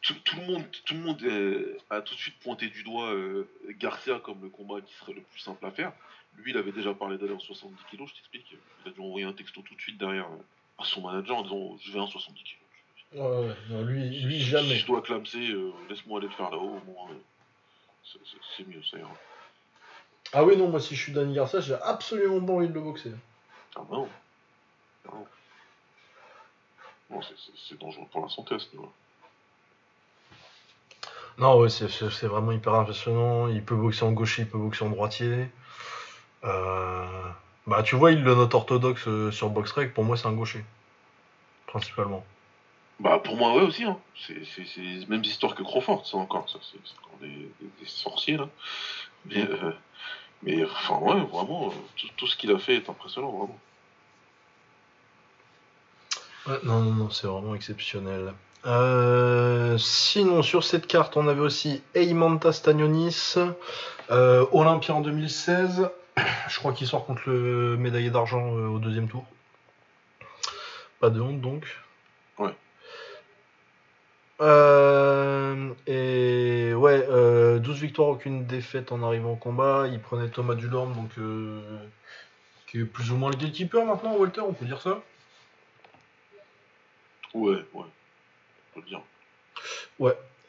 [0.00, 3.12] tout, tout le monde, tout le monde euh, a tout de suite pointé du doigt
[3.12, 3.46] euh,
[3.78, 5.92] Garcia comme le combat qui serait le plus simple à faire.
[6.38, 8.56] Lui, il avait déjà parlé d'aller en 70 kg, je t'explique.
[8.86, 10.28] Il a dû envoyer un texto tout de suite derrière
[10.78, 12.56] à son manager en disant je vais en 70 kg.
[13.12, 15.54] Ouais, ouais, non, lui, Si je dois clamser,
[15.90, 17.10] laisse-moi aller te faire là-haut, au moins.
[18.56, 19.14] c'est mieux, ça ira.
[20.32, 22.80] Ah oui non moi si je suis Danny Garcia j'ai absolument pas envie de le
[22.80, 23.12] boxer.
[23.76, 24.08] Ah bah non.
[25.08, 25.26] Ah non.
[27.10, 28.92] Non, c'est- dangereux pour la santé à ce niveau
[31.38, 31.86] Non ouais c'est-
[32.26, 33.48] vraiment hyper impressionnant.
[33.48, 35.48] Il peut boxer en gaucher, il peut boxer en droitier.
[36.44, 37.30] Euh,
[37.66, 39.92] Bah tu vois il le note orthodoxe euh, sur BoxRec.
[39.94, 40.64] Pour moi c'est un gaucher
[41.66, 42.24] principalement.
[43.00, 43.84] Bah pour moi, ouais aussi.
[43.84, 43.98] Hein.
[44.26, 44.34] C'est
[44.78, 46.48] les mêmes histoires que Crawford, ça encore.
[46.50, 48.48] Ça, c'est c'est encore des, des- des sorciers là.
[49.26, 49.70] Mais, euh,
[50.42, 53.58] mais enfin, ouais, vraiment, euh, tout, ce qu'il a fait est impressionnant, vraiment.
[56.64, 58.32] Non, non, non, c'est vraiment exceptionnel.
[58.66, 63.34] Euh, sinon, sur cette carte, on avait aussi Eimanta Stagnonis,
[64.10, 65.90] euh, Olympia en 2016.
[66.48, 69.24] Je crois qu'il sort contre le médaillé d'argent au deuxième tour.
[71.00, 71.66] Pas de honte donc.
[74.40, 74.46] Ouais.
[74.46, 79.86] Euh, et ouais, euh, 12 victoires, aucune défaite en arrivant au combat.
[79.88, 81.60] Il prenait Thomas Dulorme, donc euh,
[82.66, 85.02] qui est plus ou moins le gatekeeper maintenant, Walter, on peut dire ça?
[87.34, 87.84] Ouais, ouais.
[88.74, 89.02] On peut le dire.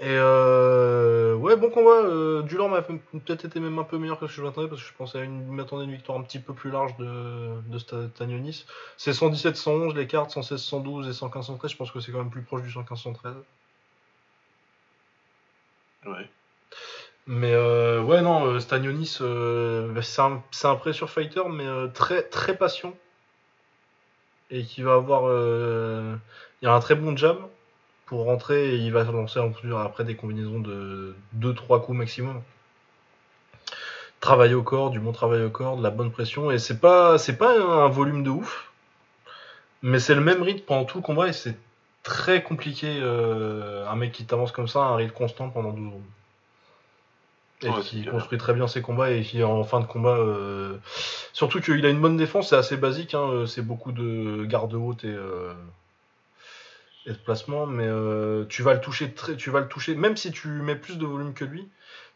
[0.01, 2.05] Et euh, ouais, bon combat.
[2.05, 4.81] Euh, Dulorme a peut-être été même un peu meilleur que ce que je m'attendais parce
[4.81, 7.59] que je pensais à une, m'attendais à une victoire un petit peu plus large de,
[7.67, 8.65] de Stagnonis.
[8.95, 11.67] C'est 117-111 les cartes, 116-112 et 115-113.
[11.69, 13.33] Je pense que c'est quand même plus proche du 115-113.
[16.05, 16.29] Ouais.
[17.27, 22.57] Mais euh, ouais, non, euh, Stagnonis, euh, bah, c'est un, un fighter, mais très, très
[22.57, 22.93] patient.
[24.51, 25.23] Et qui va avoir.
[26.61, 27.37] il a un très bon jab
[28.07, 32.41] pour rentrer et il va lancer en après des combinaisons de 2-3 coups maximum.
[34.19, 36.49] Travail au corps, du bon travail au corps, de la bonne pression.
[36.51, 38.71] Et c'est pas, pas un volume de ouf,
[39.83, 41.55] mais c'est le même rythme pendant tout le combat et c'est
[42.09, 42.99] très compliqué.
[43.01, 46.01] euh, un mec qui t'avance comme ça, à un rythme constant pendant 12 secondes.
[47.61, 50.15] Et Ouais, qui construit très bien ses combats et qui en fin de combat.
[50.17, 50.77] euh,
[51.33, 53.13] Surtout qu'il a une bonne défense, c'est assez basique.
[53.13, 55.53] hein, euh, C'est beaucoup de garde haute et, euh,
[57.05, 57.87] et de placement, mais
[58.47, 61.05] tu vas le toucher très, tu vas le toucher, même si tu mets plus de
[61.05, 61.67] volume que lui,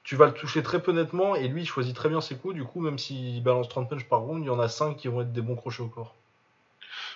[0.04, 2.54] tu vas le toucher très peu nettement, et lui il choisit très bien ses coups,
[2.56, 5.08] du coup, même s'il balance 30 punch par round, il y en a 5 qui
[5.10, 6.16] vont être des bons crochets au corps.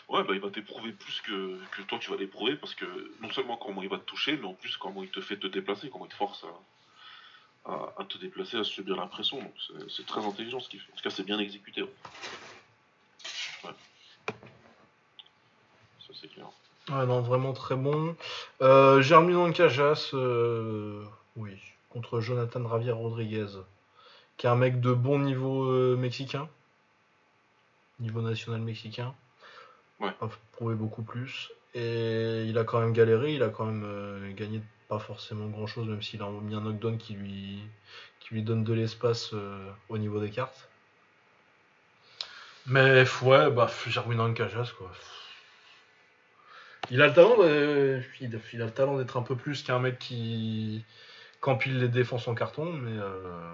[0.09, 2.85] Ouais, bah il va t'éprouver plus que, que toi tu vas l'éprouver parce que
[3.21, 5.47] non seulement comment il va te toucher, mais en plus comment il te fait te
[5.47, 6.45] déplacer, comment il te force
[7.65, 9.39] à, te déplacer, à subir la pression.
[9.41, 9.53] Donc
[9.89, 10.89] c'est- très intelligent ce qu'il fait.
[10.93, 11.81] En tout cas, c'est bien exécuté.
[11.81, 11.89] Ouais.
[13.65, 13.71] Ouais.
[15.99, 16.47] Ça c'est clair.
[16.89, 18.15] Ouais, non, vraiment très bon.
[18.61, 21.03] Euh, Germinal Cajas, euh,
[21.35, 21.51] oui,
[21.89, 23.47] contre Jonathan Javier Rodriguez,
[24.38, 26.47] qui est un mec de bon niveau euh, mexicain,
[27.99, 29.13] niveau national mexicain.
[29.99, 30.11] Ouais.
[30.22, 31.52] A prouvé beaucoup plus.
[31.74, 35.68] Et il a quand même galéré, il a quand même euh, gagné pas forcément grand
[35.68, 37.60] chose, même s'il a mis un knockdown qui lui,
[38.19, 40.69] qui lui donne de l'espace euh, au niveau des cartes.
[42.65, 44.91] Mais ouais, bah, Germinal Cajas, quoi.
[46.90, 49.99] Il a le talent de- il, a le talent d'être un peu plus qu'un mec
[49.99, 50.84] qui
[51.41, 53.53] qu'empile les défenses en carton, mais euh,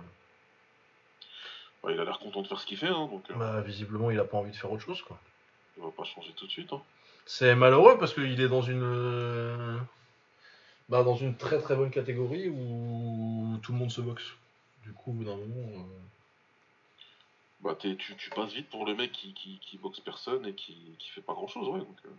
[1.84, 4.10] Ouais, il a l'air content de faire ce qu'il fait, hein, donc euh, bah, visiblement
[4.10, 5.20] il a pas envie de faire autre chose quoi.
[5.78, 6.72] Il va pas changer tout de suite.
[6.74, 6.82] Hein.
[7.26, 9.78] C'est malheureux parce qu'il est dans une euh,
[10.90, 14.24] bah, dans une très très bonne catégorie où tout le monde se boxe.
[14.84, 15.84] Du coup, au bout d'un moment, euh,
[17.62, 20.76] Bah, tu, tu passes vite pour le mec qui, qui, qui boxe personne et qui,
[21.00, 21.80] qui fait pas grand chose, ouais.
[21.80, 22.10] Donc, euh,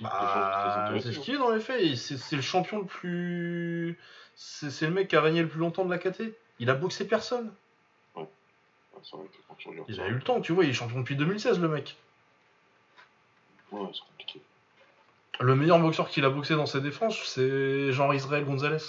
[0.00, 1.96] bah, c'est ce qu'il est dans les faits.
[1.96, 3.98] C'est le champion le plus,
[4.36, 6.22] c'est le mec qui a régné le plus longtemps de la KT.
[6.60, 7.52] Il a boxé personne.
[8.16, 8.26] ouais,
[9.12, 10.64] vrai Il a eu le temps, tu vois.
[10.64, 11.96] Il est champion depuis 2016 le mec.
[13.72, 14.40] Ouais, c'est compliqué.
[15.40, 18.82] Le meilleur boxeur qu'il a boxé dans ses défenses, c'est Jean-Israël Gonzalez.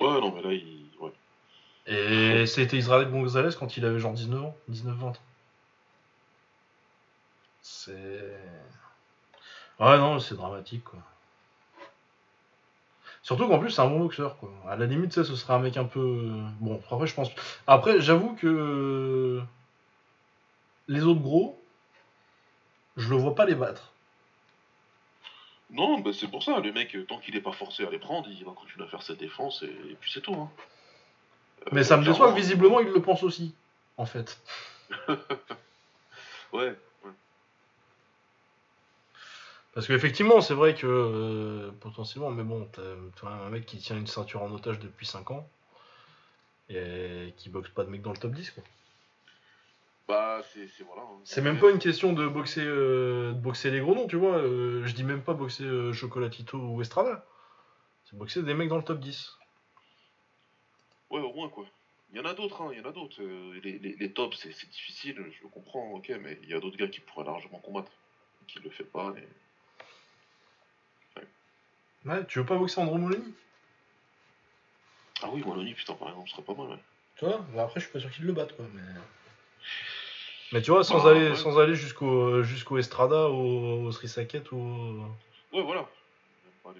[0.00, 0.86] Ouais, non, mais là, il.
[0.98, 1.12] Ouais.
[1.86, 5.12] Et c'était Israël Gonzalez quand il avait genre 19 ans, 19-20 ans.
[7.62, 7.92] C'est.
[9.80, 11.00] Ouais, non, c'est dramatique quoi.
[13.22, 14.50] Surtout qu'en plus, c'est un bon boxeur quoi.
[14.68, 16.30] À la limite, ça, ce serait un mec un peu.
[16.60, 17.30] Bon, après, je pense.
[17.66, 19.42] Après, j'avoue que.
[20.88, 21.58] Les autres gros,
[22.96, 23.92] je le vois pas les battre.
[25.70, 27.98] Non, bah, c'est pour ça, le mec, euh, tant qu'il est pas forcé à les
[27.98, 30.34] prendre, il va continuer à faire sa défense et, et puis c'est tout.
[30.34, 30.50] Hein.
[31.62, 33.54] Euh, Mais ça me déçoit que visiblement, il le pense aussi,
[33.96, 34.40] en fait.
[36.52, 36.76] Ouais,
[39.74, 44.06] Parce qu'effectivement, c'est vrai que euh, potentiellement, mais bon, t'as un mec qui tient une
[44.06, 45.48] ceinture en otage depuis 5 ans
[46.68, 48.52] et qui boxe pas de mec dans le top 10.
[48.52, 48.62] quoi.
[50.08, 51.02] Bah, c'est voilà.
[51.02, 51.20] hein.
[51.24, 54.36] C'est même pas une question de boxer, euh, de boxer les gros noms, tu vois.
[54.36, 57.24] euh, je dis même pas boxer euh, Chocolatito ou Estrada.
[58.04, 59.36] C'est boxer des mecs dans le top 10.
[61.10, 61.64] Ouais, au moins, quoi.
[62.12, 63.22] Il y en a d'autres, hein, il y en a d'autres.
[63.22, 66.60] euh, les, les, les tops, c'est difficile, je le comprends, ok, mais il y a
[66.60, 67.90] d'autres gars qui pourraient largement combattre.
[68.46, 69.14] Qui le fait pas.
[69.16, 69.26] Et...
[72.08, 73.32] Ouais, tu veux pas boxer Andro Moloni
[75.22, 76.78] Ah oui, Molony, putain, par exemple, ce serait pas mal, ouais.
[77.16, 78.66] Tu vois Bah Après, je suis pas sûr qu'il le batte, quoi.
[78.74, 78.82] Mais,
[80.54, 81.34] mais tu vois, sans Bah, aller, ouais.
[81.36, 84.56] sans aller jusqu'au jusqu'au Estrada, au, au Sri Saket ou.
[84.56, 85.80] au- Ouais, voilà.
[86.66, 86.70] Euh,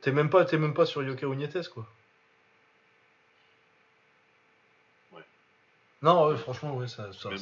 [0.00, 1.84] T'es même pas, t'es même pas sur Yoka Nietes quoi.
[5.12, 5.22] Ouais.
[6.00, 7.36] Non, ouais, franchement, ouais, ça, ça, ouais,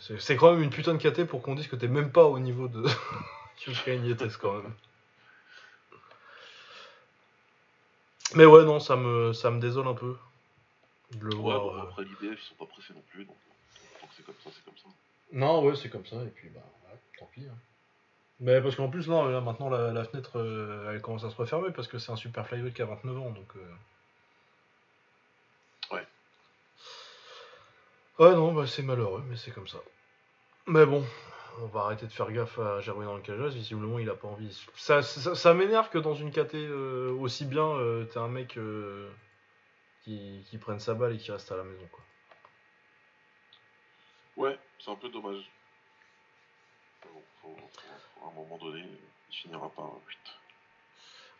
[0.00, 2.24] c'est, c'est quand même une putain de KT pour qu'on dise que t'es même pas
[2.24, 2.82] au niveau de
[3.68, 4.74] Yoka Nietes quand même.
[8.34, 10.16] Mais ouais, non, ça me, ça me désole un peu
[11.20, 11.74] le Ouais, voir.
[11.76, 11.82] euh.
[11.82, 13.36] après l'IDF, ils sont pas pressés non plus, donc
[14.16, 14.88] c'est comme ça, c'est comme ça.
[15.32, 16.60] Non, ouais, c'est comme ça, et puis bah,
[16.90, 17.44] ouais, tant pis.
[17.46, 17.56] hein.
[18.40, 21.36] Mais parce qu'en plus, là, là, maintenant, la, la fenêtre, euh, elle commence à se
[21.36, 23.48] refermer parce que c'est un super flyweight qui a 29 ans, donc.
[23.56, 23.74] euh.
[25.96, 26.06] Ouais.
[28.18, 29.78] Ouais, non, bah, c'est malheureux, mais c'est comme ça.
[30.66, 31.04] Mais bon,
[31.62, 34.28] on va arrêter de faire gaffe à Gerwin dans le cageage, visiblement, il a pas
[34.28, 34.56] envie.
[34.76, 37.74] Ça, ça, ça m'énerve que dans une KT euh, aussi bien,
[38.12, 39.08] t'es un mec euh,
[40.08, 42.02] qui, qui prenne sa balle et qui reste à la maison, quoi.
[44.38, 45.44] Ouais, c'est un peu dommage.
[47.04, 47.68] Mais bon, faut, faut-
[48.14, 48.82] faut- à un moment donné,
[49.30, 50.18] il finira par 8.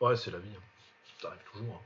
[0.00, 0.54] Ouais, c'est la vie.
[0.54, 0.62] hein.
[1.22, 1.82] Ça arrive toujours.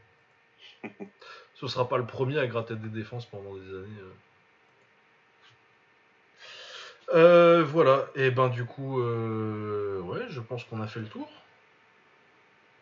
[0.84, 0.88] hein.
[1.54, 4.00] Ce sera pas le premier à gratter des défenses pendant des années.
[4.00, 4.12] euh.
[7.14, 11.30] Euh, voilà, et ben du coup, euh, ouais, je pense qu'on a fait le tour.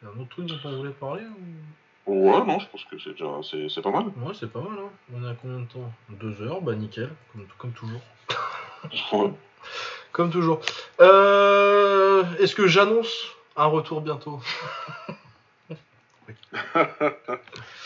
[0.01, 1.37] Il y a un autre truc dont on voulait parler ou...
[2.11, 4.07] Ouais, non, je pense que c'est déjà c'est c'est pas mal.
[4.19, 4.91] Ouais, c'est pas mal, hein.
[5.15, 5.93] On est à combien de temps?
[6.09, 8.01] Deux heures, bah nickel, comme, comme toujours.
[9.13, 9.33] Ouais.
[10.13, 10.61] Comme toujours.
[11.01, 14.41] Euh, Est-ce que j'annonce un retour bientôt?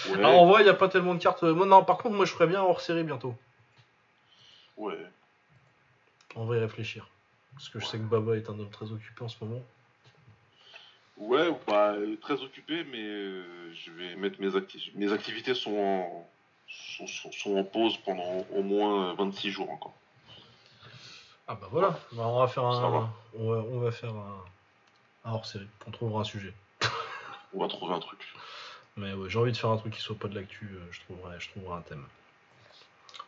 [0.09, 0.23] Ouais.
[0.23, 1.43] Ah, En vrai, il n'y a pas tellement de cartes.
[1.43, 3.35] Moi, non, par contre, moi, je ferais bien hors série bientôt.
[4.77, 4.99] ouais.
[6.37, 7.09] On va y réfléchir.
[7.55, 9.63] Parce que je sais que Baba est un homme très occupé en ce moment.
[11.17, 16.29] Ouais, bah, très occupé, mais euh, je vais mettre mes, acti- mes activités sont en,
[16.69, 19.95] sont, sont- sont en pause pendant au moins 26 jours encore.
[21.47, 23.11] Ah bah voilà, Bah, on va faire un, va.
[23.39, 24.45] on va, on va faire un,
[25.25, 25.69] un hors série.
[25.87, 26.55] On trouvera un sujet.
[27.53, 28.19] On va trouver un truc.
[28.97, 30.65] Mais ouais, j'ai envie de faire un truc qui soit pas de l'actu.
[30.73, 32.07] euh, Je trouverai, je trouverai un thème.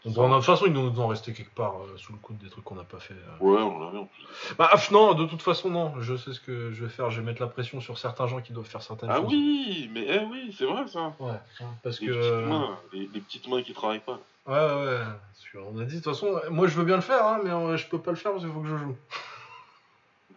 [0.07, 2.19] On Ça doit- de toute façon, il nous en rester quelque part euh, sous le
[2.19, 3.15] coude des trucs qu'on n'a pas fait.
[3.15, 3.45] euh.
[3.45, 4.25] Ouais, on en avait en plus.
[4.57, 5.95] Bah ah, non, de toute façon non.
[6.01, 7.11] Je sais ce que je vais faire.
[7.11, 9.27] Je vais mettre la pression sur certains gens qui doivent faire certaines Ah choses.
[9.33, 11.13] oui, mais eh oui, c'est vrai ça.
[11.19, 11.33] Ouais.
[11.83, 12.13] Parce Les que.
[12.13, 14.21] petites mains, les, les petites mains qui travaillent pas.
[14.47, 14.99] Ouais, ouais.
[15.33, 17.51] Parce qu'on a dit, de toute façon, moi je veux bien le faire, hein, mais
[17.51, 18.97] euh, je peux pas le faire parce qu'il faut que je joue.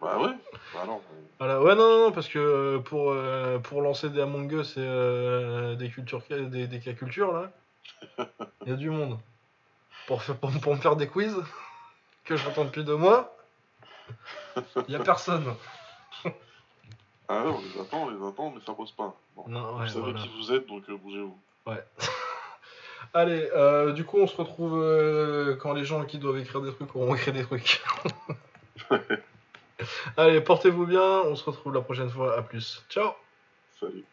[0.00, 0.32] Bah ouais.
[0.74, 1.00] Bah non.
[1.38, 3.14] Voilà, ouais, non, non, non, parce que euh, pour,
[3.62, 7.50] pour lancer des Among Us et des, cultures, des, des cas culture, là,
[8.66, 9.18] il y a du monde.
[10.10, 11.36] Pour, faire, pour, pour me faire des quiz
[12.24, 13.36] que j'attends depuis deux mois,
[14.88, 15.54] il y a personne.
[17.28, 19.14] Ah ouais, on les attend, on les attend, mais ça pose pas.
[19.36, 19.44] Bon.
[19.46, 20.18] Non, vous savez voilà.
[20.18, 21.38] qui vous êtes, donc euh, bougez-vous.
[21.64, 21.84] Ouais.
[23.14, 26.72] Allez, euh, du coup, on se retrouve euh, quand les gens qui doivent écrire des
[26.74, 27.80] trucs auront écrit des trucs.
[30.16, 32.84] Allez, portez-vous bien, on se retrouve la prochaine fois, à plus.
[32.90, 33.12] Ciao
[33.78, 34.04] Salut.